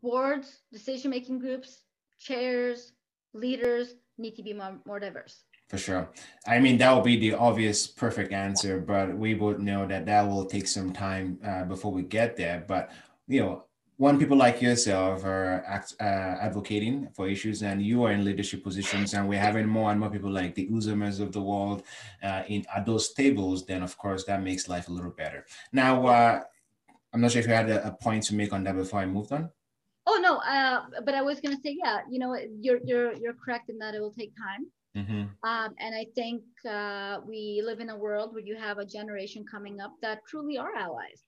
Boards, 0.01 0.61
decision 0.71 1.11
making 1.11 1.39
groups, 1.39 1.81
chairs, 2.19 2.93
leaders 3.33 3.95
need 4.17 4.35
to 4.35 4.43
be 4.43 4.53
more, 4.53 4.79
more 4.85 4.99
diverse. 4.99 5.43
For 5.67 5.77
sure. 5.77 6.09
I 6.47 6.59
mean, 6.59 6.77
that 6.77 6.91
will 6.91 7.01
be 7.01 7.17
the 7.17 7.33
obvious 7.33 7.87
perfect 7.87 8.31
answer, 8.31 8.79
but 8.79 9.15
we 9.15 9.33
both 9.33 9.59
know 9.59 9.85
that 9.85 10.05
that 10.05 10.21
will 10.21 10.45
take 10.45 10.67
some 10.67 10.93
time 10.93 11.39
uh, 11.45 11.65
before 11.65 11.91
we 11.91 12.03
get 12.03 12.37
there. 12.37 12.63
But, 12.65 12.89
you 13.27 13.41
know, 13.41 13.63
when 13.97 14.17
people 14.17 14.37
like 14.37 14.61
yourself 14.61 15.25
are 15.25 15.65
act, 15.67 15.95
uh, 15.99 16.03
advocating 16.03 17.09
for 17.13 17.27
issues 17.27 17.63
and 17.63 17.81
you 17.81 18.03
are 18.03 18.11
in 18.11 18.23
leadership 18.23 18.63
positions 18.63 19.13
and 19.13 19.27
we're 19.27 19.41
having 19.41 19.67
more 19.67 19.91
and 19.91 19.99
more 19.99 20.09
people 20.09 20.31
like 20.31 20.55
the 20.55 20.67
Uzomas 20.69 21.19
of 21.19 21.33
the 21.33 21.41
world 21.41 21.83
uh, 22.23 22.43
in 22.47 22.63
at 22.73 22.85
those 22.85 23.11
tables, 23.13 23.65
then 23.65 23.83
of 23.83 23.97
course 23.97 24.23
that 24.25 24.41
makes 24.41 24.69
life 24.69 24.87
a 24.87 24.91
little 24.91 25.11
better. 25.11 25.45
Now, 25.73 26.07
uh, 26.07 26.43
I'm 27.17 27.21
not 27.21 27.31
sure 27.31 27.39
if 27.39 27.47
you 27.47 27.53
had 27.53 27.67
a, 27.71 27.87
a 27.87 27.91
point 27.91 28.21
to 28.25 28.35
make 28.35 28.53
on 28.53 28.63
that 28.65 28.75
before 28.75 28.99
I 28.99 29.07
moved 29.07 29.31
on. 29.31 29.49
Oh 30.05 30.19
no, 30.21 30.37
uh, 30.37 30.83
but 31.03 31.15
I 31.15 31.23
was 31.23 31.41
gonna 31.41 31.57
say, 31.65 31.75
yeah, 31.83 32.01
you 32.07 32.19
know, 32.19 32.37
you're 32.61 32.77
you're 32.85 33.13
you're 33.13 33.33
correct 33.33 33.71
in 33.71 33.79
that 33.79 33.95
it 33.95 33.99
will 33.99 34.13
take 34.13 34.33
time. 34.37 34.67
Mm-hmm. 34.95 35.49
Um, 35.49 35.73
and 35.79 35.95
I 35.95 36.05
think 36.13 36.43
uh, 36.69 37.21
we 37.25 37.63
live 37.65 37.79
in 37.79 37.89
a 37.89 37.97
world 37.97 38.33
where 38.35 38.43
you 38.43 38.55
have 38.55 38.77
a 38.77 38.85
generation 38.85 39.43
coming 39.49 39.81
up 39.81 39.95
that 40.03 40.19
truly 40.27 40.59
are 40.59 40.75
allies. 40.75 41.23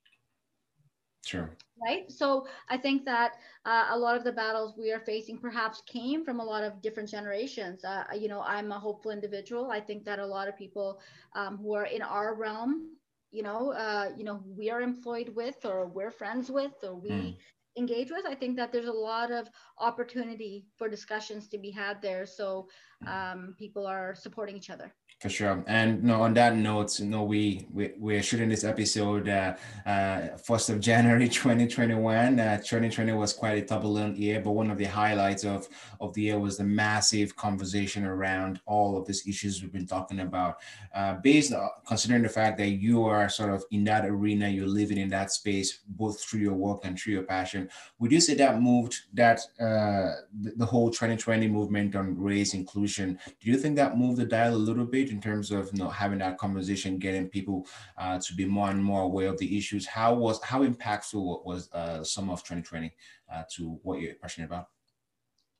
Sure. 1.26 1.56
Right. 1.84 2.10
So 2.10 2.46
I 2.68 2.76
think 2.76 3.04
that 3.04 3.32
uh, 3.64 3.88
a 3.90 3.98
lot 3.98 4.16
of 4.16 4.22
the 4.22 4.32
battles 4.32 4.74
we 4.78 4.92
are 4.92 5.00
facing 5.00 5.38
perhaps 5.38 5.82
came 5.86 6.24
from 6.24 6.38
a 6.38 6.44
lot 6.44 6.62
of 6.62 6.80
different 6.82 7.08
generations. 7.08 7.84
Uh, 7.84 8.04
you 8.16 8.28
know, 8.28 8.42
I'm 8.42 8.70
a 8.70 8.78
hopeful 8.78 9.10
individual. 9.10 9.72
I 9.72 9.80
think 9.80 10.04
that 10.04 10.20
a 10.20 10.26
lot 10.26 10.46
of 10.46 10.56
people 10.56 11.00
um, 11.34 11.56
who 11.56 11.74
are 11.74 11.86
in 11.86 12.00
our 12.00 12.36
realm 12.36 12.96
you 13.30 13.42
know 13.42 13.72
uh, 13.72 14.10
you 14.16 14.24
know 14.24 14.40
we 14.56 14.70
are 14.70 14.80
employed 14.80 15.30
with 15.34 15.64
or 15.64 15.86
we're 15.86 16.10
friends 16.10 16.50
with 16.50 16.72
or 16.82 16.94
we 16.94 17.10
mm. 17.10 17.36
engage 17.78 18.10
with 18.10 18.26
i 18.26 18.34
think 18.34 18.56
that 18.56 18.72
there's 18.72 18.86
a 18.86 18.92
lot 18.92 19.30
of 19.30 19.48
opportunity 19.78 20.66
for 20.76 20.88
discussions 20.88 21.48
to 21.48 21.58
be 21.58 21.70
had 21.70 22.00
there 22.02 22.26
so 22.26 22.68
hmm. 23.02 23.08
um, 23.08 23.54
people 23.58 23.86
are 23.86 24.14
supporting 24.14 24.56
each 24.56 24.70
other 24.70 24.92
For 25.20 25.28
sure. 25.28 25.62
And 25.66 26.02
no, 26.02 26.22
on 26.22 26.32
that 26.34 26.56
note, 26.56 26.98
know, 27.00 27.24
we, 27.24 27.66
we, 27.74 27.92
we're 27.98 28.22
shooting 28.22 28.48
this 28.48 28.64
episode 28.64 29.28
uh, 29.28 29.54
uh, 29.84 30.28
1st 30.38 30.70
of 30.70 30.80
January 30.90 31.28
2021. 31.28 32.40
Uh, 32.40 32.56
2020 32.56 33.12
was 33.12 33.34
quite 33.34 33.58
a 33.58 33.66
turbulent 33.66 34.16
year, 34.16 34.40
but 34.40 34.52
one 34.52 34.70
of 34.70 34.78
the 34.78 34.86
highlights 34.86 35.44
of, 35.44 35.68
of 36.00 36.14
the 36.14 36.22
year 36.22 36.38
was 36.38 36.56
the 36.56 36.64
massive 36.64 37.36
conversation 37.36 38.06
around 38.06 38.60
all 38.64 38.96
of 38.96 39.06
these 39.06 39.26
issues 39.28 39.60
we've 39.60 39.70
been 39.70 39.86
talking 39.86 40.20
about. 40.20 40.56
Uh, 40.94 41.16
based 41.22 41.52
on 41.52 41.68
considering 41.86 42.22
the 42.22 42.28
fact 42.28 42.56
that 42.56 42.70
you 42.70 43.04
are 43.04 43.28
sort 43.28 43.52
of 43.52 43.62
in 43.72 43.84
that 43.84 44.06
arena, 44.06 44.48
you're 44.48 44.66
living 44.66 44.96
in 44.96 45.10
that 45.10 45.30
space, 45.30 45.80
both 45.86 46.18
through 46.18 46.40
your 46.40 46.54
work 46.54 46.80
and 46.84 46.98
through 46.98 47.12
your 47.12 47.24
passion, 47.24 47.68
would 47.98 48.10
you 48.10 48.22
say 48.22 48.32
that 48.32 48.62
moved 48.62 48.96
that 49.12 49.40
uh, 49.60 50.16
the, 50.40 50.52
the 50.56 50.66
whole 50.66 50.88
2020 50.88 51.46
movement 51.46 51.94
on 51.94 52.18
race 52.18 52.54
inclusion? 52.54 53.18
Do 53.38 53.50
you 53.50 53.58
think 53.58 53.76
that 53.76 53.98
moved 53.98 54.16
the 54.16 54.24
dial 54.24 54.54
a 54.54 54.56
little 54.56 54.86
bit? 54.86 55.09
In 55.10 55.20
terms 55.20 55.50
of 55.50 55.70
you 55.72 55.82
know 55.82 55.90
having 55.90 56.18
that 56.20 56.38
conversation, 56.38 56.98
getting 56.98 57.28
people 57.28 57.66
uh, 57.98 58.18
to 58.18 58.34
be 58.34 58.44
more 58.44 58.70
and 58.70 58.82
more 58.82 59.02
aware 59.02 59.28
of 59.28 59.38
the 59.38 59.58
issues. 59.58 59.86
How 59.86 60.14
was 60.14 60.42
how 60.42 60.64
impactful 60.64 61.44
was 61.44 61.70
uh, 61.72 62.02
some 62.04 62.30
of 62.30 62.40
2020 62.40 62.94
uh, 63.32 63.42
to 63.56 63.78
what 63.82 64.00
you're 64.00 64.14
passionate 64.14 64.46
about? 64.46 64.68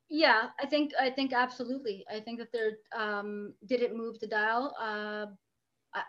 Yeah, 0.08 0.48
I 0.60 0.66
think 0.66 0.92
I 1.00 1.10
think 1.10 1.32
absolutely. 1.32 2.04
I 2.12 2.20
think 2.20 2.38
that 2.38 2.52
there 2.52 2.78
um, 2.96 3.54
did 3.66 3.82
it 3.82 3.96
move 3.96 4.18
the 4.18 4.26
dial. 4.26 4.74
Uh, 4.80 5.26
I, 5.94 6.02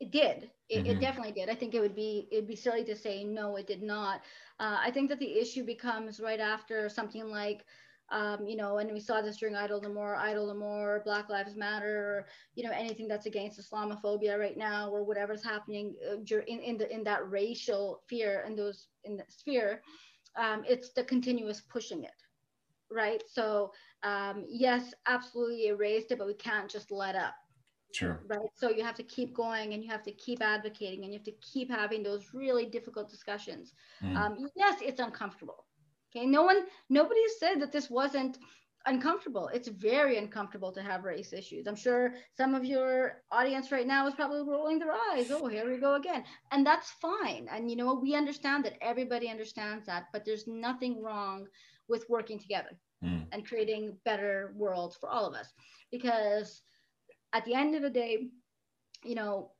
it 0.00 0.10
did. 0.10 0.50
It, 0.70 0.78
mm-hmm. 0.78 0.86
it, 0.92 1.00
definitely 1.00 1.32
did. 1.32 1.50
I 1.50 1.54
think 1.54 1.74
it 1.74 1.80
would 1.80 1.94
be 1.94 2.26
it'd 2.32 2.48
be 2.48 2.56
silly 2.56 2.84
to 2.84 2.96
say 2.96 3.22
no, 3.22 3.56
it 3.56 3.66
did 3.66 3.82
not. 3.82 4.22
Uh, 4.58 4.78
I 4.80 4.90
think 4.90 5.10
that 5.10 5.18
the 5.18 5.38
issue 5.38 5.64
becomes 5.64 6.20
right 6.20 6.40
after 6.40 6.88
something 6.88 7.28
like 7.28 7.66
um, 8.10 8.46
you 8.46 8.56
know, 8.56 8.78
and 8.78 8.92
we 8.92 9.00
saw 9.00 9.20
this 9.20 9.36
during 9.36 9.54
Idle 9.54 9.80
No 9.80 9.92
More, 9.92 10.16
Idle 10.16 10.48
No 10.48 10.54
More, 10.54 11.02
Black 11.04 11.28
Lives 11.28 11.56
Matter, 11.56 11.98
or, 11.98 12.26
you 12.54 12.64
know, 12.64 12.72
anything 12.74 13.08
that's 13.08 13.26
against 13.26 13.60
Islamophobia 13.60 14.38
right 14.38 14.56
now, 14.56 14.90
or 14.90 15.04
whatever's 15.04 15.44
happening 15.44 15.94
uh, 16.10 16.16
in, 16.46 16.60
in, 16.60 16.76
the, 16.76 16.92
in 16.92 17.04
that 17.04 17.28
racial 17.30 18.02
fear 18.08 18.42
and 18.46 18.58
those 18.58 18.88
in 19.04 19.16
the 19.16 19.24
sphere, 19.28 19.82
um, 20.36 20.64
it's 20.68 20.90
the 20.90 21.04
continuous 21.04 21.60
pushing 21.60 22.04
it, 22.04 22.10
right? 22.90 23.22
So 23.28 23.72
um, 24.02 24.44
yes, 24.48 24.94
absolutely 25.06 25.68
erased 25.68 26.10
it, 26.10 26.18
but 26.18 26.26
we 26.26 26.34
can't 26.34 26.70
just 26.70 26.90
let 26.90 27.16
up. 27.16 27.34
Sure. 27.92 28.20
Right. 28.28 28.48
So 28.54 28.70
you 28.70 28.84
have 28.84 28.94
to 28.96 29.02
keep 29.02 29.34
going 29.34 29.74
and 29.74 29.82
you 29.82 29.90
have 29.90 30.04
to 30.04 30.12
keep 30.12 30.42
advocating 30.42 31.02
and 31.02 31.12
you 31.12 31.18
have 31.18 31.24
to 31.24 31.34
keep 31.40 31.70
having 31.70 32.04
those 32.04 32.28
really 32.32 32.66
difficult 32.66 33.10
discussions. 33.10 33.72
Mm. 34.00 34.16
Um, 34.16 34.48
yes, 34.54 34.78
it's 34.80 35.00
uncomfortable. 35.00 35.64
Okay, 36.14 36.26
no 36.26 36.42
one, 36.42 36.66
nobody 36.88 37.20
said 37.38 37.60
that 37.60 37.72
this 37.72 37.88
wasn't 37.88 38.38
uncomfortable. 38.86 39.48
It's 39.52 39.68
very 39.68 40.16
uncomfortable 40.16 40.72
to 40.72 40.82
have 40.82 41.04
race 41.04 41.32
issues. 41.32 41.66
I'm 41.66 41.76
sure 41.76 42.14
some 42.36 42.54
of 42.54 42.64
your 42.64 43.22
audience 43.30 43.70
right 43.70 43.86
now 43.86 44.06
is 44.06 44.14
probably 44.14 44.42
rolling 44.42 44.78
their 44.78 44.94
eyes. 45.12 45.30
Oh, 45.30 45.46
here 45.46 45.70
we 45.70 45.78
go 45.78 45.94
again. 45.94 46.24
And 46.50 46.66
that's 46.66 46.90
fine. 46.92 47.46
And 47.50 47.70
you 47.70 47.76
know, 47.76 47.94
we 47.94 48.14
understand 48.14 48.64
that 48.64 48.78
everybody 48.80 49.28
understands 49.28 49.86
that, 49.86 50.04
but 50.12 50.24
there's 50.24 50.46
nothing 50.46 51.02
wrong 51.02 51.46
with 51.88 52.08
working 52.08 52.38
together 52.38 52.70
mm. 53.04 53.24
and 53.32 53.46
creating 53.46 53.96
better 54.04 54.54
worlds 54.56 54.96
for 54.96 55.08
all 55.08 55.26
of 55.26 55.34
us. 55.34 55.52
Because 55.90 56.62
at 57.32 57.44
the 57.44 57.54
end 57.54 57.74
of 57.74 57.82
the 57.82 57.90
day, 57.90 58.28
you 59.04 59.14
know, 59.14 59.50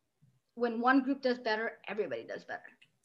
when 0.55 0.81
one 0.81 1.03
group 1.03 1.23
does 1.23 1.39
better, 1.39 1.73
everybody 1.89 2.25
does 2.25 2.45
better. 2.45 2.61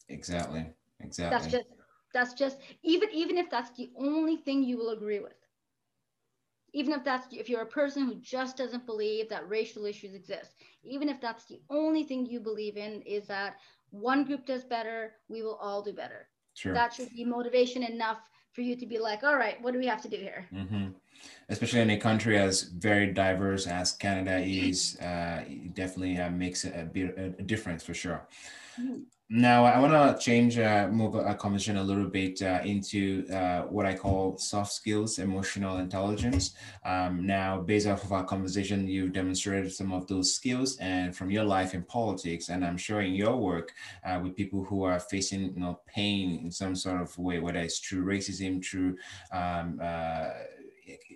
Exactly. 0.09 0.65
Exactly. 1.01 1.37
That's 1.37 1.51
just 1.51 1.74
that's 2.15 2.33
just 2.33 2.57
even 2.83 3.09
even 3.13 3.37
if 3.37 3.51
that's 3.51 3.71
the 3.77 3.91
only 3.97 4.37
thing 4.37 4.63
you 4.63 4.77
will 4.77 4.91
agree 4.91 5.19
with. 5.19 5.39
Even 6.73 6.93
if 6.93 7.03
that's 7.03 7.27
if 7.33 7.49
you're 7.49 7.61
a 7.61 7.77
person 7.79 8.05
who 8.05 8.15
just 8.15 8.57
doesn't 8.57 8.85
believe 8.87 9.29
that 9.29 9.49
racial 9.49 9.85
issues 9.85 10.15
exist, 10.15 10.55
even 10.83 11.09
if 11.09 11.21
that's 11.21 11.45
the 11.45 11.61
only 11.69 12.03
thing 12.03 12.25
you 12.25 12.39
believe 12.39 12.77
in 12.77 13.01
is 13.03 13.27
that 13.27 13.57
one 13.91 14.23
group 14.25 14.45
does 14.45 14.63
better, 14.65 15.13
we 15.29 15.43
will 15.43 15.55
all 15.55 15.83
do 15.83 15.93
better. 15.93 16.29
Sure. 16.55 16.73
That 16.73 16.93
should 16.93 17.09
be 17.11 17.25
motivation 17.25 17.83
enough 17.83 18.29
for 18.53 18.61
you 18.61 18.75
to 18.77 18.87
be 18.87 18.99
like, 18.99 19.23
all 19.23 19.37
right, 19.37 19.61
what 19.61 19.73
do 19.73 19.79
we 19.79 19.87
have 19.87 20.01
to 20.03 20.09
do 20.09 20.17
here? 20.17 20.47
Mm-hmm. 20.53 20.89
Especially 21.49 21.81
in 21.81 21.89
a 21.91 21.97
country 21.97 22.37
as 22.37 22.63
very 22.63 23.13
diverse 23.13 23.67
as 23.67 23.91
Canada 23.91 24.37
is, 24.39 24.97
uh, 24.99 25.43
it 25.47 25.73
definitely 25.75 26.17
uh, 26.17 26.29
makes 26.29 26.65
a, 26.65 26.89
bit, 26.91 27.15
a 27.17 27.43
difference 27.43 27.83
for 27.83 27.93
sure. 27.93 28.27
Mm-hmm. 28.79 29.01
Now, 29.27 29.65
I 29.65 29.79
want 29.79 29.93
to 29.93 30.23
change, 30.23 30.59
uh, 30.59 30.87
move 30.87 31.15
a 31.15 31.33
conversation 31.33 31.77
a 31.77 31.83
little 31.83 32.05
bit 32.05 32.39
uh, 32.43 32.61
into 32.63 33.27
uh, 33.33 33.61
what 33.61 33.87
I 33.87 33.95
call 33.95 34.37
soft 34.37 34.71
skills, 34.71 35.17
emotional 35.17 35.77
intelligence. 35.77 36.53
Um, 36.85 37.25
now, 37.25 37.59
based 37.59 37.87
off 37.87 38.03
of 38.03 38.11
our 38.11 38.23
conversation, 38.23 38.87
you've 38.87 39.13
demonstrated 39.13 39.73
some 39.73 39.91
of 39.91 40.05
those 40.05 40.35
skills 40.35 40.77
and 40.77 41.15
from 41.15 41.31
your 41.31 41.43
life 41.43 41.73
in 41.73 41.81
politics, 41.81 42.49
and 42.49 42.63
I'm 42.63 42.77
sure 42.77 43.01
in 43.01 43.15
your 43.15 43.35
work 43.35 43.73
uh, 44.05 44.19
with 44.21 44.35
people 44.35 44.63
who 44.63 44.83
are 44.83 44.99
facing, 44.99 45.55
you 45.55 45.59
know, 45.59 45.79
pain 45.87 46.41
in 46.43 46.51
some 46.51 46.75
sort 46.75 47.01
of 47.01 47.17
way, 47.17 47.39
whether 47.39 47.61
it's 47.61 47.79
through 47.79 48.05
racism, 48.05 48.63
through 48.63 48.95
um, 49.31 49.79
uh, 49.81 50.29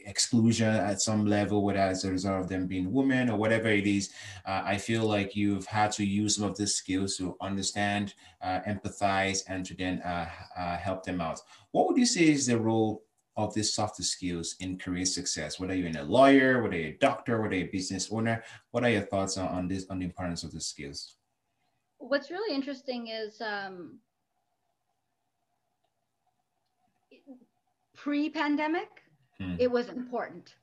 exclusion 0.05 0.67
at 0.67 1.01
some 1.01 1.25
level, 1.25 1.63
whether 1.63 1.79
as 1.79 2.03
a 2.03 2.11
result 2.11 2.41
of 2.41 2.49
them 2.49 2.67
being 2.67 2.91
women 2.91 3.29
or 3.29 3.37
whatever 3.37 3.69
it 3.69 3.87
is. 3.87 4.11
Uh, 4.45 4.61
I 4.65 4.77
feel 4.77 5.05
like 5.05 5.35
you've 5.35 5.65
had 5.65 5.91
to 5.93 6.05
use 6.05 6.35
some 6.35 6.45
of 6.45 6.57
these 6.57 6.75
skills 6.75 7.17
to 7.17 7.35
understand, 7.41 8.13
uh, 8.41 8.59
empathize, 8.67 9.43
and 9.47 9.65
to 9.65 9.75
then 9.75 10.01
uh, 10.01 10.29
uh, 10.57 10.77
help 10.77 11.03
them 11.03 11.21
out. 11.21 11.39
What 11.71 11.87
would 11.87 11.97
you 11.97 12.05
say 12.05 12.29
is 12.29 12.47
the 12.47 12.59
role 12.59 13.03
of 13.37 13.53
these 13.53 13.73
softer 13.73 14.03
skills 14.03 14.55
in 14.59 14.77
career 14.77 15.05
success? 15.05 15.59
Whether 15.59 15.75
you're 15.75 15.87
in 15.87 15.97
a 15.97 16.03
lawyer, 16.03 16.61
whether 16.61 16.75
you're 16.75 16.89
a 16.89 16.97
doctor, 16.97 17.41
whether 17.41 17.55
you're 17.55 17.67
a 17.67 17.71
business 17.71 18.11
owner, 18.11 18.43
what 18.71 18.83
are 18.83 18.89
your 18.89 19.03
thoughts 19.03 19.37
on, 19.37 19.47
on 19.47 19.67
this 19.67 19.85
on 19.89 19.99
the 19.99 20.05
importance 20.05 20.43
of 20.43 20.51
the 20.51 20.61
skills? 20.61 21.15
What's 21.99 22.31
really 22.31 22.55
interesting 22.55 23.07
is 23.07 23.41
um, 23.41 23.99
pre-pandemic 27.95 28.87
Mm. 29.41 29.57
It 29.59 29.71
was 29.71 29.89
important. 29.89 30.55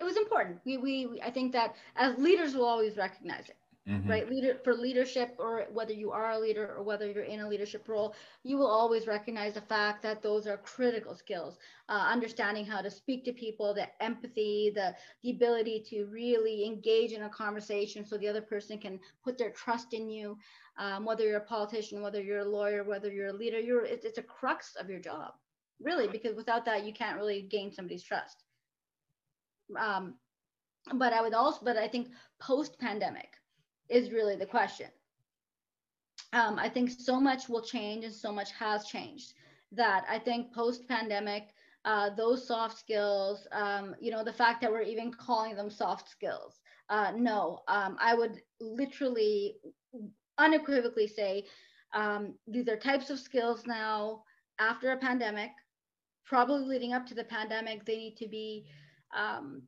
It 0.00 0.04
was 0.04 0.16
important. 0.16 0.60
We, 0.64 0.76
we, 0.76 1.20
I 1.22 1.30
think 1.30 1.52
that 1.52 1.76
as 1.96 2.18
leaders 2.18 2.54
will 2.54 2.66
always 2.66 2.96
recognize 2.96 3.48
it. 3.48 3.56
Mm-hmm. 3.86 4.08
right 4.08 4.30
leader 4.30 4.56
for 4.64 4.72
leadership 4.72 5.36
or 5.38 5.66
whether 5.70 5.92
you 5.92 6.10
are 6.10 6.30
a 6.30 6.38
leader 6.38 6.74
or 6.74 6.82
whether 6.82 7.10
you're 7.10 7.24
in 7.24 7.40
a 7.40 7.46
leadership 7.46 7.86
role 7.86 8.14
you 8.42 8.56
will 8.56 8.66
always 8.66 9.06
recognize 9.06 9.52
the 9.52 9.60
fact 9.60 10.02
that 10.02 10.22
those 10.22 10.46
are 10.46 10.56
critical 10.56 11.14
skills 11.14 11.58
uh, 11.90 12.06
understanding 12.10 12.64
how 12.64 12.80
to 12.80 12.90
speak 12.90 13.26
to 13.26 13.32
people 13.34 13.74
the 13.74 13.86
empathy 14.02 14.72
the 14.74 14.94
the 15.22 15.32
ability 15.32 15.84
to 15.86 16.06
really 16.06 16.64
engage 16.64 17.12
in 17.12 17.24
a 17.24 17.28
conversation 17.28 18.06
so 18.06 18.16
the 18.16 18.26
other 18.26 18.40
person 18.40 18.78
can 18.78 18.98
put 19.22 19.36
their 19.36 19.50
trust 19.50 19.92
in 19.92 20.08
you 20.08 20.38
um, 20.78 21.04
whether 21.04 21.24
you're 21.24 21.36
a 21.36 21.40
politician 21.44 22.00
whether 22.00 22.22
you're 22.22 22.38
a 22.38 22.48
lawyer 22.58 22.84
whether 22.84 23.12
you're 23.12 23.28
a 23.28 23.32
leader 23.34 23.60
you're 23.60 23.84
it's, 23.84 24.06
it's 24.06 24.16
a 24.16 24.22
crux 24.22 24.76
of 24.76 24.88
your 24.88 24.98
job 24.98 25.34
really, 25.80 26.08
because 26.08 26.34
without 26.34 26.64
that, 26.64 26.84
you 26.84 26.92
can't 26.92 27.16
really 27.16 27.42
gain 27.42 27.72
somebody's 27.72 28.02
trust. 28.02 28.42
Um, 29.78 30.14
but 30.94 31.12
I 31.12 31.22
would 31.22 31.34
also, 31.34 31.60
but 31.64 31.76
I 31.76 31.88
think 31.88 32.08
post 32.40 32.78
pandemic 32.78 33.28
is 33.88 34.12
really 34.12 34.36
the 34.36 34.46
question. 34.46 34.88
Um, 36.32 36.58
I 36.58 36.68
think 36.68 36.90
so 36.90 37.20
much 37.20 37.48
will 37.48 37.62
change 37.62 38.04
and 38.04 38.14
so 38.14 38.32
much 38.32 38.50
has 38.52 38.86
changed 38.86 39.34
that 39.72 40.04
I 40.08 40.18
think 40.18 40.52
post 40.52 40.86
pandemic, 40.88 41.48
uh, 41.84 42.10
those 42.16 42.46
soft 42.46 42.78
skills, 42.78 43.46
um, 43.52 43.94
you 44.00 44.10
know, 44.10 44.24
the 44.24 44.32
fact 44.32 44.60
that 44.60 44.70
we're 44.70 44.82
even 44.82 45.12
calling 45.12 45.56
them 45.56 45.70
soft 45.70 46.08
skills. 46.08 46.60
Uh, 46.88 47.12
no, 47.16 47.60
um, 47.68 47.96
I 48.00 48.14
would 48.14 48.40
literally 48.60 49.56
unequivocally 50.38 51.06
say 51.06 51.44
um, 51.94 52.34
these 52.46 52.68
are 52.68 52.76
types 52.76 53.10
of 53.10 53.18
skills 53.18 53.66
now 53.66 54.22
after 54.58 54.92
a 54.92 54.98
pandemic 54.98 55.50
probably 56.24 56.64
leading 56.66 56.92
up 56.92 57.06
to 57.06 57.14
the 57.14 57.24
pandemic, 57.24 57.84
they 57.84 57.96
need 57.96 58.16
to 58.16 58.28
be 58.28 58.66
um, 59.16 59.62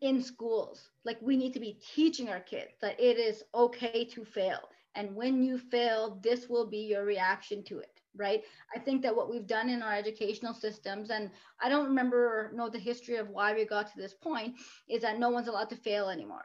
in 0.00 0.22
schools. 0.22 0.90
Like 1.04 1.18
we 1.20 1.36
need 1.36 1.52
to 1.54 1.60
be 1.60 1.78
teaching 1.94 2.28
our 2.28 2.40
kids 2.40 2.72
that 2.80 2.98
it 3.00 3.18
is 3.18 3.44
okay 3.54 4.04
to 4.06 4.24
fail. 4.24 4.60
And 4.94 5.14
when 5.14 5.42
you 5.42 5.58
fail, 5.58 6.18
this 6.22 6.48
will 6.48 6.66
be 6.66 6.78
your 6.80 7.04
reaction 7.04 7.62
to 7.64 7.78
it, 7.78 8.00
right? 8.14 8.42
I 8.76 8.78
think 8.78 9.00
that 9.02 9.16
what 9.16 9.30
we've 9.30 9.46
done 9.46 9.70
in 9.70 9.82
our 9.82 9.94
educational 9.94 10.52
systems, 10.52 11.10
and 11.10 11.30
I 11.60 11.70
don't 11.70 11.86
remember 11.86 12.26
or 12.26 12.52
know 12.52 12.68
the 12.68 12.78
history 12.78 13.16
of 13.16 13.30
why 13.30 13.54
we 13.54 13.64
got 13.64 13.90
to 13.90 13.96
this 13.96 14.12
point, 14.12 14.56
is 14.88 15.00
that 15.02 15.18
no 15.18 15.30
one's 15.30 15.48
allowed 15.48 15.70
to 15.70 15.76
fail 15.76 16.10
anymore 16.10 16.44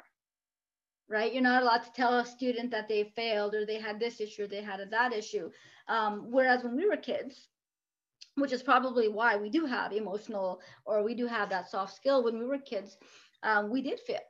right? 1.09 1.33
You're 1.33 1.43
not 1.43 1.63
allowed 1.63 1.83
to 1.83 1.93
tell 1.93 2.19
a 2.19 2.25
student 2.25 2.71
that 2.71 2.87
they 2.87 3.05
failed 3.15 3.55
or 3.55 3.65
they 3.65 3.79
had 3.79 3.99
this 3.99 4.19
issue 4.19 4.43
or 4.43 4.47
they 4.47 4.61
had 4.61 4.85
that 4.91 5.13
issue. 5.13 5.49
Um, 5.87 6.27
whereas 6.31 6.63
when 6.63 6.75
we 6.75 6.87
were 6.87 6.97
kids, 6.97 7.47
which 8.37 8.53
is 8.53 8.63
probably 8.63 9.09
why 9.09 9.35
we 9.37 9.49
do 9.49 9.65
have 9.65 9.93
emotional 9.93 10.61
or 10.85 11.03
we 11.03 11.15
do 11.15 11.27
have 11.27 11.49
that 11.49 11.69
soft 11.69 11.95
skill. 11.95 12.23
When 12.23 12.39
we 12.39 12.45
were 12.45 12.59
kids 12.59 12.97
um, 13.43 13.71
we 13.71 13.81
did 13.81 13.99
fail. 14.01 14.21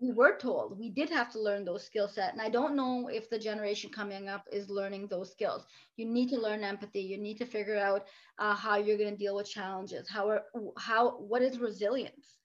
We 0.00 0.12
were 0.12 0.36
told 0.38 0.78
we 0.78 0.90
did 0.90 1.10
have 1.10 1.30
to 1.32 1.40
learn 1.40 1.64
those 1.64 1.84
skill 1.86 2.08
set. 2.08 2.32
And 2.32 2.42
i 2.42 2.48
don't 2.50 2.76
know 2.76 3.08
if 3.08 3.30
the 3.30 3.38
generation 3.38 3.90
coming 3.90 4.28
up 4.28 4.46
is 4.52 4.70
learning 4.70 5.08
those 5.08 5.30
skills. 5.32 5.66
You 5.96 6.06
need 6.06 6.28
to 6.30 6.40
learn 6.40 6.64
empathy. 6.64 7.00
You 7.02 7.18
need 7.18 7.38
to 7.38 7.46
figure 7.46 7.78
out 7.78 8.06
uh, 8.38 8.54
how 8.54 8.76
you're 8.76 8.98
going 8.98 9.10
to 9.12 9.16
deal 9.16 9.36
with 9.36 9.48
challenges 9.50 10.08
how 10.08 10.28
are 10.28 10.44
how 10.78 11.10
what 11.18 11.42
is 11.42 11.58
resilience? 11.60 12.38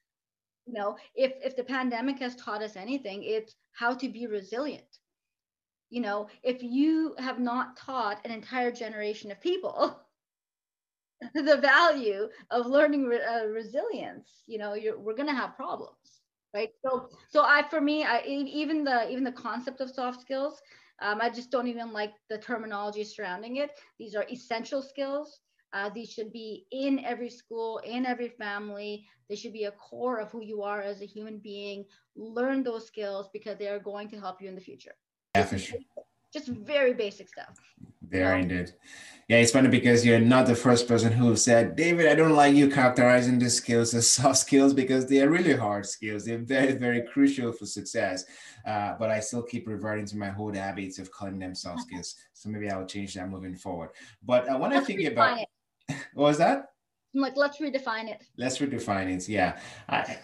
You 0.66 0.74
know, 0.74 0.96
if 1.14 1.32
if 1.44 1.56
the 1.56 1.64
pandemic 1.64 2.18
has 2.20 2.36
taught 2.36 2.62
us 2.62 2.76
anything, 2.76 3.22
it's 3.24 3.56
how 3.72 3.94
to 3.94 4.08
be 4.08 4.26
resilient. 4.26 4.98
You 5.90 6.00
know, 6.02 6.28
if 6.42 6.62
you 6.62 7.14
have 7.18 7.38
not 7.40 7.76
taught 7.76 8.20
an 8.24 8.30
entire 8.32 8.70
generation 8.72 9.30
of 9.30 9.40
people 9.40 10.00
the 11.34 11.56
value 11.56 12.28
of 12.50 12.66
learning 12.66 13.04
re- 13.04 13.22
uh, 13.22 13.46
resilience, 13.46 14.42
you 14.46 14.58
know, 14.58 14.76
we're 14.98 15.14
going 15.14 15.28
to 15.28 15.34
have 15.34 15.56
problems, 15.56 16.22
right? 16.52 16.70
So, 16.84 17.08
so 17.28 17.42
I, 17.42 17.62
for 17.68 17.80
me, 17.80 18.04
I 18.04 18.22
even 18.26 18.84
the 18.84 19.10
even 19.10 19.24
the 19.24 19.32
concept 19.32 19.80
of 19.80 19.90
soft 19.90 20.20
skills, 20.20 20.60
um, 21.02 21.20
I 21.20 21.30
just 21.30 21.50
don't 21.50 21.68
even 21.68 21.92
like 21.92 22.12
the 22.28 22.38
terminology 22.38 23.04
surrounding 23.04 23.56
it. 23.56 23.70
These 23.98 24.14
are 24.14 24.26
essential 24.30 24.82
skills. 24.82 25.40
Uh, 25.72 25.90
these 25.92 26.08
should 26.08 26.32
be 26.32 26.66
in 26.70 27.04
every 27.04 27.28
school, 27.28 27.78
in 27.78 28.06
every 28.06 28.28
family. 28.28 29.04
They 29.28 29.34
should 29.34 29.52
be 29.52 29.64
a 29.64 29.72
core 29.72 30.18
of 30.20 30.30
who 30.30 30.40
you 30.40 30.62
are 30.62 30.80
as 30.80 31.02
a 31.02 31.06
human 31.06 31.38
being. 31.38 31.84
Learn 32.14 32.62
those 32.62 32.86
skills 32.86 33.28
because 33.32 33.58
they 33.58 33.66
are 33.66 33.80
going 33.80 34.08
to 34.10 34.20
help 34.20 34.40
you 34.40 34.48
in 34.48 34.54
the 34.54 34.60
future. 34.60 34.94
Yeah, 35.34 35.46
for 35.46 35.58
sure. 35.58 35.80
Just 36.32 36.46
very 36.46 36.94
basic 36.94 37.28
stuff. 37.28 37.58
Very 38.08 38.42
indeed. 38.42 38.72
Yeah, 39.28 39.38
it's 39.38 39.52
funny 39.52 39.68
because 39.68 40.04
you're 40.04 40.20
not 40.20 40.46
the 40.46 40.54
first 40.54 40.86
person 40.86 41.10
who 41.10 41.34
said, 41.36 41.76
David, 41.76 42.06
I 42.06 42.14
don't 42.14 42.34
like 42.34 42.54
you 42.54 42.68
characterizing 42.68 43.38
these 43.38 43.56
skills 43.56 43.94
as 43.94 44.10
soft 44.10 44.36
skills 44.36 44.74
because 44.74 45.06
they 45.06 45.22
are 45.22 45.30
really 45.30 45.56
hard 45.56 45.86
skills. 45.86 46.26
They're 46.26 46.38
very, 46.38 46.72
very 46.72 47.02
crucial 47.02 47.50
for 47.52 47.64
success. 47.64 48.24
Uh, 48.66 48.94
but 48.98 49.10
I 49.10 49.20
still 49.20 49.42
keep 49.42 49.66
reverting 49.66 50.06
to 50.06 50.16
my 50.18 50.34
old 50.36 50.56
habits 50.56 50.98
of 50.98 51.10
calling 51.10 51.38
them 51.38 51.54
soft 51.54 51.82
skills. 51.86 52.16
So 52.34 52.50
maybe 52.50 52.70
I'll 52.70 52.86
change 52.86 53.14
that 53.14 53.30
moving 53.30 53.56
forward. 53.56 53.90
But 54.22 54.46
uh, 54.48 54.58
when 54.58 54.74
I 54.74 54.80
think 54.80 55.02
about 55.04 55.38
what 55.88 56.24
was 56.24 56.38
that? 56.38 56.73
I'm 57.14 57.20
like, 57.20 57.36
let's 57.36 57.58
redefine 57.58 58.08
it. 58.08 58.22
Let's 58.36 58.58
redefine 58.58 59.14
it. 59.14 59.28
Yeah. 59.28 59.58
I, 59.88 60.16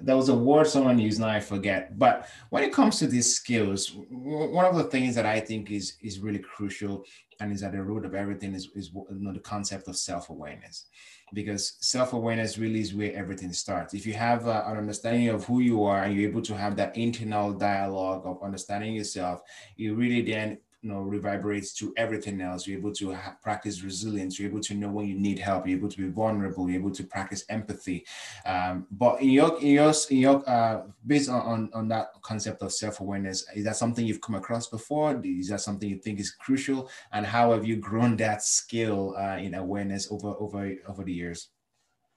there 0.00 0.16
was 0.16 0.28
a 0.28 0.34
word 0.34 0.66
someone 0.66 0.98
used, 0.98 1.20
now 1.20 1.28
I 1.28 1.40
forget. 1.40 1.98
But 1.98 2.28
when 2.50 2.64
it 2.64 2.72
comes 2.72 2.98
to 2.98 3.06
these 3.06 3.34
skills, 3.34 3.96
one 4.10 4.64
of 4.64 4.74
the 4.74 4.84
things 4.84 5.14
that 5.14 5.26
I 5.26 5.38
think 5.38 5.70
is, 5.70 5.96
is 6.02 6.18
really 6.18 6.40
crucial 6.40 7.04
and 7.38 7.52
is 7.52 7.62
at 7.62 7.72
the 7.72 7.82
root 7.82 8.04
of 8.04 8.14
everything 8.14 8.54
is, 8.54 8.70
is 8.74 8.90
you 8.92 9.06
know, 9.10 9.32
the 9.32 9.40
concept 9.40 9.88
of 9.88 9.96
self-awareness 9.96 10.86
because 11.34 11.76
self-awareness 11.80 12.58
really 12.58 12.80
is 12.80 12.94
where 12.94 13.14
everything 13.14 13.52
starts 13.52 13.94
if 13.94 14.06
you 14.06 14.12
have 14.12 14.46
uh, 14.46 14.62
an 14.66 14.76
understanding 14.76 15.28
of 15.28 15.44
who 15.46 15.60
you 15.60 15.82
are 15.82 16.04
and 16.04 16.14
you're 16.14 16.28
able 16.28 16.42
to 16.42 16.56
have 16.56 16.76
that 16.76 16.96
internal 16.96 17.52
dialogue 17.52 18.22
of 18.26 18.42
understanding 18.42 18.94
yourself 18.94 19.40
you 19.76 19.94
really 19.94 20.22
then 20.22 20.58
you 20.82 20.90
know 20.90 21.00
reverberates 21.00 21.72
to 21.74 21.94
everything 21.96 22.40
else. 22.40 22.66
You're 22.66 22.78
able 22.78 22.92
to 22.94 23.14
ha- 23.14 23.36
practice 23.40 23.82
resilience. 23.82 24.38
You're 24.38 24.50
able 24.50 24.60
to 24.60 24.74
know 24.74 24.88
when 24.88 25.06
you 25.06 25.14
need 25.14 25.38
help. 25.38 25.66
You're 25.66 25.78
able 25.78 25.88
to 25.88 25.96
be 25.96 26.08
vulnerable. 26.08 26.68
You're 26.68 26.80
able 26.80 26.90
to 26.90 27.04
practice 27.04 27.44
empathy. 27.48 28.04
Um, 28.44 28.86
but 28.90 29.22
in 29.22 29.30
your 29.30 29.60
in 29.60 29.68
your, 29.68 29.92
in 30.10 30.16
your 30.18 30.50
uh, 30.50 30.82
based 31.06 31.30
on, 31.30 31.40
on, 31.40 31.70
on 31.72 31.88
that 31.88 32.08
concept 32.22 32.62
of 32.62 32.72
self-awareness 32.72 33.46
is 33.54 33.64
that 33.64 33.76
something 33.76 34.04
you've 34.04 34.20
come 34.20 34.34
across 34.34 34.66
before? 34.66 35.20
Is 35.24 35.48
that 35.48 35.60
something 35.60 35.88
you 35.88 35.98
think 35.98 36.18
is 36.18 36.32
crucial? 36.32 36.90
And 37.12 37.24
how 37.24 37.52
have 37.52 37.64
you 37.64 37.76
grown 37.76 38.16
that 38.16 38.42
skill 38.42 39.14
uh, 39.16 39.36
in 39.36 39.54
awareness 39.54 40.10
over 40.10 40.34
over 40.38 40.74
over 40.88 41.04
the 41.04 41.12
years? 41.12 41.48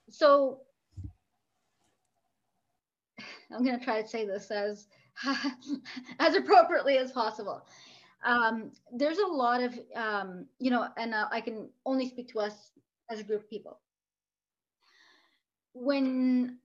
So 0.10 0.62
i'm 3.52 3.64
going 3.64 3.78
to 3.78 3.86
try 3.86 4.02
to 4.02 4.08
say 4.08 4.26
this 4.26 4.52
as 4.52 4.88
as 6.20 6.36
appropriately 6.36 6.98
as 6.98 7.12
possible 7.12 7.66
um, 8.26 8.72
there's 8.92 9.20
a 9.20 9.28
lot 9.28 9.62
of, 9.62 9.80
um, 9.96 10.48
you 10.60 10.72
know, 10.72 10.88
and 10.98 11.14
uh, 11.14 11.28
I 11.32 11.42
can 11.42 11.70
only 11.86 12.10
speak 12.10 12.28
to 12.30 12.40
us 12.40 12.72
as 13.10 13.20
a 13.20 13.24
group 13.24 13.44
of 13.44 13.50
people. 13.50 13.80
When 15.74 16.58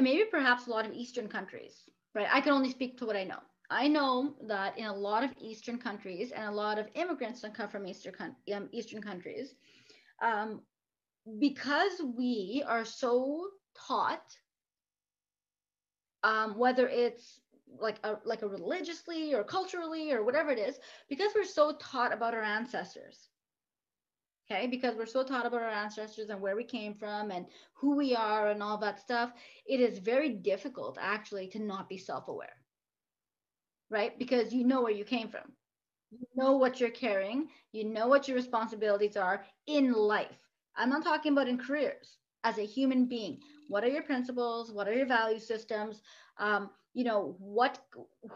maybe 0.00 0.24
perhaps 0.30 0.66
a 0.66 0.70
lot 0.70 0.86
of 0.86 0.92
Eastern 0.92 1.28
countries, 1.28 1.88
right? 2.14 2.28
I 2.30 2.40
can 2.40 2.52
only 2.52 2.70
speak 2.70 2.98
to 2.98 3.06
what 3.06 3.16
I 3.16 3.24
know. 3.24 3.40
I 3.70 3.88
know 3.88 4.34
that 4.46 4.78
in 4.78 4.86
a 4.86 4.94
lot 4.94 5.24
of 5.24 5.30
Eastern 5.40 5.78
countries 5.78 6.32
and 6.32 6.44
a 6.44 6.50
lot 6.52 6.78
of 6.78 6.86
immigrants 6.94 7.40
that 7.42 7.54
come 7.54 7.68
from 7.68 7.86
Eastern, 7.86 8.14
um, 8.54 8.68
Eastern 8.72 9.02
countries, 9.02 9.54
um, 10.22 10.60
because 11.38 12.00
we 12.16 12.62
are 12.66 12.84
so 12.84 13.48
taught, 13.86 14.36
um, 16.22 16.58
whether 16.58 16.88
it's 16.88 17.40
like 17.80 17.98
a 18.04 18.18
like 18.24 18.42
a 18.42 18.48
religiously 18.48 19.34
or 19.34 19.44
culturally 19.44 20.12
or 20.12 20.24
whatever 20.24 20.50
it 20.50 20.58
is 20.58 20.78
because 21.08 21.32
we're 21.34 21.44
so 21.44 21.72
taught 21.76 22.12
about 22.12 22.34
our 22.34 22.42
ancestors. 22.42 23.28
Okay 24.50 24.66
because 24.66 24.96
we're 24.96 25.06
so 25.06 25.22
taught 25.22 25.46
about 25.46 25.62
our 25.62 25.68
ancestors 25.68 26.30
and 26.30 26.40
where 26.40 26.56
we 26.56 26.64
came 26.64 26.94
from 26.94 27.30
and 27.30 27.46
who 27.74 27.96
we 27.96 28.14
are 28.14 28.48
and 28.50 28.62
all 28.62 28.78
that 28.78 28.98
stuff 29.00 29.32
it 29.66 29.80
is 29.80 29.98
very 29.98 30.30
difficult 30.30 30.96
actually 31.00 31.48
to 31.48 31.58
not 31.58 31.88
be 31.88 31.98
self-aware 31.98 32.54
right? 33.90 34.18
Because 34.18 34.52
you 34.52 34.64
know 34.64 34.82
where 34.82 34.92
you 34.92 35.04
came 35.04 35.28
from. 35.28 35.52
You 36.10 36.26
know 36.36 36.56
what 36.56 36.80
you're 36.80 36.90
carrying. 36.90 37.48
You 37.72 37.84
know 37.84 38.06
what 38.08 38.28
your 38.28 38.36
responsibilities 38.36 39.16
are 39.16 39.44
in 39.66 39.92
life. 39.92 40.38
I'm 40.76 40.90
not 40.90 41.04
talking 41.04 41.32
about 41.32 41.48
in 41.48 41.58
careers. 41.58 42.18
As 42.44 42.58
a 42.58 42.64
human 42.66 43.06
being 43.06 43.40
what 43.68 43.84
are 43.84 43.88
your 43.88 44.02
principles? 44.02 44.72
What 44.72 44.88
are 44.88 44.94
your 44.94 45.06
value 45.06 45.38
systems? 45.38 46.02
Um, 46.38 46.70
you 46.98 47.04
know 47.04 47.36
what 47.38 47.78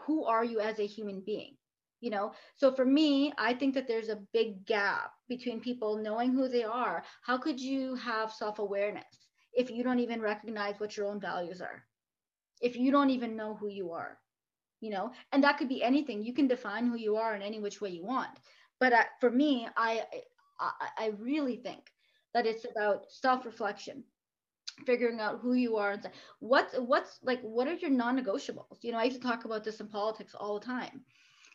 who 0.05 0.23
are 0.25 0.45
you 0.45 0.59
as 0.61 0.79
a 0.79 0.87
human 0.95 1.21
being? 1.25 1.57
You 2.01 2.11
know 2.11 2.33
so 2.55 2.71
for 2.77 2.85
me 2.85 3.33
i 3.37 3.53
think 3.53 3.73
that 3.75 3.87
there's 3.87 4.09
a 4.09 4.23
big 4.33 4.65
gap 4.65 5.11
between 5.29 5.61
people 5.61 5.97
knowing 5.97 6.33
who 6.33 6.47
they 6.49 6.63
are. 6.63 7.03
How 7.27 7.37
could 7.37 7.59
you 7.59 7.95
have 7.95 8.31
self-awareness 8.31 9.27
if 9.53 9.71
you 9.71 9.83
don't 9.83 9.99
even 9.99 10.21
recognize 10.21 10.79
what 10.79 10.97
your 10.97 11.07
own 11.07 11.19
values 11.21 11.61
are? 11.61 11.83
If 12.61 12.75
you 12.77 12.91
don't 12.91 13.09
even 13.11 13.35
know 13.37 13.55
who 13.55 13.69
you 13.69 13.91
are 13.91 14.19
you 14.81 14.89
know? 14.91 15.11
And 15.31 15.43
that 15.43 15.57
could 15.57 15.69
be 15.69 15.83
anything. 15.83 16.23
You 16.23 16.33
can 16.33 16.47
define 16.47 16.87
who 16.87 16.97
you 16.97 17.15
are 17.15 17.35
in 17.35 17.41
any 17.41 17.59
which 17.59 17.81
way 17.81 17.89
you 17.91 18.05
want. 18.05 18.37
But 18.79 18.93
uh, 18.93 19.03
for 19.21 19.31
me 19.31 19.67
I, 19.77 20.03
I 20.59 20.71
i 21.05 21.07
really 21.19 21.57
think 21.57 21.91
that 22.33 22.45
it's 22.45 22.65
about 22.65 23.05
self-reflection 23.09 24.03
figuring 24.85 25.19
out 25.19 25.39
who 25.41 25.53
you 25.53 25.77
are 25.77 25.91
and 25.91 26.09
what's 26.39 26.75
what's 26.77 27.19
like 27.23 27.41
what 27.41 27.67
are 27.67 27.75
your 27.75 27.91
non-negotiables? 27.91 28.77
You 28.81 28.91
know 28.91 28.99
i 28.99 29.03
used 29.03 29.21
to 29.21 29.27
talk 29.27 29.45
about 29.45 29.63
this 29.63 29.79
in 29.79 29.87
politics 29.87 30.35
all 30.37 30.59
the 30.59 30.65
time. 30.65 31.01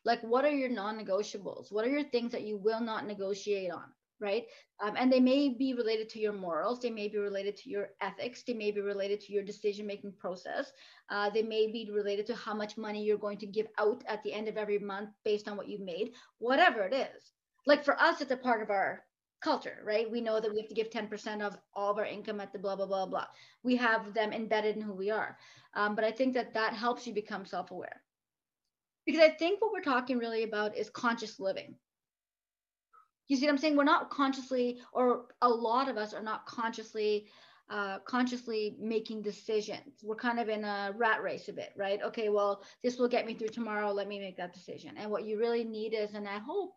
Like 0.05 0.23
what 0.23 0.45
are 0.45 0.51
your 0.51 0.71
non-negotiables? 0.71 1.73
What 1.73 1.85
are 1.85 1.91
your 1.91 2.05
things 2.05 2.33
that 2.33 2.43
you 2.43 2.57
will 2.57 2.81
not 2.81 3.07
negotiate 3.07 3.71
on 3.73 3.85
right? 4.21 4.45
Um, 4.81 4.95
and 4.97 5.13
they 5.13 5.21
may 5.21 5.49
be 5.49 5.75
related 5.75 6.09
to 6.11 6.21
your 6.21 6.33
morals. 6.33 6.81
They 6.81 6.91
may 6.91 7.09
be 7.09 7.19
related 7.19 7.57
to 7.59 7.71
your 7.71 7.91
ethics. 8.01 8.43
They 8.43 8.55
may 8.55 8.71
be 8.71 8.81
related 8.81 9.21
to 9.23 9.33
your 9.33 9.43
decision 9.43 9.87
making 9.87 10.15
process. 10.19 10.73
Uh, 11.11 11.31
they 11.31 11.43
may 11.43 11.71
be 11.71 11.91
related 11.93 12.27
to 12.27 12.35
how 12.35 12.55
much 12.55 12.77
money 12.77 13.05
you're 13.05 13.19
going 13.19 13.39
to 13.39 13.47
give 13.47 13.67
out 13.79 14.03
at 14.07 14.23
the 14.23 14.33
end 14.33 14.49
of 14.49 14.57
every 14.57 14.79
month 14.79 15.11
based 15.25 15.49
on 15.49 15.57
what 15.57 15.69
you've 15.69 15.81
made. 15.81 16.13
Whatever 16.39 16.83
it 16.83 16.95
is. 16.95 17.33
Like 17.67 17.85
for 17.85 18.01
us 18.01 18.21
it's 18.21 18.33
a 18.33 18.37
part 18.37 18.63
of 18.63 18.71
our 18.71 19.05
culture, 19.41 19.79
right? 19.85 20.11
We 20.11 20.21
know 20.21 20.41
that 20.41 20.51
we 20.51 20.61
have 20.61 20.69
to 20.69 20.75
give 20.75 20.91
10% 20.91 21.43
of 21.43 21.57
all 21.75 21.91
of 21.91 21.99
our 21.99 22.05
income 22.05 22.41
at 22.41 22.53
the 22.53 22.59
blah, 22.59 22.77
blah, 22.77 22.87
blah, 22.87 23.07
blah. 23.07 23.27
We 23.63 23.77
have 23.77 24.15
them 24.15 24.33
embedded 24.33 24.77
in 24.77 24.83
who 24.83 24.93
we 24.93 25.11
are. 25.11 25.39
Um, 25.75 25.95
but 25.95 26.05
I 26.05 26.11
think 26.11 26.35
that 26.35 26.55
that 26.55 26.75
helps 26.75 27.07
you 27.07 27.15
become 27.15 27.45
self 27.47 27.71
aware. 27.71 28.03
Because 29.07 29.23
I 29.23 29.31
think 29.31 29.61
what 29.61 29.73
we're 29.73 29.81
talking 29.81 30.19
really 30.19 30.43
about 30.43 30.77
is 30.77 30.91
conscious 30.91 31.41
living. 31.41 31.75
You 33.29 33.37
see 33.37 33.47
what 33.47 33.53
I'm 33.53 33.59
saying? 33.59 33.77
We're 33.77 33.85
not 33.85 34.11
consciously, 34.11 34.81
or 34.93 35.27
a 35.43 35.49
lot 35.49 35.89
of 35.89 35.97
us 35.97 36.15
are 36.15 36.23
not 36.23 36.47
consciously 36.47 37.29
uh, 37.71 37.99
consciously 38.07 38.77
making 38.81 39.21
decisions. 39.21 40.03
We're 40.03 40.17
kind 40.17 40.41
of 40.41 40.49
in 40.49 40.65
a 40.65 40.93
rat 40.97 41.23
race 41.23 41.49
a 41.49 41.53
bit, 41.53 41.75
right? 41.77 42.01
Okay, 42.03 42.31
well, 42.31 42.63
this 42.83 42.99
will 42.99 43.09
get 43.09 43.27
me 43.27 43.35
through 43.35 43.49
tomorrow. 43.49 43.93
Let 43.93 44.09
me 44.09 44.19
make 44.19 44.39
that 44.39 44.55
decision. 44.55 44.95
And 44.97 45.11
what 45.11 45.25
you 45.25 45.39
really 45.39 45.65
need 45.65 45.93
is, 45.93 46.15
and 46.15 46.27
I 46.27 46.39
hope 46.39 46.75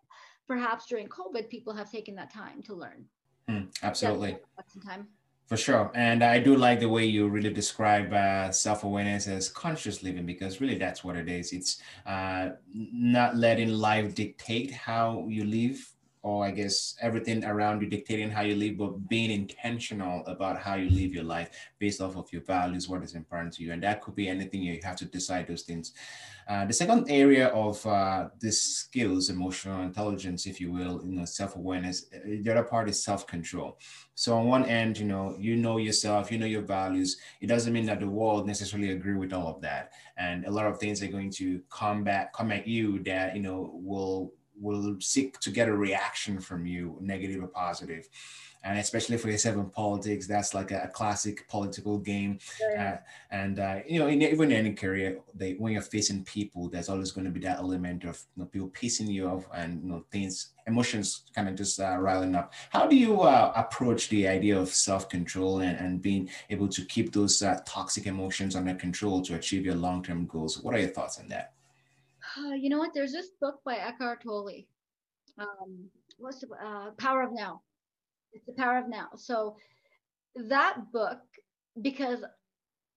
perhaps 0.51 0.85
during 0.85 1.07
COVID, 1.07 1.47
people 1.47 1.73
have 1.73 1.89
taken 1.89 2.13
that 2.15 2.29
time 2.29 2.61
to 2.63 2.73
learn. 2.73 3.05
Mm, 3.49 3.69
absolutely. 3.83 4.37
Time. 4.85 5.07
For 5.47 5.55
sure. 5.55 5.89
And 5.95 6.21
I 6.23 6.39
do 6.39 6.57
like 6.57 6.81
the 6.81 6.89
way 6.89 7.05
you 7.05 7.29
really 7.29 7.53
describe 7.53 8.11
uh, 8.11 8.51
self 8.51 8.83
awareness 8.83 9.27
as 9.27 9.47
conscious 9.47 10.03
living 10.03 10.25
because 10.25 10.59
really 10.59 10.77
that's 10.77 11.05
what 11.05 11.15
it 11.15 11.29
is. 11.29 11.53
It's 11.53 11.81
uh, 12.05 12.49
not 12.73 13.37
letting 13.37 13.69
life 13.69 14.13
dictate 14.13 14.71
how 14.71 15.25
you 15.29 15.45
live 15.45 15.79
or 16.23 16.45
I 16.45 16.51
guess 16.51 16.95
everything 17.01 17.43
around 17.43 17.81
you 17.81 17.87
dictating 17.87 18.29
how 18.29 18.41
you 18.41 18.55
live, 18.55 18.77
but 18.77 19.09
being 19.09 19.31
intentional 19.31 20.23
about 20.27 20.59
how 20.59 20.75
you 20.75 20.89
live 20.89 21.13
your 21.13 21.23
life 21.23 21.49
based 21.79 21.99
off 21.99 22.15
of 22.15 22.31
your 22.31 22.43
values, 22.43 22.87
what 22.87 23.03
is 23.03 23.15
important 23.15 23.53
to 23.53 23.63
you. 23.63 23.71
And 23.71 23.81
that 23.83 24.01
could 24.01 24.15
be 24.15 24.27
anything 24.27 24.61
you 24.61 24.79
have 24.83 24.97
to 24.97 25.05
decide 25.05 25.47
those 25.47 25.63
things. 25.63 25.93
Uh, 26.47 26.65
the 26.65 26.73
second 26.73 27.09
area 27.09 27.47
of 27.47 27.85
uh, 27.87 28.27
this 28.39 28.61
skills, 28.61 29.29
emotional 29.29 29.81
intelligence, 29.83 30.45
if 30.45 30.59
you 30.59 30.71
will, 30.71 31.01
you 31.03 31.11
know, 31.11 31.25
self-awareness, 31.25 32.07
the 32.25 32.51
other 32.51 32.63
part 32.63 32.89
is 32.89 33.01
self-control. 33.03 33.79
So 34.15 34.37
on 34.37 34.47
one 34.47 34.65
end, 34.65 34.99
you 34.99 35.05
know, 35.05 35.35
you 35.39 35.55
know 35.55 35.77
yourself, 35.77 36.31
you 36.31 36.37
know 36.37 36.45
your 36.45 36.61
values. 36.61 37.17
It 37.39 37.47
doesn't 37.47 37.73
mean 37.73 37.85
that 37.85 37.99
the 37.99 38.07
world 38.07 38.45
necessarily 38.45 38.91
agree 38.91 39.15
with 39.15 39.33
all 39.33 39.47
of 39.47 39.61
that. 39.61 39.93
And 40.17 40.45
a 40.45 40.51
lot 40.51 40.67
of 40.67 40.77
things 40.77 41.01
are 41.01 41.07
going 41.07 41.31
to 41.31 41.61
come 41.69 42.03
back, 42.03 42.33
come 42.33 42.51
at 42.51 42.67
you 42.67 42.99
that, 43.03 43.35
you 43.35 43.41
know, 43.41 43.71
will 43.73 44.33
will 44.61 44.95
seek 44.99 45.39
to 45.39 45.51
get 45.51 45.67
a 45.67 45.73
reaction 45.73 46.39
from 46.39 46.65
you, 46.65 46.97
negative 47.01 47.43
or 47.43 47.47
positive 47.47 48.07
and 48.63 48.77
especially 48.77 49.17
for 49.17 49.29
yourself 49.29 49.55
in 49.55 49.69
politics, 49.69 50.27
that's 50.27 50.53
like 50.53 50.71
a, 50.71 50.89
classic 50.93 51.47
political 51.47 51.97
game. 51.97 52.37
Uh, 52.77 52.97
and 53.31 53.59
uh, 53.59 53.79
you 53.87 53.99
know, 53.99 54.07
in, 54.07 54.21
even 54.21 54.51
in 54.51 54.57
any 54.57 54.73
career, 54.73 55.19
they, 55.33 55.53
when 55.53 55.73
you're 55.73 55.81
facing 55.81 56.23
people, 56.23 56.69
there's 56.69 56.89
always 56.89 57.11
going 57.11 57.25
to 57.25 57.31
be 57.31 57.39
that 57.39 57.57
element 57.57 58.03
of 58.03 58.21
you 58.35 58.43
know, 58.43 58.49
people 58.49 58.69
pissing 58.69 59.07
you 59.07 59.27
off 59.27 59.45
and 59.55 59.81
you 59.83 59.89
know 59.89 60.05
things, 60.11 60.53
emotions 60.67 61.23
kind 61.33 61.49
of 61.49 61.55
just 61.55 61.79
uh, 61.79 61.97
riling 61.97 62.35
up. 62.35 62.53
How 62.69 62.85
do 62.85 62.95
you 62.95 63.21
uh, 63.21 63.51
approach 63.55 64.09
the 64.09 64.27
idea 64.27 64.59
of 64.59 64.69
self-control 64.69 65.59
and, 65.59 65.77
and 65.79 66.01
being 66.01 66.29
able 66.49 66.67
to 66.67 66.85
keep 66.85 67.13
those 67.13 67.41
uh, 67.41 67.59
toxic 67.65 68.05
emotions 68.05 68.55
under 68.55 68.75
control 68.75 69.21
to 69.23 69.35
achieve 69.35 69.65
your 69.65 69.75
long-term 69.75 70.27
goals? 70.27 70.61
What 70.61 70.75
are 70.75 70.79
your 70.79 70.89
thoughts 70.89 71.19
on 71.19 71.27
that? 71.29 71.53
Uh, 72.37 72.53
you 72.53 72.69
know 72.69 72.79
what? 72.79 72.93
There's 72.93 73.11
this 73.11 73.29
book 73.39 73.61
by 73.65 73.75
Eckhart 73.75 74.23
Tolle. 74.23 74.65
Um, 75.37 75.89
what's 76.17 76.39
the 76.39 76.47
Power 76.97 77.23
of 77.23 77.33
Now 77.33 77.61
it's 78.33 78.45
the 78.45 78.53
power 78.53 78.77
of 78.77 78.87
now. 78.87 79.09
So 79.15 79.57
that 80.35 80.91
book, 80.91 81.19
because 81.81 82.23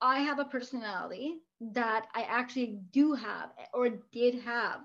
I 0.01 0.21
have 0.21 0.39
a 0.39 0.45
personality 0.45 1.39
that 1.73 2.07
I 2.15 2.23
actually 2.23 2.79
do 2.93 3.15
have 3.15 3.51
or 3.73 3.89
did 4.13 4.41
have 4.43 4.81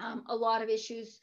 um, 0.00 0.24
a 0.28 0.34
lot 0.34 0.62
of 0.62 0.68
issues, 0.68 1.20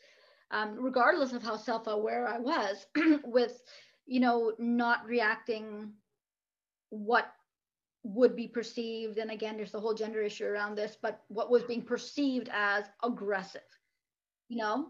um, 0.51 0.75
regardless 0.77 1.34
of 1.34 1.43
how 1.43 1.57
self-aware 1.57 2.27
I 2.27 2.39
was, 2.39 2.86
with 3.25 3.61
you 4.05 4.19
know 4.19 4.53
not 4.59 5.05
reacting 5.05 5.93
what 6.89 7.32
would 8.03 8.35
be 8.35 8.47
perceived 8.47 9.17
and 9.17 9.31
again 9.31 9.57
there's 9.57 9.71
the 9.71 9.79
whole 9.79 9.93
gender 9.93 10.21
issue 10.21 10.45
around 10.45 10.75
this 10.75 10.97
but 11.01 11.21
what 11.27 11.51
was 11.51 11.63
being 11.63 11.81
perceived 11.81 12.49
as 12.51 12.85
aggressive 13.03 13.61
you 14.49 14.57
know? 14.57 14.87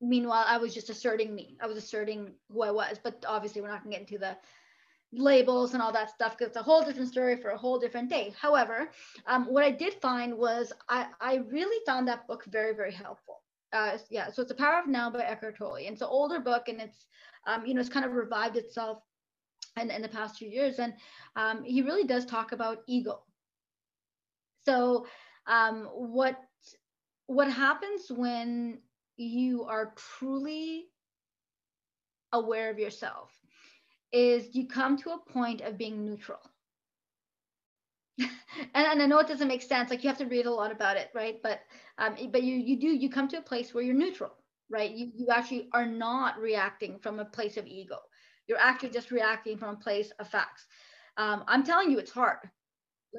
Meanwhile 0.00 0.44
i 0.46 0.56
was 0.56 0.74
just 0.74 0.90
asserting 0.90 1.34
me 1.34 1.56
i 1.60 1.66
was 1.66 1.76
asserting 1.76 2.32
who 2.50 2.62
i 2.62 2.70
was 2.70 2.98
but 3.02 3.24
obviously 3.28 3.60
we're 3.60 3.68
not 3.68 3.82
going 3.82 3.92
to 3.92 3.98
get 3.98 4.08
into 4.08 4.18
the 4.18 4.36
labels 5.12 5.72
and 5.72 5.82
all 5.82 5.92
that 5.92 6.10
stuff 6.10 6.36
because 6.36 6.48
it's 6.48 6.56
a 6.56 6.62
whole 6.62 6.84
different 6.84 7.08
story 7.08 7.36
for 7.36 7.50
a 7.50 7.56
whole 7.56 7.78
different 7.78 8.10
day. 8.10 8.34
However 8.38 8.90
um, 9.26 9.46
what 9.46 9.64
i 9.64 9.70
did 9.70 9.94
find 9.94 10.36
was 10.36 10.72
I, 10.88 11.06
I 11.20 11.36
really 11.50 11.82
found 11.86 12.08
that 12.08 12.26
book 12.26 12.44
very 12.46 12.74
very 12.74 12.92
helpful. 12.92 13.42
Uh, 13.72 13.98
yeah 14.10 14.30
so 14.30 14.42
it's 14.42 14.50
the 14.50 14.54
power 14.54 14.78
of 14.80 14.86
now 14.86 15.10
by 15.10 15.22
eckhart 15.22 15.58
tolle 15.58 15.76
and 15.76 15.88
it's 15.88 16.02
an 16.02 16.08
older 16.10 16.40
book 16.40 16.68
and 16.68 16.80
it's 16.80 17.06
um, 17.46 17.66
you 17.66 17.74
know 17.74 17.80
it's 17.80 17.90
kind 17.90 18.06
of 18.06 18.12
revived 18.12 18.56
itself 18.56 19.02
in, 19.80 19.90
in 19.90 20.02
the 20.02 20.08
past 20.08 20.36
few 20.36 20.48
years 20.48 20.78
and 20.78 20.94
um, 21.36 21.62
he 21.64 21.82
really 21.82 22.04
does 22.04 22.24
talk 22.24 22.52
about 22.52 22.78
ego 22.86 23.22
so 24.64 25.06
um, 25.46 25.88
what 25.94 26.36
what 27.26 27.50
happens 27.50 28.10
when 28.10 28.78
you 29.16 29.64
are 29.64 29.92
truly 29.96 30.86
aware 32.32 32.70
of 32.70 32.78
yourself 32.78 33.30
is 34.12 34.54
you 34.54 34.66
come 34.66 34.96
to 34.98 35.10
a 35.10 35.32
point 35.32 35.60
of 35.60 35.76
being 35.76 36.04
neutral. 36.04 36.40
and, 38.18 38.28
and, 38.74 39.02
I 39.02 39.06
know 39.06 39.18
it 39.18 39.28
doesn't 39.28 39.48
make 39.48 39.62
sense. 39.62 39.90
Like 39.90 40.02
you 40.02 40.08
have 40.08 40.18
to 40.18 40.26
read 40.26 40.46
a 40.46 40.50
lot 40.50 40.72
about 40.72 40.96
it, 40.96 41.10
right? 41.14 41.36
But 41.42 41.60
um, 41.98 42.16
but 42.30 42.42
you 42.42 42.56
you 42.56 42.78
do 42.78 42.88
you 42.88 43.08
come 43.08 43.28
to 43.28 43.38
a 43.38 43.42
place 43.42 43.72
where 43.72 43.84
you're 43.84 43.94
neutral, 43.94 44.32
right? 44.70 44.90
You 44.90 45.12
you 45.14 45.28
actually 45.30 45.68
are 45.72 45.86
not 45.86 46.38
reacting 46.38 46.98
from 46.98 47.20
a 47.20 47.24
place 47.24 47.56
of 47.56 47.66
ego. 47.66 47.98
You're 48.48 48.60
actually 48.60 48.90
just 48.90 49.10
reacting 49.10 49.58
from 49.58 49.74
a 49.74 49.78
place 49.78 50.10
of 50.18 50.28
facts. 50.28 50.66
Um, 51.16 51.44
I'm 51.46 51.64
telling 51.64 51.90
you, 51.90 51.98
it's 51.98 52.10
hard. 52.10 52.38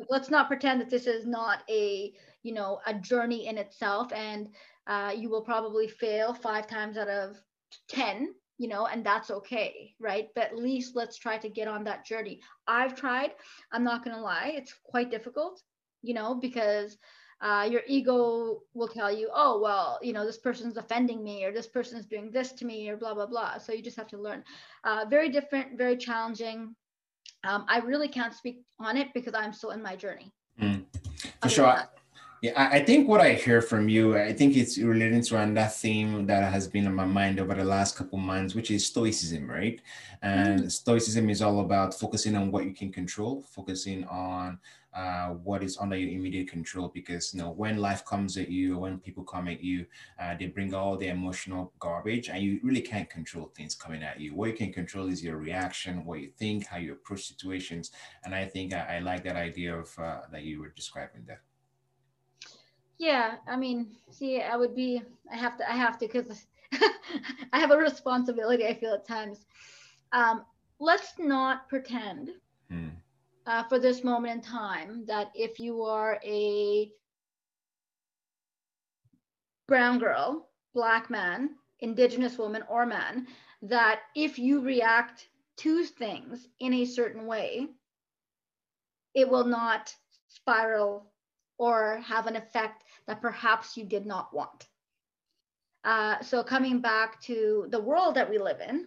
Let's 0.09 0.29
not 0.29 0.47
pretend 0.47 0.81
that 0.81 0.89
this 0.89 1.07
is 1.07 1.25
not 1.25 1.63
a 1.69 2.13
you 2.43 2.53
know 2.53 2.79
a 2.85 2.93
journey 2.93 3.47
in 3.47 3.57
itself. 3.57 4.11
And 4.13 4.49
uh, 4.87 5.13
you 5.15 5.29
will 5.29 5.41
probably 5.41 5.87
fail 5.87 6.33
five 6.33 6.67
times 6.67 6.97
out 6.97 7.07
of 7.07 7.37
10 7.89 8.33
you 8.57 8.67
know 8.67 8.87
and 8.87 9.05
that's 9.05 9.31
okay 9.31 9.93
right 9.99 10.27
but 10.35 10.45
at 10.45 10.57
least 10.57 10.95
let's 10.95 11.17
try 11.17 11.37
to 11.37 11.49
get 11.49 11.67
on 11.67 11.83
that 11.83 12.05
journey 12.05 12.39
i've 12.67 12.95
tried 12.95 13.31
i'm 13.71 13.83
not 13.83 14.03
to 14.15 14.21
lie 14.21 14.51
it's 14.55 14.73
quite 14.83 15.11
difficult 15.11 15.61
you 16.01 16.13
know 16.13 16.35
because 16.35 16.97
uh, 17.41 17.67
your 17.69 17.81
ego 17.87 18.61
will 18.73 18.87
tell 18.87 19.11
you 19.11 19.29
oh 19.33 19.59
well 19.59 19.99
you 20.01 20.13
know 20.13 20.25
this 20.25 20.37
person's 20.37 20.77
offending 20.77 21.23
me 21.23 21.43
or 21.45 21.51
this 21.51 21.67
person's 21.67 22.05
doing 22.05 22.31
this 22.31 22.51
to 22.51 22.65
me 22.65 22.89
or 22.89 22.97
blah 22.97 23.13
blah 23.13 23.25
blah. 23.25 23.57
So 23.57 23.73
you 23.73 23.81
just 23.81 23.97
have 23.97 24.07
to 24.07 24.17
learn. 24.17 24.43
Uh, 24.83 25.05
very 25.09 25.29
different 25.29 25.77
very 25.77 25.97
challenging. 25.97 26.75
Um, 27.43 27.65
i 27.69 27.79
really 27.79 28.09
can't 28.09 28.33
speak 28.33 28.63
on 28.79 28.97
it 28.97 29.13
because 29.13 29.33
i'm 29.33 29.53
still 29.53 29.71
in 29.71 29.81
my 29.81 29.95
journey. 29.95 30.33
Mm. 30.61 30.83
for 31.41 31.49
sure 31.49 31.83
yeah, 32.41 32.69
I 32.71 32.79
think 32.79 33.09
what 33.09 33.19
I 33.19 33.33
hear 33.33 33.61
from 33.61 33.89
you, 33.89 34.17
I 34.17 34.31
think 34.31 34.55
it's 34.55 34.77
relating 34.77 35.21
to 35.23 35.37
another 35.37 35.67
theme 35.67 36.25
that 36.27 36.49
has 36.51 36.69
been 36.69 36.87
on 36.87 36.95
my 36.95 37.05
mind 37.05 37.37
over 37.37 37.53
the 37.53 37.65
last 37.65 37.97
couple 37.97 38.17
months, 38.17 38.55
which 38.55 38.71
is 38.71 38.85
stoicism, 38.85 39.49
right? 39.49 39.81
And 40.21 40.59
mm-hmm. 40.59 40.69
stoicism 40.69 41.29
is 41.29 41.41
all 41.41 41.59
about 41.59 41.93
focusing 41.93 42.37
on 42.37 42.49
what 42.49 42.63
you 42.63 42.73
can 42.73 42.93
control, 42.93 43.43
focusing 43.43 44.05
on 44.05 44.57
uh, 44.93 45.29
what 45.29 45.63
is 45.63 45.77
under 45.79 45.97
your 45.97 46.11
immediate 46.11 46.47
control. 46.47 46.89
Because 46.93 47.33
you 47.33 47.41
know, 47.41 47.51
when 47.51 47.77
life 47.77 48.05
comes 48.05 48.37
at 48.37 48.49
you, 48.49 48.77
when 48.77 48.99
people 48.99 49.23
come 49.23 49.49
at 49.49 49.61
you, 49.61 49.85
uh, 50.17 50.33
they 50.39 50.47
bring 50.47 50.73
all 50.73 50.95
the 50.95 51.07
emotional 51.07 51.73
garbage, 51.79 52.29
and 52.29 52.41
you 52.41 52.61
really 52.63 52.81
can't 52.81 53.09
control 53.09 53.51
things 53.53 53.75
coming 53.75 54.01
at 54.01 54.17
you. 54.17 54.33
What 54.33 54.51
you 54.51 54.55
can 54.55 54.71
control 54.71 55.09
is 55.09 55.21
your 55.21 55.37
reaction, 55.37 56.05
what 56.05 56.21
you 56.21 56.31
think, 56.37 56.67
how 56.67 56.77
you 56.77 56.93
approach 56.93 57.27
situations. 57.27 57.91
And 58.23 58.33
I 58.33 58.45
think 58.45 58.73
I, 58.73 58.95
I 58.95 58.99
like 58.99 59.25
that 59.25 59.35
idea 59.35 59.75
of 59.75 59.93
uh, 59.99 60.21
that 60.31 60.43
you 60.43 60.61
were 60.61 60.69
describing 60.69 61.23
there. 61.27 61.41
Yeah, 62.99 63.35
I 63.47 63.55
mean, 63.55 63.87
see, 64.11 64.41
I 64.41 64.57
would 64.57 64.75
be, 64.75 65.01
I 65.31 65.37
have 65.37 65.57
to, 65.57 65.71
I 65.71 65.75
have 65.75 65.97
to, 65.99 66.07
because 66.07 66.45
I 67.53 67.59
have 67.59 67.71
a 67.71 67.77
responsibility, 67.77 68.67
I 68.67 68.73
feel 68.73 68.93
at 68.93 69.07
times. 69.07 69.45
Um, 70.11 70.43
let's 70.79 71.13
not 71.17 71.69
pretend 71.69 72.31
hmm. 72.69 72.89
uh, 73.47 73.63
for 73.63 73.79
this 73.79 74.03
moment 74.03 74.33
in 74.33 74.41
time 74.41 75.05
that 75.05 75.31
if 75.33 75.61
you 75.61 75.81
are 75.83 76.19
a 76.25 76.91
brown 79.65 79.97
girl, 79.97 80.49
black 80.73 81.09
man, 81.09 81.51
indigenous 81.79 82.37
woman, 82.37 82.63
or 82.67 82.85
man, 82.85 83.27
that 83.61 84.01
if 84.13 84.37
you 84.37 84.59
react 84.59 85.29
to 85.55 85.85
things 85.85 86.49
in 86.59 86.73
a 86.73 86.85
certain 86.85 87.25
way, 87.25 87.67
it 89.13 89.29
will 89.29 89.45
not 89.45 89.95
spiral 90.27 91.09
or 91.59 91.97
have 91.97 92.25
an 92.25 92.35
effect 92.35 92.83
that 93.09 93.21
perhaps 93.21 93.75
you 93.75 93.83
did 93.83 94.05
not 94.05 94.31
want. 94.31 94.67
Uh, 95.83 96.21
so 96.21 96.43
coming 96.43 96.79
back 96.79 97.19
to 97.23 97.65
the 97.69 97.81
world 97.81 98.13
that 98.15 98.29
we 98.29 98.37
live 98.37 98.61
in, 98.61 98.85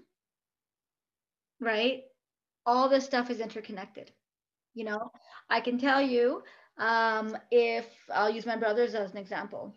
right? 1.60 2.04
All 2.64 2.88
this 2.88 3.04
stuff 3.04 3.30
is 3.30 3.40
interconnected. 3.40 4.12
You 4.74 4.84
know, 4.84 5.10
I 5.50 5.60
can 5.60 5.76
tell 5.76 6.00
you 6.00 6.44
um, 6.78 7.36
if 7.50 7.86
I'll 8.14 8.30
use 8.30 8.46
my 8.46 8.56
brothers 8.56 8.94
as 8.94 9.10
an 9.10 9.18
example. 9.18 9.74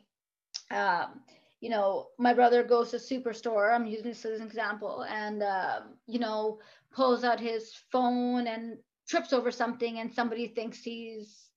Um, 0.69 1.21
you 1.59 1.71
know, 1.71 2.09
my 2.19 2.35
brother 2.35 2.61
goes 2.63 2.91
to 2.91 2.97
superstore. 2.97 3.73
I'm 3.73 3.87
using 3.87 4.09
this 4.09 4.25
as 4.25 4.39
an 4.39 4.45
example, 4.45 5.05
and 5.09 5.41
um, 5.41 5.97
you 6.05 6.19
know, 6.19 6.59
pulls 6.93 7.23
out 7.23 7.39
his 7.39 7.73
phone 7.91 8.45
and 8.45 8.77
trips 9.09 9.33
over 9.33 9.49
something, 9.49 9.97
and 9.97 10.13
somebody 10.13 10.47
thinks 10.49 10.83
he's 10.83 11.49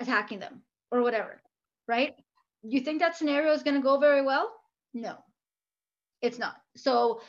attacking 0.00 0.40
them 0.40 0.62
or 0.90 1.02
whatever, 1.02 1.40
right? 1.86 2.14
You 2.62 2.80
think 2.80 3.00
that 3.00 3.16
scenario 3.16 3.52
is 3.52 3.62
going 3.62 3.76
to 3.76 3.82
go 3.82 3.98
very 3.98 4.22
well? 4.22 4.52
No, 4.94 5.16
it's 6.22 6.38
not. 6.38 6.56
So 6.76 7.20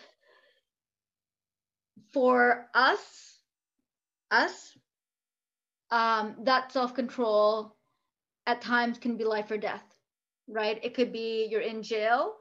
for 2.11 2.69
us, 2.73 3.41
us, 4.31 4.77
um, 5.91 6.35
that 6.43 6.71
self 6.71 6.93
control 6.93 7.75
at 8.47 8.61
times 8.61 8.97
can 8.97 9.17
be 9.17 9.23
life 9.23 9.51
or 9.51 9.57
death, 9.57 9.95
right? 10.47 10.79
It 10.83 10.93
could 10.93 11.11
be 11.11 11.47
you're 11.49 11.61
in 11.61 11.83
jail, 11.83 12.35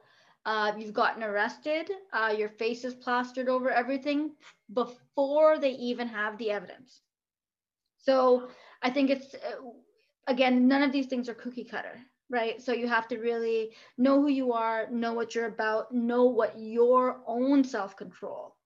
uh, 0.45 0.73
you've 0.77 0.93
gotten 0.93 1.23
arrested, 1.23 1.89
uh, 2.13 2.33
your 2.37 2.49
face 2.49 2.83
is 2.85 2.95
plastered 2.95 3.49
over 3.49 3.69
everything 3.71 4.35
before 4.73 5.59
they 5.59 5.71
even 5.71 6.07
have 6.07 6.37
the 6.37 6.51
evidence. 6.51 7.01
So 7.97 8.49
I 8.81 8.89
think 8.89 9.09
it's 9.09 9.33
uh, 9.35 9.61
again, 10.27 10.67
none 10.67 10.83
of 10.83 10.91
these 10.91 11.07
things 11.07 11.27
are 11.29 11.33
cookie 11.33 11.63
cutter, 11.63 11.99
right? 12.29 12.61
So 12.61 12.73
you 12.73 12.87
have 12.87 13.07
to 13.09 13.17
really 13.17 13.71
know 13.97 14.21
who 14.21 14.29
you 14.29 14.53
are, 14.53 14.87
know 14.91 15.13
what 15.13 15.33
you're 15.33 15.47
about, 15.47 15.93
know 15.93 16.25
what 16.25 16.57
your 16.59 17.21
own 17.25 17.63
self 17.63 17.95
control 17.95 18.57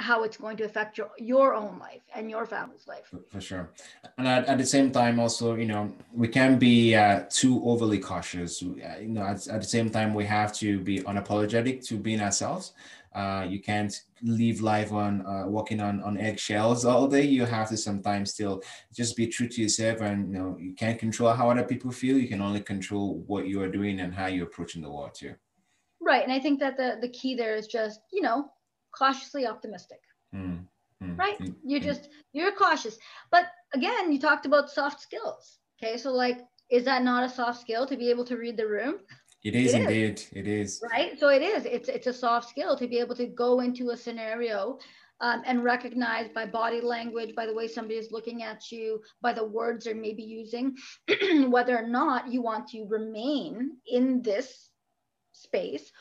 how 0.00 0.22
it's 0.22 0.36
going 0.36 0.56
to 0.56 0.64
affect 0.64 0.96
your 0.96 1.10
your 1.18 1.54
own 1.54 1.78
life 1.78 2.02
and 2.14 2.30
your 2.30 2.46
family's 2.46 2.86
life. 2.86 3.12
For, 3.30 3.40
sure. 3.40 3.70
And 4.16 4.28
at, 4.28 4.46
at, 4.46 4.58
the 4.58 4.66
same 4.66 4.92
time 4.92 5.18
also 5.18 5.56
you 5.56 5.66
know 5.66 5.92
we 6.14 6.28
can 6.28 6.58
be 6.58 6.94
uh, 6.94 7.24
too 7.28 7.60
overly 7.64 7.98
cautious. 7.98 8.62
Uh, 8.62 8.98
you 9.00 9.08
know 9.08 9.22
at, 9.22 9.46
at, 9.48 9.60
the 9.60 9.66
same 9.66 9.90
time 9.90 10.14
we 10.14 10.24
have 10.24 10.52
to 10.54 10.78
be 10.80 11.00
unapologetic 11.00 11.84
to 11.88 11.96
being 11.96 12.20
ourselves 12.20 12.72
uh, 13.18 13.42
you 13.52 13.60
can't 13.60 13.94
live 14.22 14.60
life 14.60 14.92
on 14.92 15.12
uh, 15.26 15.44
walking 15.56 15.80
on, 15.80 16.02
on 16.02 16.16
eggshells 16.18 16.84
all 16.84 17.06
day 17.06 17.26
you 17.36 17.44
have 17.44 17.68
to 17.68 17.76
sometimes 17.76 18.32
still 18.36 18.62
just 19.00 19.16
be 19.16 19.26
true 19.26 19.48
to 19.48 19.62
yourself 19.62 20.00
and 20.00 20.32
you 20.32 20.38
know 20.38 20.56
you 20.58 20.72
can't 20.74 20.98
control 20.98 21.32
how 21.32 21.50
other 21.50 21.64
people 21.72 21.90
feel 21.90 22.16
you 22.16 22.28
can 22.28 22.42
only 22.48 22.60
control 22.60 23.24
what 23.26 23.46
you 23.46 23.60
are 23.62 23.72
doing 23.78 24.00
and 24.00 24.14
how 24.14 24.26
you're 24.26 24.46
approaching 24.46 24.82
the 24.82 24.90
world 24.90 25.14
too 25.14 25.34
right 26.00 26.24
and 26.24 26.32
i 26.32 26.40
think 26.44 26.60
that 26.60 26.76
the, 26.76 26.98
the 27.00 27.12
key 27.18 27.34
there 27.34 27.56
is 27.56 27.66
just 27.66 28.00
you 28.12 28.22
know 28.22 28.48
cautiously 28.98 29.46
optimistic. 29.46 30.00
Mm, 30.34 30.64
mm, 31.02 31.18
right? 31.18 31.38
Mm, 31.40 31.54
you're 31.64 31.80
just 31.80 32.08
you're 32.32 32.52
cautious. 32.52 32.98
But 33.30 33.46
again, 33.74 34.12
you 34.12 34.18
talked 34.18 34.46
about 34.46 34.70
soft 34.70 35.00
skills. 35.00 35.58
Okay, 35.80 35.96
so 35.96 36.12
like, 36.12 36.40
is 36.70 36.84
that 36.84 37.02
not 37.02 37.24
a 37.24 37.28
soft 37.28 37.60
skill 37.60 37.86
to 37.86 37.96
be 37.96 38.10
able 38.10 38.24
to 38.24 38.36
read 38.36 38.56
the 38.56 38.66
room? 38.66 38.96
It 39.44 39.54
is 39.54 39.74
it 39.74 39.82
indeed. 39.82 40.18
Is. 40.18 40.28
It 40.32 40.48
is. 40.48 40.82
Right. 40.90 41.18
So 41.18 41.28
it 41.28 41.42
is. 41.42 41.64
It's 41.64 41.88
it's 41.88 42.06
a 42.06 42.12
soft 42.12 42.48
skill 42.48 42.76
to 42.76 42.88
be 42.88 42.98
able 42.98 43.14
to 43.16 43.26
go 43.26 43.60
into 43.60 43.90
a 43.90 43.96
scenario 43.96 44.78
um, 45.20 45.42
and 45.46 45.64
recognize 45.64 46.28
by 46.34 46.46
body 46.46 46.80
language, 46.80 47.34
by 47.34 47.46
the 47.46 47.54
way 47.54 47.68
somebody 47.68 47.96
is 47.96 48.12
looking 48.12 48.42
at 48.42 48.70
you, 48.70 49.00
by 49.20 49.32
the 49.32 49.44
words 49.44 49.84
they're 49.84 49.94
maybe 49.94 50.22
using, 50.22 50.76
whether 51.48 51.76
or 51.76 51.86
not 51.86 52.32
you 52.32 52.42
want 52.42 52.68
to 52.68 52.84
remain 52.84 53.76
in 53.86 54.22
this 54.22 54.70
space 55.32 55.92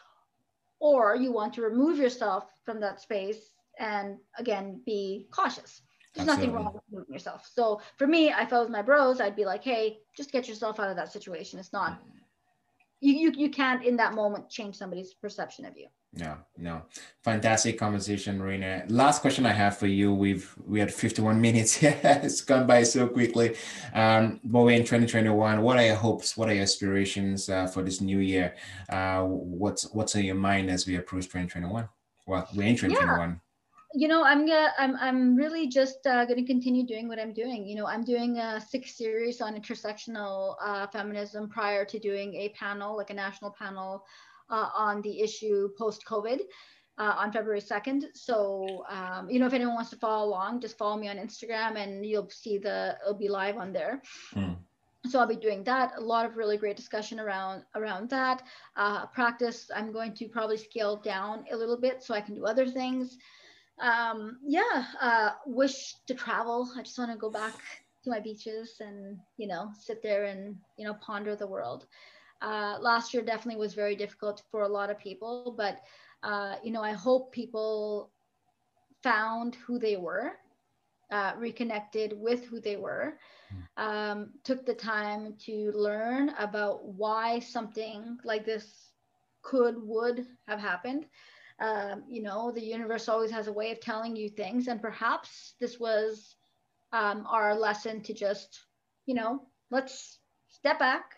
or 0.79 1.15
you 1.15 1.31
want 1.31 1.53
to 1.53 1.61
remove 1.61 1.97
yourself 1.97 2.45
from 2.63 2.79
that 2.79 3.01
space 3.01 3.51
and 3.79 4.17
again 4.37 4.81
be 4.85 5.27
cautious 5.31 5.81
there's 6.15 6.27
Absolutely. 6.27 6.47
nothing 6.47 6.65
wrong 6.65 6.73
with 6.73 6.83
moving 6.91 7.13
yourself 7.13 7.47
so 7.51 7.79
for 7.97 8.07
me 8.07 8.29
if 8.29 8.51
i 8.51 8.59
was 8.59 8.69
my 8.69 8.81
bros 8.81 9.21
i'd 9.21 9.35
be 9.35 9.45
like 9.45 9.63
hey 9.63 9.99
just 10.15 10.31
get 10.31 10.47
yourself 10.47 10.79
out 10.79 10.89
of 10.89 10.95
that 10.95 11.11
situation 11.11 11.59
it's 11.59 11.73
not 11.73 12.01
you, 12.99 13.13
you 13.13 13.33
you 13.35 13.49
can't 13.49 13.83
in 13.85 13.97
that 13.97 14.13
moment 14.13 14.49
change 14.49 14.75
somebody's 14.75 15.13
perception 15.13 15.65
of 15.65 15.77
you. 15.77 15.87
No 16.13 16.37
no. 16.57 16.83
Fantastic 17.23 17.77
conversation 17.77 18.41
Rena. 18.41 18.83
last 18.87 19.21
question 19.21 19.45
i 19.45 19.51
have 19.51 19.77
for 19.77 19.87
you. 19.87 20.13
We've 20.13 20.53
we 20.65 20.79
had 20.79 20.93
51 20.93 21.39
minutes. 21.47 21.79
It's 21.83 22.41
gone 22.41 22.65
by 22.65 22.83
so 22.83 23.07
quickly. 23.07 23.55
Um 23.93 24.39
but 24.43 24.61
we're 24.61 24.71
in 24.71 24.81
2021 24.81 25.61
what 25.61 25.77
are 25.77 25.85
your 25.85 25.95
hopes? 25.95 26.35
What 26.37 26.49
are 26.49 26.53
your 26.53 26.63
aspirations 26.63 27.49
uh, 27.49 27.67
for 27.67 27.83
this 27.83 28.01
new 28.01 28.19
year? 28.19 28.55
Uh 28.89 29.23
what's 29.23 29.83
what's 29.93 30.15
on 30.15 30.23
your 30.23 30.35
mind 30.35 30.69
as 30.69 30.87
we 30.87 30.95
approach 30.95 31.25
2021 31.25 31.87
well 32.25 32.47
we're 32.55 32.63
in 32.63 32.75
2021 32.75 33.29
yeah 33.29 33.35
you 33.97 34.07
know 34.07 34.23
i'm 34.23 34.45
gonna 34.45 34.71
i'm, 34.77 34.95
I'm 34.97 35.35
really 35.35 35.67
just 35.67 36.05
uh, 36.05 36.23
gonna 36.25 36.45
continue 36.45 36.85
doing 36.85 37.07
what 37.07 37.19
i'm 37.19 37.33
doing. 37.33 37.65
You 37.65 37.75
know 37.75 37.87
i'm 37.87 38.03
doing 38.03 38.37
a 38.37 38.61
six 38.61 38.95
series 38.95 39.41
on 39.41 39.59
intersectional 39.59 40.55
uh, 40.63 40.85
feminism 40.87 41.49
prior 41.49 41.83
to 41.85 41.97
doing 41.97 42.35
a 42.35 42.49
panel 42.49 42.95
like 42.95 43.09
a 43.09 43.15
national 43.15 43.51
panel 43.57 44.05
uh, 44.51 44.69
on 44.75 45.01
the 45.01 45.19
issue 45.19 45.69
post 45.79 46.05
covid 46.05 46.41
uh, 46.99 47.15
on 47.17 47.31
february 47.31 47.59
2nd 47.59 48.03
so 48.13 48.85
um, 48.87 49.31
you 49.31 49.39
know 49.39 49.47
if 49.47 49.53
anyone 49.53 49.73
wants 49.73 49.89
to 49.89 49.95
follow 49.95 50.27
along 50.27 50.61
just 50.61 50.77
follow 50.77 50.97
me 50.97 51.09
on 51.09 51.17
instagram 51.17 51.75
and 51.75 52.05
you'll 52.05 52.29
see 52.29 52.59
the 52.59 52.95
it'll 53.01 53.17
be 53.17 53.27
live 53.27 53.57
on 53.57 53.73
there. 53.73 54.03
Hmm. 54.31 54.53
so 55.09 55.17
i'll 55.19 55.27
be 55.27 55.35
doing 55.35 55.63
that. 55.63 55.93
A 55.97 56.01
lot 56.01 56.27
of 56.27 56.37
really 56.37 56.57
great 56.57 56.77
discussion 56.77 57.19
around 57.19 57.63
around 57.73 58.11
that. 58.11 58.43
Uh, 58.75 59.07
practice 59.07 59.71
i'm 59.75 59.91
going 59.91 60.13
to 60.13 60.27
probably 60.27 60.57
scale 60.57 60.97
down 60.97 61.45
a 61.51 61.57
little 61.57 61.79
bit 61.79 62.03
so 62.03 62.13
i 62.13 62.21
can 62.21 62.35
do 62.35 62.45
other 62.45 62.67
things 62.67 63.17
um, 63.79 64.37
yeah, 64.45 64.85
uh, 65.01 65.31
wish 65.45 65.95
to 66.07 66.13
travel. 66.13 66.69
I 66.77 66.81
just 66.81 66.97
want 66.97 67.11
to 67.11 67.17
go 67.17 67.29
back 67.29 67.55
to 68.03 68.09
my 68.09 68.19
beaches 68.19 68.77
and, 68.79 69.17
you 69.37 69.47
know, 69.47 69.71
sit 69.79 70.01
there 70.01 70.25
and, 70.25 70.55
you 70.77 70.85
know, 70.85 70.95
ponder 70.95 71.35
the 71.35 71.47
world. 71.47 71.85
Uh, 72.41 72.77
last 72.79 73.13
year 73.13 73.23
definitely 73.23 73.59
was 73.59 73.73
very 73.73 73.95
difficult 73.95 74.43
for 74.51 74.63
a 74.63 74.67
lot 74.67 74.89
of 74.89 74.97
people, 74.99 75.53
but, 75.57 75.81
uh, 76.23 76.55
you 76.63 76.71
know, 76.71 76.83
I 76.83 76.93
hope 76.93 77.31
people 77.31 78.11
found 79.03 79.55
who 79.55 79.79
they 79.79 79.97
were, 79.97 80.33
uh, 81.11 81.33
reconnected 81.37 82.13
with 82.13 82.45
who 82.45 82.59
they 82.59 82.75
were, 82.75 83.17
hmm. 83.49 83.83
um, 83.83 84.33
took 84.43 84.65
the 84.65 84.73
time 84.73 85.35
to 85.45 85.71
learn 85.73 86.29
about 86.37 86.85
why 86.85 87.39
something 87.39 88.17
like 88.23 88.45
this 88.45 88.91
could, 89.41 89.75
would 89.81 90.25
have 90.47 90.59
happened 90.59 91.05
um, 91.59 92.03
you 92.07 92.21
know, 92.21 92.51
the 92.51 92.63
universe 92.63 93.09
always 93.09 93.31
has 93.31 93.47
a 93.47 93.53
way 93.53 93.71
of 93.71 93.79
telling 93.79 94.15
you 94.15 94.29
things. 94.29 94.67
And 94.67 94.81
perhaps 94.81 95.55
this 95.59 95.79
was 95.79 96.35
um, 96.91 97.25
our 97.27 97.55
lesson 97.55 98.01
to 98.03 98.13
just, 98.13 98.59
you 99.05 99.15
know, 99.15 99.41
let's 99.71 100.19
step 100.49 100.79
back, 100.79 101.15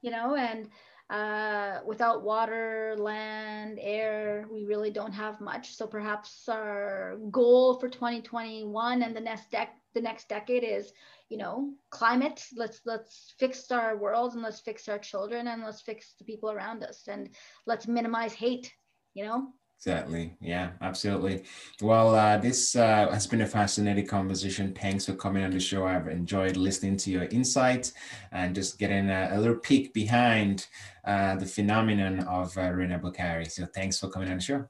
you 0.00 0.10
know, 0.10 0.36
and 0.36 0.68
uh, 1.10 1.80
without 1.84 2.22
water, 2.22 2.94
land, 2.98 3.78
air, 3.82 4.46
we 4.50 4.64
really 4.64 4.90
don't 4.90 5.12
have 5.12 5.40
much. 5.40 5.74
So 5.74 5.86
perhaps 5.86 6.48
our 6.48 7.18
goal 7.30 7.78
for 7.78 7.88
2021 7.88 9.02
and 9.02 9.14
the 9.14 9.20
next 9.20 9.50
dec- 9.50 9.68
the 9.94 10.00
next 10.00 10.28
decade 10.30 10.64
is, 10.64 10.90
you 11.28 11.36
know, 11.36 11.74
climate. 11.90 12.42
Let's 12.56 12.80
let's 12.86 13.34
fix 13.38 13.70
our 13.70 13.96
world 13.98 14.32
and 14.32 14.42
let's 14.42 14.60
fix 14.60 14.88
our 14.88 14.98
children 14.98 15.48
and 15.48 15.62
let's 15.62 15.82
fix 15.82 16.14
the 16.18 16.24
people 16.24 16.50
around 16.50 16.82
us 16.82 17.08
and 17.08 17.28
let's 17.66 17.86
minimize 17.86 18.32
hate. 18.32 18.72
You 19.12 19.26
know, 19.26 19.48
Exactly. 19.84 20.32
Yeah, 20.40 20.70
absolutely. 20.80 21.42
Well, 21.80 22.14
uh, 22.14 22.36
this 22.38 22.76
uh, 22.76 23.10
has 23.10 23.26
been 23.26 23.40
a 23.40 23.46
fascinating 23.46 24.06
conversation. 24.06 24.72
Thanks 24.72 25.06
for 25.06 25.14
coming 25.14 25.42
on 25.42 25.50
the 25.50 25.58
show. 25.58 25.84
I've 25.84 26.06
enjoyed 26.06 26.56
listening 26.56 26.96
to 26.98 27.10
your 27.10 27.24
insights 27.24 27.92
and 28.30 28.54
just 28.54 28.78
getting 28.78 29.10
a, 29.10 29.30
a 29.32 29.38
little 29.40 29.56
peek 29.56 29.92
behind 29.92 30.68
uh, 31.04 31.34
the 31.34 31.46
phenomenon 31.46 32.20
of 32.28 32.56
uh, 32.56 32.70
Rena 32.70 33.00
Bokhari. 33.00 33.50
So 33.50 33.66
thanks 33.74 33.98
for 33.98 34.08
coming 34.08 34.30
on 34.30 34.36
the 34.36 34.42
show. 34.42 34.64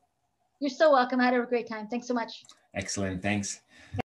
You're 0.61 0.71
so 0.71 0.91
welcome. 0.91 1.21
I 1.21 1.25
had 1.25 1.35
a 1.35 1.45
great 1.45 1.69
time. 1.69 1.89
Thanks 1.89 2.07
so 2.07 2.15
much. 2.15 2.45
Excellent. 2.75 3.21
Thanks. 3.21 3.61